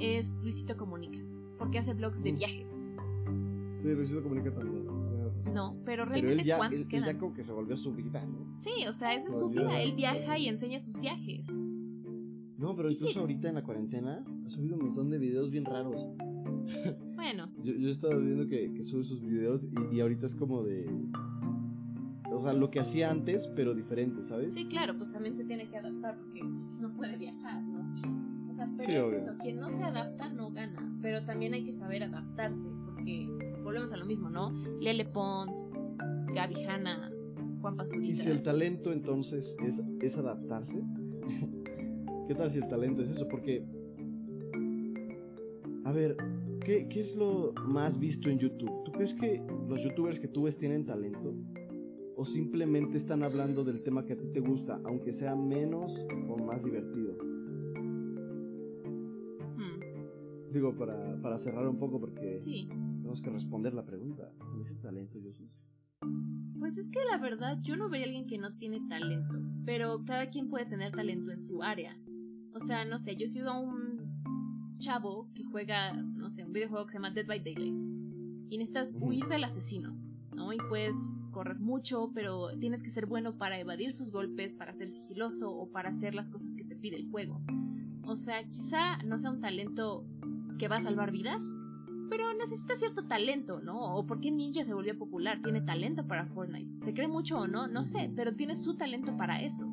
es 0.01 0.35
Luisito 0.43 0.77
Comunica, 0.77 1.19
porque 1.59 1.79
hace 1.79 1.95
blogs 1.95 2.23
de 2.23 2.33
viajes. 2.33 2.69
Sí, 3.83 3.89
Luisito 3.89 4.23
Comunica 4.23 4.53
también. 4.53 4.87
No, 5.53 5.77
pero 5.85 6.05
realmente 6.05 6.45
pero 6.45 6.57
¿cuántos 6.59 6.83
él, 6.83 6.89
quedan? 6.89 7.07
ya 7.07 7.19
como 7.19 7.35
que 7.35 7.43
se 7.43 7.53
volvió 7.53 7.77
su 7.77 7.95
vida, 7.95 8.25
¿no? 8.27 8.59
Sí, 8.59 8.87
o 8.89 8.93
sea, 8.93 9.15
esa 9.15 9.29
es 9.29 9.39
su 9.39 9.49
vida. 9.49 9.81
Él 9.81 9.95
viaja 9.95 10.39
y 10.39 10.49
enseña 10.49 10.81
sus 10.81 11.01
viajes. 11.01 11.47
No, 12.59 12.75
pero 12.75 12.91
incluso 12.91 13.21
ahorita 13.21 13.49
en 13.49 13.55
la 13.55 13.63
cuarentena 13.63 14.25
ha 14.45 14.51
subido 14.51 14.77
un 14.77 14.87
montón 14.87 15.11
de 15.11 15.19
videos 15.19 15.51
bien 15.51 15.65
raros. 15.65 16.09
Bueno. 17.15 17.51
yo, 17.63 17.75
yo 17.75 17.89
he 17.89 17.91
estado 17.91 18.19
viendo 18.21 18.47
que, 18.47 18.73
que 18.73 18.83
sube 18.83 19.05
sus 19.05 19.21
videos 19.21 19.65
y, 19.65 19.97
y, 19.97 20.01
ahorita 20.01 20.27
es 20.27 20.35
como 20.35 20.63
de... 20.63 20.87
O 22.37 22.39
sea, 22.39 22.53
lo 22.53 22.71
que 22.71 22.81
hacía 22.81 23.11
antes, 23.11 23.47
pero 23.57 23.75
diferente, 23.75 24.23
¿sabes? 24.23 24.53
Sí, 24.53 24.67
claro, 24.67 24.95
pues 24.99 25.11
también 25.11 25.35
se 25.35 25.45
tiene 25.45 25.71
que 25.71 25.79
adaptar 25.79 26.19
porque 26.19 26.43
no 26.83 26.95
puede 26.95 27.17
viajar, 27.17 27.63
¿no? 27.63 27.95
O 28.51 28.53
sea, 28.53 28.71
pero 28.77 29.09
sí, 29.09 29.17
es 29.17 29.23
eso, 29.25 29.39
quien 29.39 29.59
no 29.59 29.71
se 29.71 29.83
adapta 29.83 30.29
no 30.29 30.51
gana, 30.51 30.99
pero 31.01 31.25
también 31.25 31.55
hay 31.55 31.65
que 31.65 31.73
saber 31.73 32.03
adaptarse, 32.03 32.69
porque 32.85 33.27
volvemos 33.63 33.91
a 33.95 33.97
lo 33.97 34.05
mismo, 34.05 34.29
¿no? 34.29 34.53
Lele 34.81 35.07
Pons, 35.07 35.71
Gaby 36.35 36.63
Hanna, 36.67 37.11
Juan 37.63 37.75
Pazurita. 37.75 38.13
¿Y 38.13 38.17
si 38.17 38.29
el 38.29 38.43
talento 38.43 38.93
entonces 38.93 39.57
es, 39.65 39.83
es 40.03 40.19
adaptarse? 40.19 40.85
¿Qué 42.29 42.35
tal 42.35 42.51
si 42.51 42.59
el 42.59 42.69
talento 42.69 43.01
es 43.01 43.13
eso? 43.13 43.27
Porque, 43.29 43.65
a 45.85 45.93
ver, 45.93 46.19
¿qué, 46.61 46.87
¿qué, 46.87 47.01
es 47.01 47.17
lo 47.17 47.55
más 47.67 47.99
visto 47.99 48.29
en 48.29 48.39
YouTube? 48.39 48.85
¿Tú 48.85 48.93
crees 48.93 49.15
que 49.15 49.43
los 49.71 49.83
youtubers 49.83 50.21
que 50.21 50.29
tú 50.29 50.43
ves 50.43 50.59
tienen 50.59 50.85
talento? 50.85 51.35
¿O 52.19 52.25
simplemente 52.25 52.97
están 52.97 53.23
hablando 53.23 53.63
del 53.63 53.83
tema 53.83 54.07
que 54.07 54.15
a 54.15 54.17
ti 54.17 54.27
te 54.33 54.41
gusta, 54.41 54.81
aunque 54.85 55.13
sea 55.13 55.37
menos 55.37 56.07
o 56.29 56.39
más 56.43 56.65
divertido? 56.65 57.13
Hmm. 59.55 60.51
Digo, 60.51 60.75
para, 60.75 61.21
para, 61.21 61.39
cerrar 61.39 61.69
un 61.69 61.79
poco, 61.79 62.01
porque 62.01 62.35
sí. 62.37 62.69
tenemos 62.69 63.21
que 63.21 63.29
responder 63.29 63.75
la 63.75 63.85
pregunta. 63.85 64.33
¿Se 64.51 64.57
dice 64.57 64.77
talento, 64.77 65.21
Jesús? 65.21 65.51
Pues 66.59 66.79
es 66.79 66.91
que 66.91 67.05
la 67.05 67.19
verdad, 67.19 67.59
yo 67.61 67.77
no 67.77 67.91
veo 67.91 68.01
a 68.01 68.05
alguien 68.05 68.27
que 68.27 68.39
no 68.39 68.57
tiene 68.57 68.81
talento, 68.89 69.39
pero 69.67 70.03
cada 70.07 70.31
quien 70.31 70.49
puede 70.49 70.65
tener 70.65 70.93
talento 70.93 71.31
en 71.33 71.39
su 71.39 71.63
área. 71.63 71.99
O 72.55 72.61
sea, 72.61 72.87
no 72.87 72.99
sé, 72.99 73.17
yo 73.17 73.27
he 73.27 73.29
sido 73.29 73.61
un 73.61 74.79
chavo 74.79 75.29
que 75.35 75.45
juega, 75.45 75.93
no 75.93 76.31
sé, 76.31 76.47
un 76.47 76.55
videojuego 76.55 76.87
que 76.87 76.93
se 76.93 76.97
llama 76.97 77.11
Dead 77.11 77.27
by 77.27 77.41
Daylight. 77.41 77.75
Y 78.49 78.57
necesitas 78.57 78.97
huir 78.99 79.27
del 79.27 79.45
asesino, 79.45 79.95
¿no? 80.37 80.53
Y 80.53 80.59
puedes 80.69 80.97
correr 81.33 81.59
mucho, 81.59 82.13
pero 82.15 82.57
tienes 82.59 82.83
que 82.83 82.91
ser 82.91 83.07
bueno 83.07 83.37
para 83.37 83.59
evadir 83.59 83.93
sus 83.93 84.13
golpes, 84.13 84.55
para 84.55 84.75
ser 84.75 84.91
sigiloso 84.91 85.51
o 85.51 85.71
para 85.71 85.89
hacer 85.89 86.15
las 86.15 86.31
cosas 86.31 86.55
que 86.55 86.65
te 86.65 86.77
pide 86.77 86.97
el 86.97 87.11
juego. 87.11 87.41
O 88.05 88.17
sea, 88.17 88.45
quizá 88.51 88.99
no 88.99 89.19
sea 89.19 89.31
un 89.31 89.41
talento 89.41 90.07
que 90.59 90.69
va 90.69 90.77
a 90.77 90.81
salvar 90.81 91.11
vidas, 91.11 91.43
pero 92.09 92.33
necesita 92.35 92.77
cierto 92.77 93.07
talento, 93.07 93.61
¿no? 93.61 93.97
O 93.97 94.07
por 94.07 94.21
qué 94.21 94.31
Ninja 94.31 94.65
se 94.65 94.75
volvió 94.75 94.97
popular, 94.97 95.41
tiene 95.43 95.63
talento 95.63 96.07
para 96.07 96.27
Fortnite. 96.27 96.81
¿Se 96.81 96.95
cree 96.95 97.09
mucho 97.09 97.39
o 97.39 97.47
no? 97.49 97.67
No 97.67 97.85
sé, 97.85 98.13
pero 98.15 98.37
tiene 98.37 98.55
su 98.55 98.77
talento 98.77 99.17
para 99.17 99.43
eso. 99.43 99.67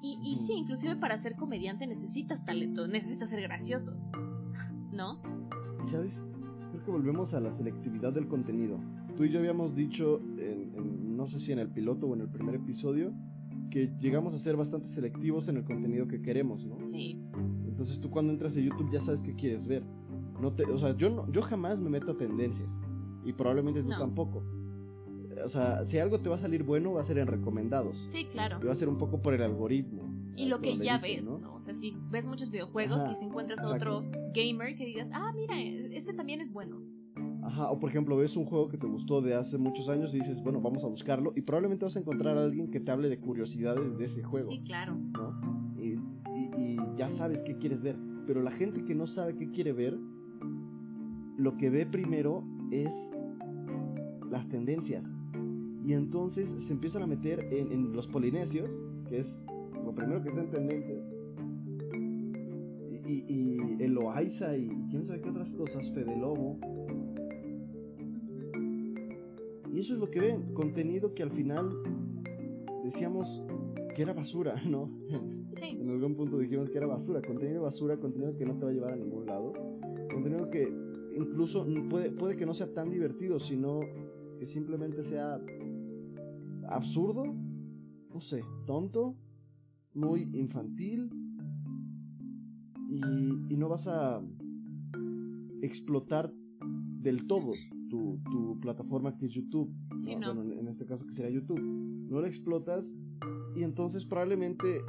Y, 0.00 0.18
y 0.22 0.36
sí, 0.36 0.54
inclusive 0.54 0.96
para 0.96 1.18
ser 1.18 1.34
comediante 1.34 1.86
necesitas 1.86 2.44
talento, 2.44 2.86
necesitas 2.86 3.30
ser 3.30 3.42
gracioso. 3.42 3.96
¿No? 4.92 5.20
¿Sabes? 5.90 6.22
Que 6.86 6.92
volvemos 6.92 7.34
a 7.34 7.40
la 7.40 7.50
selectividad 7.50 8.12
del 8.12 8.28
contenido. 8.28 8.78
Tú 9.16 9.24
y 9.24 9.30
yo 9.30 9.40
habíamos 9.40 9.74
dicho, 9.74 10.20
en, 10.38 10.72
en, 10.76 11.16
no 11.16 11.26
sé 11.26 11.40
si 11.40 11.50
en 11.50 11.58
el 11.58 11.68
piloto 11.68 12.06
o 12.06 12.14
en 12.14 12.20
el 12.20 12.28
primer 12.28 12.54
episodio, 12.54 13.12
que 13.70 13.92
llegamos 13.98 14.34
a 14.34 14.38
ser 14.38 14.56
bastante 14.56 14.86
selectivos 14.86 15.48
en 15.48 15.56
el 15.56 15.64
contenido 15.64 16.06
que 16.06 16.22
queremos, 16.22 16.64
¿no? 16.64 16.78
Sí. 16.84 17.20
Entonces 17.66 18.00
tú 18.00 18.08
cuando 18.08 18.32
entras 18.32 18.56
a 18.56 18.60
YouTube 18.60 18.88
ya 18.92 19.00
sabes 19.00 19.20
qué 19.20 19.34
quieres 19.34 19.66
ver. 19.66 19.82
No 20.40 20.52
te, 20.52 20.62
o 20.64 20.78
sea, 20.78 20.96
yo, 20.96 21.10
no, 21.10 21.30
yo 21.32 21.42
jamás 21.42 21.80
me 21.80 21.90
meto 21.90 22.12
a 22.12 22.16
tendencias. 22.16 22.78
Y 23.24 23.32
probablemente 23.32 23.82
tú 23.82 23.88
No. 23.88 23.98
tampoco. 23.98 24.44
O 25.44 25.48
sea, 25.48 25.84
si 25.84 25.98
algo 25.98 26.20
te 26.20 26.28
va 26.28 26.36
a 26.36 26.38
salir 26.38 26.62
bueno, 26.62 26.92
va 26.92 27.00
a 27.00 27.04
ser 27.04 27.18
en 27.18 27.26
recomendados. 27.26 28.00
Sí, 28.06 28.26
claro. 28.30 28.58
Y 28.62 28.66
va 28.66 28.72
a 28.72 28.76
ser 28.76 28.88
un 28.88 28.96
poco 28.96 29.20
por 29.20 29.34
el 29.34 29.42
algoritmo. 29.42 30.05
Y 30.36 30.46
lo 30.46 30.60
que 30.60 30.76
ya 30.78 30.94
dicen, 30.94 31.16
ves, 31.16 31.24
¿no? 31.26 31.38
¿no? 31.38 31.54
O 31.54 31.60
sea, 31.60 31.74
si 31.74 31.96
ves 32.10 32.26
muchos 32.26 32.50
videojuegos 32.50 33.02
Ajá, 33.04 33.12
y 33.12 33.14
si 33.14 33.24
encuentras 33.24 33.64
otro 33.64 34.04
gamer 34.34 34.76
que 34.76 34.84
digas, 34.84 35.08
ah, 35.12 35.32
mira, 35.34 35.58
este 35.96 36.12
también 36.12 36.40
es 36.40 36.52
bueno. 36.52 36.80
Ajá, 37.42 37.70
o 37.70 37.78
por 37.78 37.90
ejemplo, 37.90 38.16
ves 38.16 38.36
un 38.36 38.44
juego 38.44 38.68
que 38.68 38.76
te 38.76 38.86
gustó 38.86 39.20
de 39.22 39.34
hace 39.34 39.56
muchos 39.56 39.88
años 39.88 40.14
y 40.14 40.18
dices, 40.18 40.42
bueno, 40.42 40.60
vamos 40.60 40.82
a 40.84 40.88
buscarlo. 40.88 41.32
Y 41.36 41.42
probablemente 41.42 41.84
vas 41.84 41.96
a 41.96 42.00
encontrar 42.00 42.36
a 42.36 42.44
alguien 42.44 42.70
que 42.70 42.80
te 42.80 42.90
hable 42.90 43.08
de 43.08 43.18
curiosidades 43.20 43.96
de 43.96 44.04
ese 44.04 44.22
juego. 44.22 44.48
Sí, 44.48 44.60
claro. 44.64 44.94
¿no? 44.96 45.72
Y, 45.80 45.92
y- 45.94 46.50
y 46.58 46.76
ya 46.96 47.08
sabes 47.08 47.42
qué 47.42 47.56
quieres 47.56 47.82
ver. 47.82 47.96
Pero 48.26 48.42
la 48.42 48.50
gente 48.50 48.84
que 48.84 48.94
no 48.96 49.06
sabe 49.06 49.36
qué 49.36 49.50
quiere 49.52 49.72
ver, 49.72 49.96
lo 51.36 51.56
que 51.56 51.70
ve 51.70 51.86
primero 51.86 52.42
es 52.70 53.14
las 54.30 54.48
tendencias. 54.48 55.14
Y 55.84 55.92
entonces 55.92 56.50
se 56.58 56.72
empiezan 56.72 57.02
a 57.04 57.06
meter 57.06 57.40
en, 57.52 57.70
en 57.70 57.92
los 57.92 58.08
polinesios, 58.08 58.80
que 59.08 59.18
es 59.18 59.46
primero 59.96 60.22
que 60.22 60.28
está 60.28 60.40
en 60.42 60.50
tendencia. 60.50 60.96
Y, 62.90 63.24
y, 63.26 63.76
y 63.78 63.82
el 63.82 63.94
Loaiza 63.94 64.56
y 64.56 64.68
quién 64.90 65.04
sabe 65.04 65.20
qué 65.20 65.30
otras 65.30 65.52
cosas, 65.52 65.90
Fede 65.92 66.16
Lobo. 66.16 66.58
Y 69.72 69.80
eso 69.80 69.94
es 69.94 70.00
lo 70.00 70.10
que 70.10 70.20
ven, 70.20 70.54
contenido 70.54 71.14
que 71.14 71.22
al 71.22 71.30
final 71.30 71.70
decíamos 72.84 73.44
que 73.94 74.02
era 74.02 74.12
basura, 74.12 74.62
¿no? 74.68 74.90
Sí. 75.50 75.78
En 75.80 75.90
algún 75.90 76.14
punto 76.14 76.38
dijimos 76.38 76.70
que 76.70 76.78
era 76.78 76.86
basura, 76.86 77.20
contenido 77.22 77.62
basura, 77.62 77.96
contenido 77.98 78.36
que 78.36 78.46
no 78.46 78.56
te 78.56 78.64
va 78.64 78.70
a 78.70 78.74
llevar 78.74 78.92
a 78.92 78.96
ningún 78.96 79.26
lado, 79.26 79.52
contenido 80.12 80.50
que 80.50 80.72
incluso 81.14 81.66
puede, 81.88 82.10
puede 82.10 82.36
que 82.36 82.46
no 82.46 82.54
sea 82.54 82.72
tan 82.72 82.90
divertido, 82.90 83.38
sino 83.38 83.80
que 84.38 84.46
simplemente 84.46 85.02
sea 85.02 85.40
absurdo, 86.68 87.24
no 88.12 88.20
sé, 88.20 88.42
tonto, 88.66 89.14
muy 89.96 90.22
infantil 90.34 91.10
y, 92.88 93.52
y 93.52 93.56
no 93.56 93.68
vas 93.68 93.88
a 93.88 94.22
explotar 95.62 96.32
del 97.00 97.26
todo 97.26 97.52
tu, 97.88 98.18
tu 98.30 98.58
plataforma 98.60 99.16
que 99.16 99.26
es 99.26 99.32
YouTube. 99.32 99.72
Sí, 99.96 100.14
no. 100.16 100.34
Bueno, 100.34 100.52
en- 100.52 100.68
este 100.68 100.84
caso 100.86 101.06
que 101.06 101.12
sería 101.12 101.30
YouTube. 101.30 101.60
No 101.60 102.20
la 102.20 102.28
explotas 102.28 102.94
y 103.56 103.62
entonces 103.62 104.04
probablemente 104.04 104.80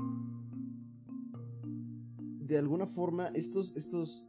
de 2.39 2.57
alguna 2.57 2.85
forma 2.85 3.27
estos 3.27 3.75
estos 3.75 4.25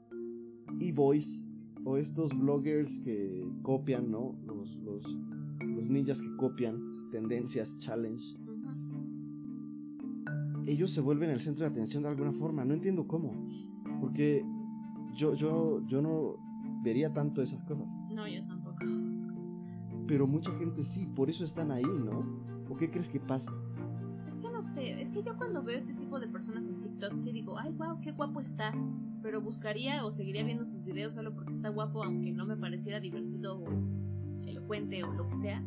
e-boys 0.81 1.45
o 1.85 1.97
estos 1.97 2.37
bloggers 2.39 2.99
que 3.01 3.47
copian, 3.62 4.11
¿no? 4.11 4.37
Los, 4.47 4.76
los, 4.76 5.03
los 5.61 5.89
ninjas 5.89 6.20
que 6.20 6.35
copian 6.37 6.81
tendencias, 7.11 7.79
challenge. 7.79 8.37
Ellos 10.69 10.91
se 10.93 11.01
vuelven 11.01 11.31
el 11.31 11.41
centro 11.41 11.64
de 11.64 11.71
atención 11.71 12.03
de 12.03 12.11
alguna 12.11 12.33
forma. 12.33 12.64
No 12.64 12.75
entiendo 12.75 13.07
cómo. 13.07 13.33
Porque 14.01 14.45
yo, 15.14 15.35
yo, 15.35 15.83
yo 15.87 16.03
no 16.03 16.37
vería 16.83 17.12
tanto 17.12 17.43
esas 17.43 17.62
cosas. 17.64 17.89
No, 18.11 18.29
yo 18.29 18.45
tampoco. 18.47 18.79
Pero 20.07 20.27
mucha 20.27 20.53
gente 20.59 20.85
sí, 20.85 21.07
por 21.07 21.31
eso 21.31 21.45
están 21.45 21.71
ahí, 21.71 21.83
¿no? 21.83 22.25
¿O 22.69 22.77
qué 22.77 22.91
crees 22.91 23.09
que 23.09 23.19
pasa? 23.19 23.53
Es 24.27 24.41
que 24.41 24.51
no 24.51 24.62
sé, 24.62 25.01
es 25.01 25.11
que 25.11 25.23
yo 25.23 25.37
cuando 25.39 25.62
veo 25.62 25.79
este 25.79 25.95
tipo 25.95 26.21
de 26.21 26.29
personas 26.29 26.66
en 26.66 26.83
TikTok 26.83 27.14
sí 27.14 27.33
digo, 27.33 27.59
ay, 27.59 27.73
wow, 27.73 28.01
qué 28.03 28.12
guapo 28.12 28.41
está. 28.41 28.73
Pero 29.23 29.41
buscaría 29.41 30.05
o 30.05 30.12
seguiría 30.12 30.45
viendo 30.45 30.66
sus 30.66 30.85
videos 30.85 31.14
solo 31.14 31.35
porque 31.35 31.55
está 31.55 31.71
guapo, 31.71 32.05
aunque 32.05 32.33
no 32.33 32.47
me 32.47 32.57
pareciera 32.57 33.01
divertido 33.01 33.59
o 33.59 33.66
elocuente 34.47 35.03
o 35.03 35.12
lo 35.12 35.27
que 35.29 35.35
sea. 35.35 35.64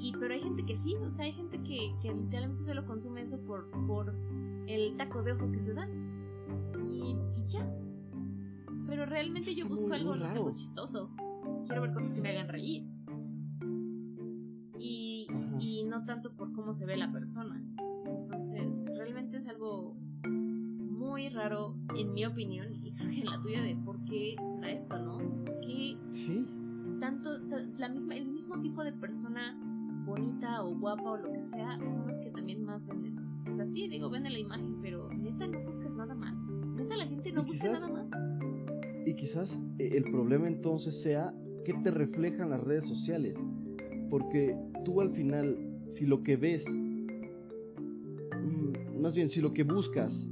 Y 0.00 0.12
pero 0.18 0.32
hay 0.34 0.40
gente 0.40 0.64
que 0.64 0.76
sí, 0.76 0.94
o 0.96 1.10
sea, 1.10 1.24
hay 1.24 1.32
gente 1.32 1.60
que, 1.62 1.92
que 2.00 2.12
literalmente 2.12 2.62
solo 2.64 2.86
consume 2.86 3.22
eso 3.22 3.38
por, 3.40 3.68
por 3.86 4.14
el 4.66 4.96
taco 4.96 5.22
de 5.22 5.32
ojo 5.32 5.50
que 5.50 5.60
se 5.60 5.74
da. 5.74 5.88
Y, 6.84 7.16
y 7.36 7.44
ya. 7.44 7.68
Pero 8.86 9.04
realmente 9.06 9.54
yo 9.54 9.66
busco 9.68 9.92
algo, 9.92 10.14
no 10.16 10.24
sé, 10.26 10.36
algo 10.36 10.52
chistoso. 10.54 11.10
Quiero 11.66 11.82
ver 11.82 11.92
cosas 11.92 12.14
que 12.14 12.20
me 12.20 12.30
hagan 12.30 12.48
reír. 12.48 12.86
Y, 14.78 15.26
y 15.58 15.82
no 15.84 16.04
tanto 16.04 16.32
por 16.34 16.52
cómo 16.52 16.72
se 16.74 16.86
ve 16.86 16.96
la 16.96 17.10
persona. 17.10 17.60
Entonces, 18.06 18.84
realmente 18.96 19.38
es 19.38 19.48
algo 19.48 19.96
muy 20.28 21.28
raro, 21.28 21.74
en 21.96 22.12
mi 22.12 22.24
opinión, 22.24 22.66
y 22.72 22.92
creo 22.92 23.10
que 23.10 23.20
en 23.20 23.26
la 23.26 23.40
tuya, 23.40 23.62
de 23.62 23.76
por 23.76 24.04
qué 24.04 24.36
da 24.60 24.70
esto, 24.70 24.98
¿no? 24.98 25.16
O 25.16 25.22
sea, 25.22 25.36
¿por 25.44 25.60
qué 25.60 25.96
Sí. 26.12 26.46
tanto, 27.00 27.40
ta- 27.48 27.66
la 27.78 27.88
misma, 27.88 28.14
el 28.16 28.26
mismo 28.26 28.60
tipo 28.60 28.82
de 28.84 28.92
persona 28.92 29.56
bonita 30.08 30.64
o 30.64 30.74
guapa 30.78 31.10
o 31.12 31.16
lo 31.16 31.32
que 31.32 31.42
sea 31.42 31.78
son 31.84 32.06
los 32.06 32.18
que 32.18 32.30
también 32.30 32.64
más 32.64 32.86
venden? 32.86 33.16
O 33.48 33.52
sea, 33.52 33.66
sí, 33.66 33.88
digo, 33.88 34.10
vende 34.10 34.30
la 34.30 34.38
imagen, 34.38 34.80
pero 34.82 35.08
neta 35.12 35.46
no 35.46 35.62
buscas 35.64 35.94
nada 35.94 36.14
más. 36.14 36.34
Neta 36.76 36.96
la 36.96 37.06
gente 37.06 37.32
no 37.32 37.44
busca 37.44 37.68
quizás- 37.68 37.88
nada 37.88 38.04
más. 38.04 39.06
Y 39.06 39.14
quizás 39.14 39.62
eh, 39.78 39.90
el 39.96 40.04
problema 40.10 40.48
entonces 40.48 41.00
sea 41.00 41.32
qué 41.64 41.72
te 41.74 41.90
reflejan 41.90 42.50
las 42.50 42.60
redes 42.62 42.86
sociales. 42.86 43.38
Porque 44.10 44.56
tú 44.84 45.00
al 45.00 45.10
final, 45.10 45.56
si 45.86 46.06
lo 46.06 46.22
que 46.22 46.36
ves, 46.36 46.66
mm, 48.42 49.00
más 49.00 49.14
bien 49.14 49.28
si 49.28 49.40
lo 49.40 49.52
que 49.52 49.62
buscas 49.64 50.30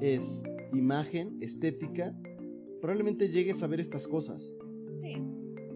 es 0.00 0.44
imagen, 0.72 1.36
estética, 1.40 2.14
probablemente 2.80 3.28
llegues 3.28 3.62
a 3.62 3.66
ver 3.66 3.80
estas 3.80 4.06
cosas. 4.08 4.52
Sí. 4.94 5.14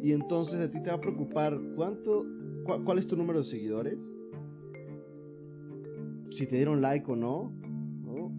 Y 0.02 0.12
entonces 0.12 0.60
a 0.60 0.70
ti 0.70 0.80
te 0.82 0.90
va 0.90 0.96
a 0.96 1.00
preocupar 1.00 1.58
cuánto, 1.74 2.24
cu- 2.64 2.84
cuál 2.84 2.98
es 2.98 3.06
tu 3.06 3.16
número 3.16 3.38
de 3.40 3.44
seguidores, 3.44 3.98
si 6.30 6.46
te 6.46 6.56
dieron 6.56 6.80
like 6.80 7.10
o 7.10 7.16
no, 7.16 7.50
¿no? 8.04 8.32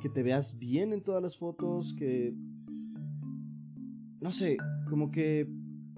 que 0.00 0.08
te 0.08 0.22
veas 0.22 0.58
bien 0.58 0.92
en 0.92 1.02
todas 1.02 1.22
las 1.22 1.36
fotos, 1.38 1.94
que 1.94 2.34
no 4.20 4.30
sé, 4.30 4.56
como 4.88 5.10
que 5.10 5.48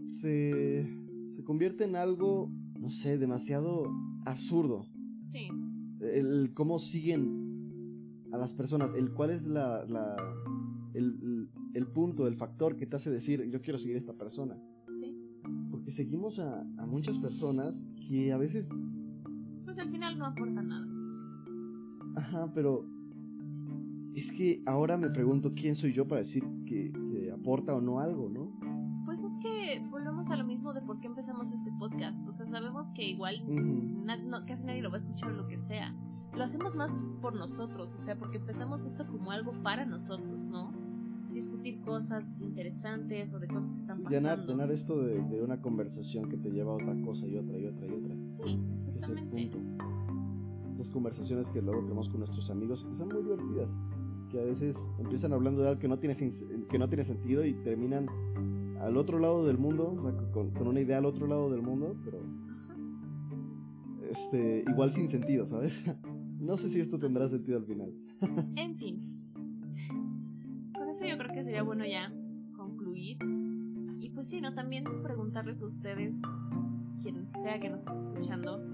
se, 0.06 0.86
se 1.34 1.44
convierte 1.44 1.84
en 1.84 1.96
algo, 1.96 2.50
no 2.78 2.88
sé, 2.90 3.18
demasiado 3.18 3.84
absurdo. 4.24 4.86
Sí. 5.24 5.48
El 6.00 6.52
cómo 6.54 6.78
siguen 6.78 8.24
a 8.32 8.38
las 8.38 8.54
personas, 8.54 8.94
el 8.94 9.10
cuál 9.12 9.30
es 9.30 9.46
la, 9.46 9.84
la 9.86 10.16
el, 10.94 11.18
el 11.74 11.86
punto, 11.86 12.26
el 12.26 12.36
factor 12.36 12.76
que 12.76 12.86
te 12.86 12.96
hace 12.96 13.10
decir 13.10 13.48
yo 13.50 13.60
quiero 13.60 13.78
seguir 13.78 13.96
a 13.96 13.98
esta 13.98 14.14
persona. 14.14 14.56
Sí. 14.94 15.16
Porque 15.70 15.90
seguimos 15.90 16.38
a, 16.38 16.60
a 16.60 16.86
muchas 16.86 17.18
personas 17.18 17.86
que 18.08 18.32
a 18.32 18.36
veces, 18.38 18.70
Pues 19.64 19.78
al 19.78 19.90
final 19.90 20.18
no 20.18 20.26
aporta 20.26 20.62
nada. 20.62 20.86
ajá, 22.16 22.52
pero 22.54 22.86
es 24.14 24.30
que 24.32 24.62
ahora 24.66 24.96
me 24.96 25.10
pregunto 25.10 25.52
quién 25.54 25.74
soy 25.74 25.92
yo 25.92 26.06
para 26.06 26.20
decir 26.20 26.44
que, 26.66 26.92
que 26.92 27.32
aporta 27.32 27.74
o 27.74 27.80
no 27.80 27.98
algo, 27.98 28.28
¿no? 28.28 28.52
Pues 29.04 29.22
es 29.24 29.36
que 29.42 29.84
volvemos 29.90 30.30
a 30.30 30.36
lo 30.36 30.44
mismo 30.44 30.72
de 30.72 30.80
por 30.80 31.00
qué 31.00 31.08
empezamos 31.08 31.52
este 31.52 31.70
podcast. 31.78 32.26
O 32.26 32.32
sea, 32.32 32.46
sabemos 32.46 32.90
que 32.92 33.04
igual 33.10 33.42
Ujú. 33.46 34.04
na- 34.04 34.16
no- 34.16 34.46
casi 34.46 34.64
nadie 34.64 34.80
lo 34.82 34.88
va 34.90 34.94
a 34.94 34.98
escuchar 34.98 35.30
o 35.32 35.34
lo 35.36 35.46
que 35.48 35.58
sea. 35.58 35.94
Lo 36.34 36.42
hacemos 36.42 36.74
más 36.74 36.98
por 37.20 37.34
nosotros, 37.36 37.94
o 37.94 37.98
sea, 37.98 38.18
porque 38.18 38.38
empezamos 38.38 38.86
esto 38.86 39.06
como 39.06 39.30
algo 39.30 39.52
para 39.62 39.84
nosotros, 39.84 40.46
¿no? 40.46 40.72
Discutir 41.34 41.80
cosas 41.82 42.40
interesantes 42.40 43.34
o 43.34 43.40
de 43.40 43.48
cosas 43.48 43.70
que 43.72 43.76
están 43.78 43.98
Llenar, 44.04 44.36
pasando. 44.36 44.52
llenar 44.52 44.70
esto 44.72 45.02
de, 45.02 45.20
de 45.20 45.42
una 45.42 45.60
conversación 45.60 46.28
que 46.28 46.36
te 46.36 46.50
lleva 46.50 46.72
a 46.72 46.74
otra 46.76 46.94
cosa 47.04 47.26
y 47.26 47.36
otra 47.36 47.58
y 47.58 47.66
otra 47.66 47.86
y 47.86 47.90
otra. 47.92 48.14
Sí, 48.28 48.42
es 48.72 48.88
el 48.88 48.94
exactamente. 48.94 49.58
punto. 49.58 49.84
Estas 50.70 50.90
conversaciones 50.90 51.48
que 51.50 51.60
luego 51.60 51.82
tenemos 51.82 52.08
con 52.08 52.20
nuestros 52.20 52.50
amigos 52.50 52.84
que 52.84 52.94
son 52.96 53.08
muy 53.08 53.22
divertidas. 53.22 53.78
Que 54.30 54.40
a 54.40 54.44
veces 54.44 54.88
empiezan 54.98 55.32
hablando 55.32 55.62
de 55.62 55.68
algo 55.68 55.80
que 55.80 55.88
no 55.88 55.98
tiene, 55.98 56.16
que 56.70 56.78
no 56.78 56.88
tiene 56.88 57.04
sentido 57.04 57.44
y 57.44 57.52
terminan 57.62 58.06
al 58.80 58.96
otro 58.96 59.18
lado 59.18 59.46
del 59.46 59.58
mundo, 59.58 59.92
o 59.96 60.02
sea, 60.02 60.30
con, 60.32 60.50
con 60.50 60.66
una 60.68 60.80
idea 60.80 60.98
al 60.98 61.06
otro 61.06 61.26
lado 61.26 61.50
del 61.50 61.62
mundo, 61.62 61.96
pero 62.04 62.18
Ajá. 62.18 62.76
este, 64.10 64.64
igual 64.68 64.90
sin 64.90 65.08
sentido, 65.08 65.46
¿sabes? 65.46 65.82
No 66.40 66.56
sé 66.58 66.68
si 66.68 66.78
esto 66.80 66.98
tendrá 66.98 67.26
sentido 67.26 67.56
al 67.56 67.64
final. 67.64 67.94
En 68.56 68.76
fin. 68.76 69.00
Eso 70.94 71.06
yo 71.06 71.18
creo 71.18 71.34
que 71.34 71.42
sería 71.42 71.64
bueno 71.64 71.84
ya 71.84 72.12
concluir. 72.56 73.16
Y 73.98 74.10
pues 74.10 74.28
sí, 74.28 74.40
¿no? 74.40 74.54
También 74.54 74.84
preguntarles 75.02 75.60
a 75.60 75.66
ustedes, 75.66 76.22
quien 77.02 77.26
sea 77.42 77.58
que 77.58 77.68
nos 77.68 77.80
esté 77.80 77.98
escuchando, 77.98 78.64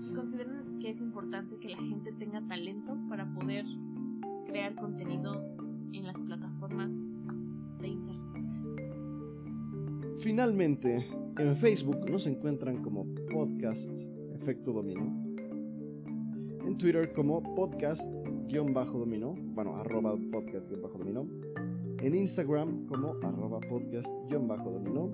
si 0.00 0.12
consideran 0.12 0.80
que 0.80 0.90
es 0.90 1.00
importante 1.00 1.60
que 1.60 1.68
la 1.68 1.76
gente 1.76 2.10
tenga 2.18 2.44
talento 2.48 2.98
para 3.08 3.32
poder 3.34 3.64
crear 4.48 4.74
contenido 4.74 5.44
en 5.92 6.04
las 6.04 6.20
plataformas 6.22 7.00
de 7.80 7.86
internet. 7.86 8.50
Finalmente, 10.18 11.06
en 11.38 11.54
Facebook 11.54 12.10
nos 12.10 12.26
encuentran 12.26 12.82
como 12.82 13.06
podcast 13.32 13.96
Efecto 14.34 14.72
Dominó. 14.72 15.21
En 16.72 16.78
Twitter 16.78 17.12
como 17.12 17.42
podcast-dominó, 17.54 19.34
bueno, 19.54 19.76
arroba 19.76 20.16
podcast-dominó. 20.16 21.28
En 21.98 22.14
Instagram 22.14 22.86
como 22.86 23.12
arroba 23.22 23.60
podcast-dominó. 23.60 25.12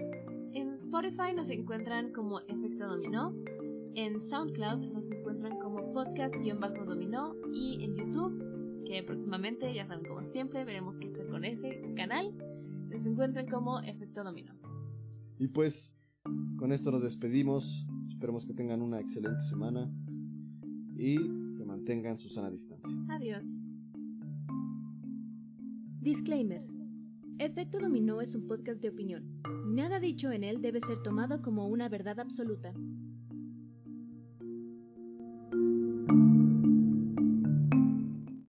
En 0.52 0.68
Spotify 0.74 1.34
nos 1.34 1.50
encuentran 1.50 2.12
como 2.12 2.38
Efecto 2.46 2.86
Dominó. 2.86 3.34
En 3.96 4.20
SoundCloud 4.20 4.92
nos 4.92 5.10
encuentran 5.10 5.58
como 5.58 5.92
podcast-dominó. 5.92 7.34
Y 7.52 7.82
en 7.82 7.96
YouTube, 7.96 8.84
que 8.86 9.02
próximamente, 9.02 9.74
ya 9.74 9.84
saben 9.84 10.04
como 10.04 10.22
siempre, 10.22 10.64
veremos 10.64 10.96
qué 11.00 11.08
hacer 11.08 11.26
con 11.26 11.44
ese 11.44 11.82
canal, 11.96 12.32
nos 12.88 13.04
encuentran 13.04 13.48
como 13.48 13.80
Efecto 13.80 14.22
Dominó. 14.22 14.54
Y 15.40 15.48
pues, 15.48 15.98
con 16.56 16.70
esto 16.70 16.92
nos 16.92 17.02
despedimos. 17.02 17.84
Esperemos 18.06 18.46
que 18.46 18.54
tengan 18.54 18.80
una 18.80 19.00
excelente 19.00 19.40
semana 19.40 19.90
y 20.96 21.47
mantengan 21.88 22.18
su 22.18 22.28
sana 22.28 22.50
distancia. 22.50 22.90
Adiós. 23.08 23.66
Disclaimer. 26.02 26.60
Efecto 27.38 27.78
Dominó 27.78 28.20
es 28.20 28.34
un 28.34 28.46
podcast 28.46 28.82
de 28.82 28.90
opinión. 28.90 29.40
Nada 29.68 29.98
dicho 29.98 30.30
en 30.30 30.44
él 30.44 30.60
debe 30.60 30.80
ser 30.80 31.02
tomado 31.02 31.40
como 31.40 31.66
una 31.66 31.88
verdad 31.88 32.20
absoluta. 32.20 32.74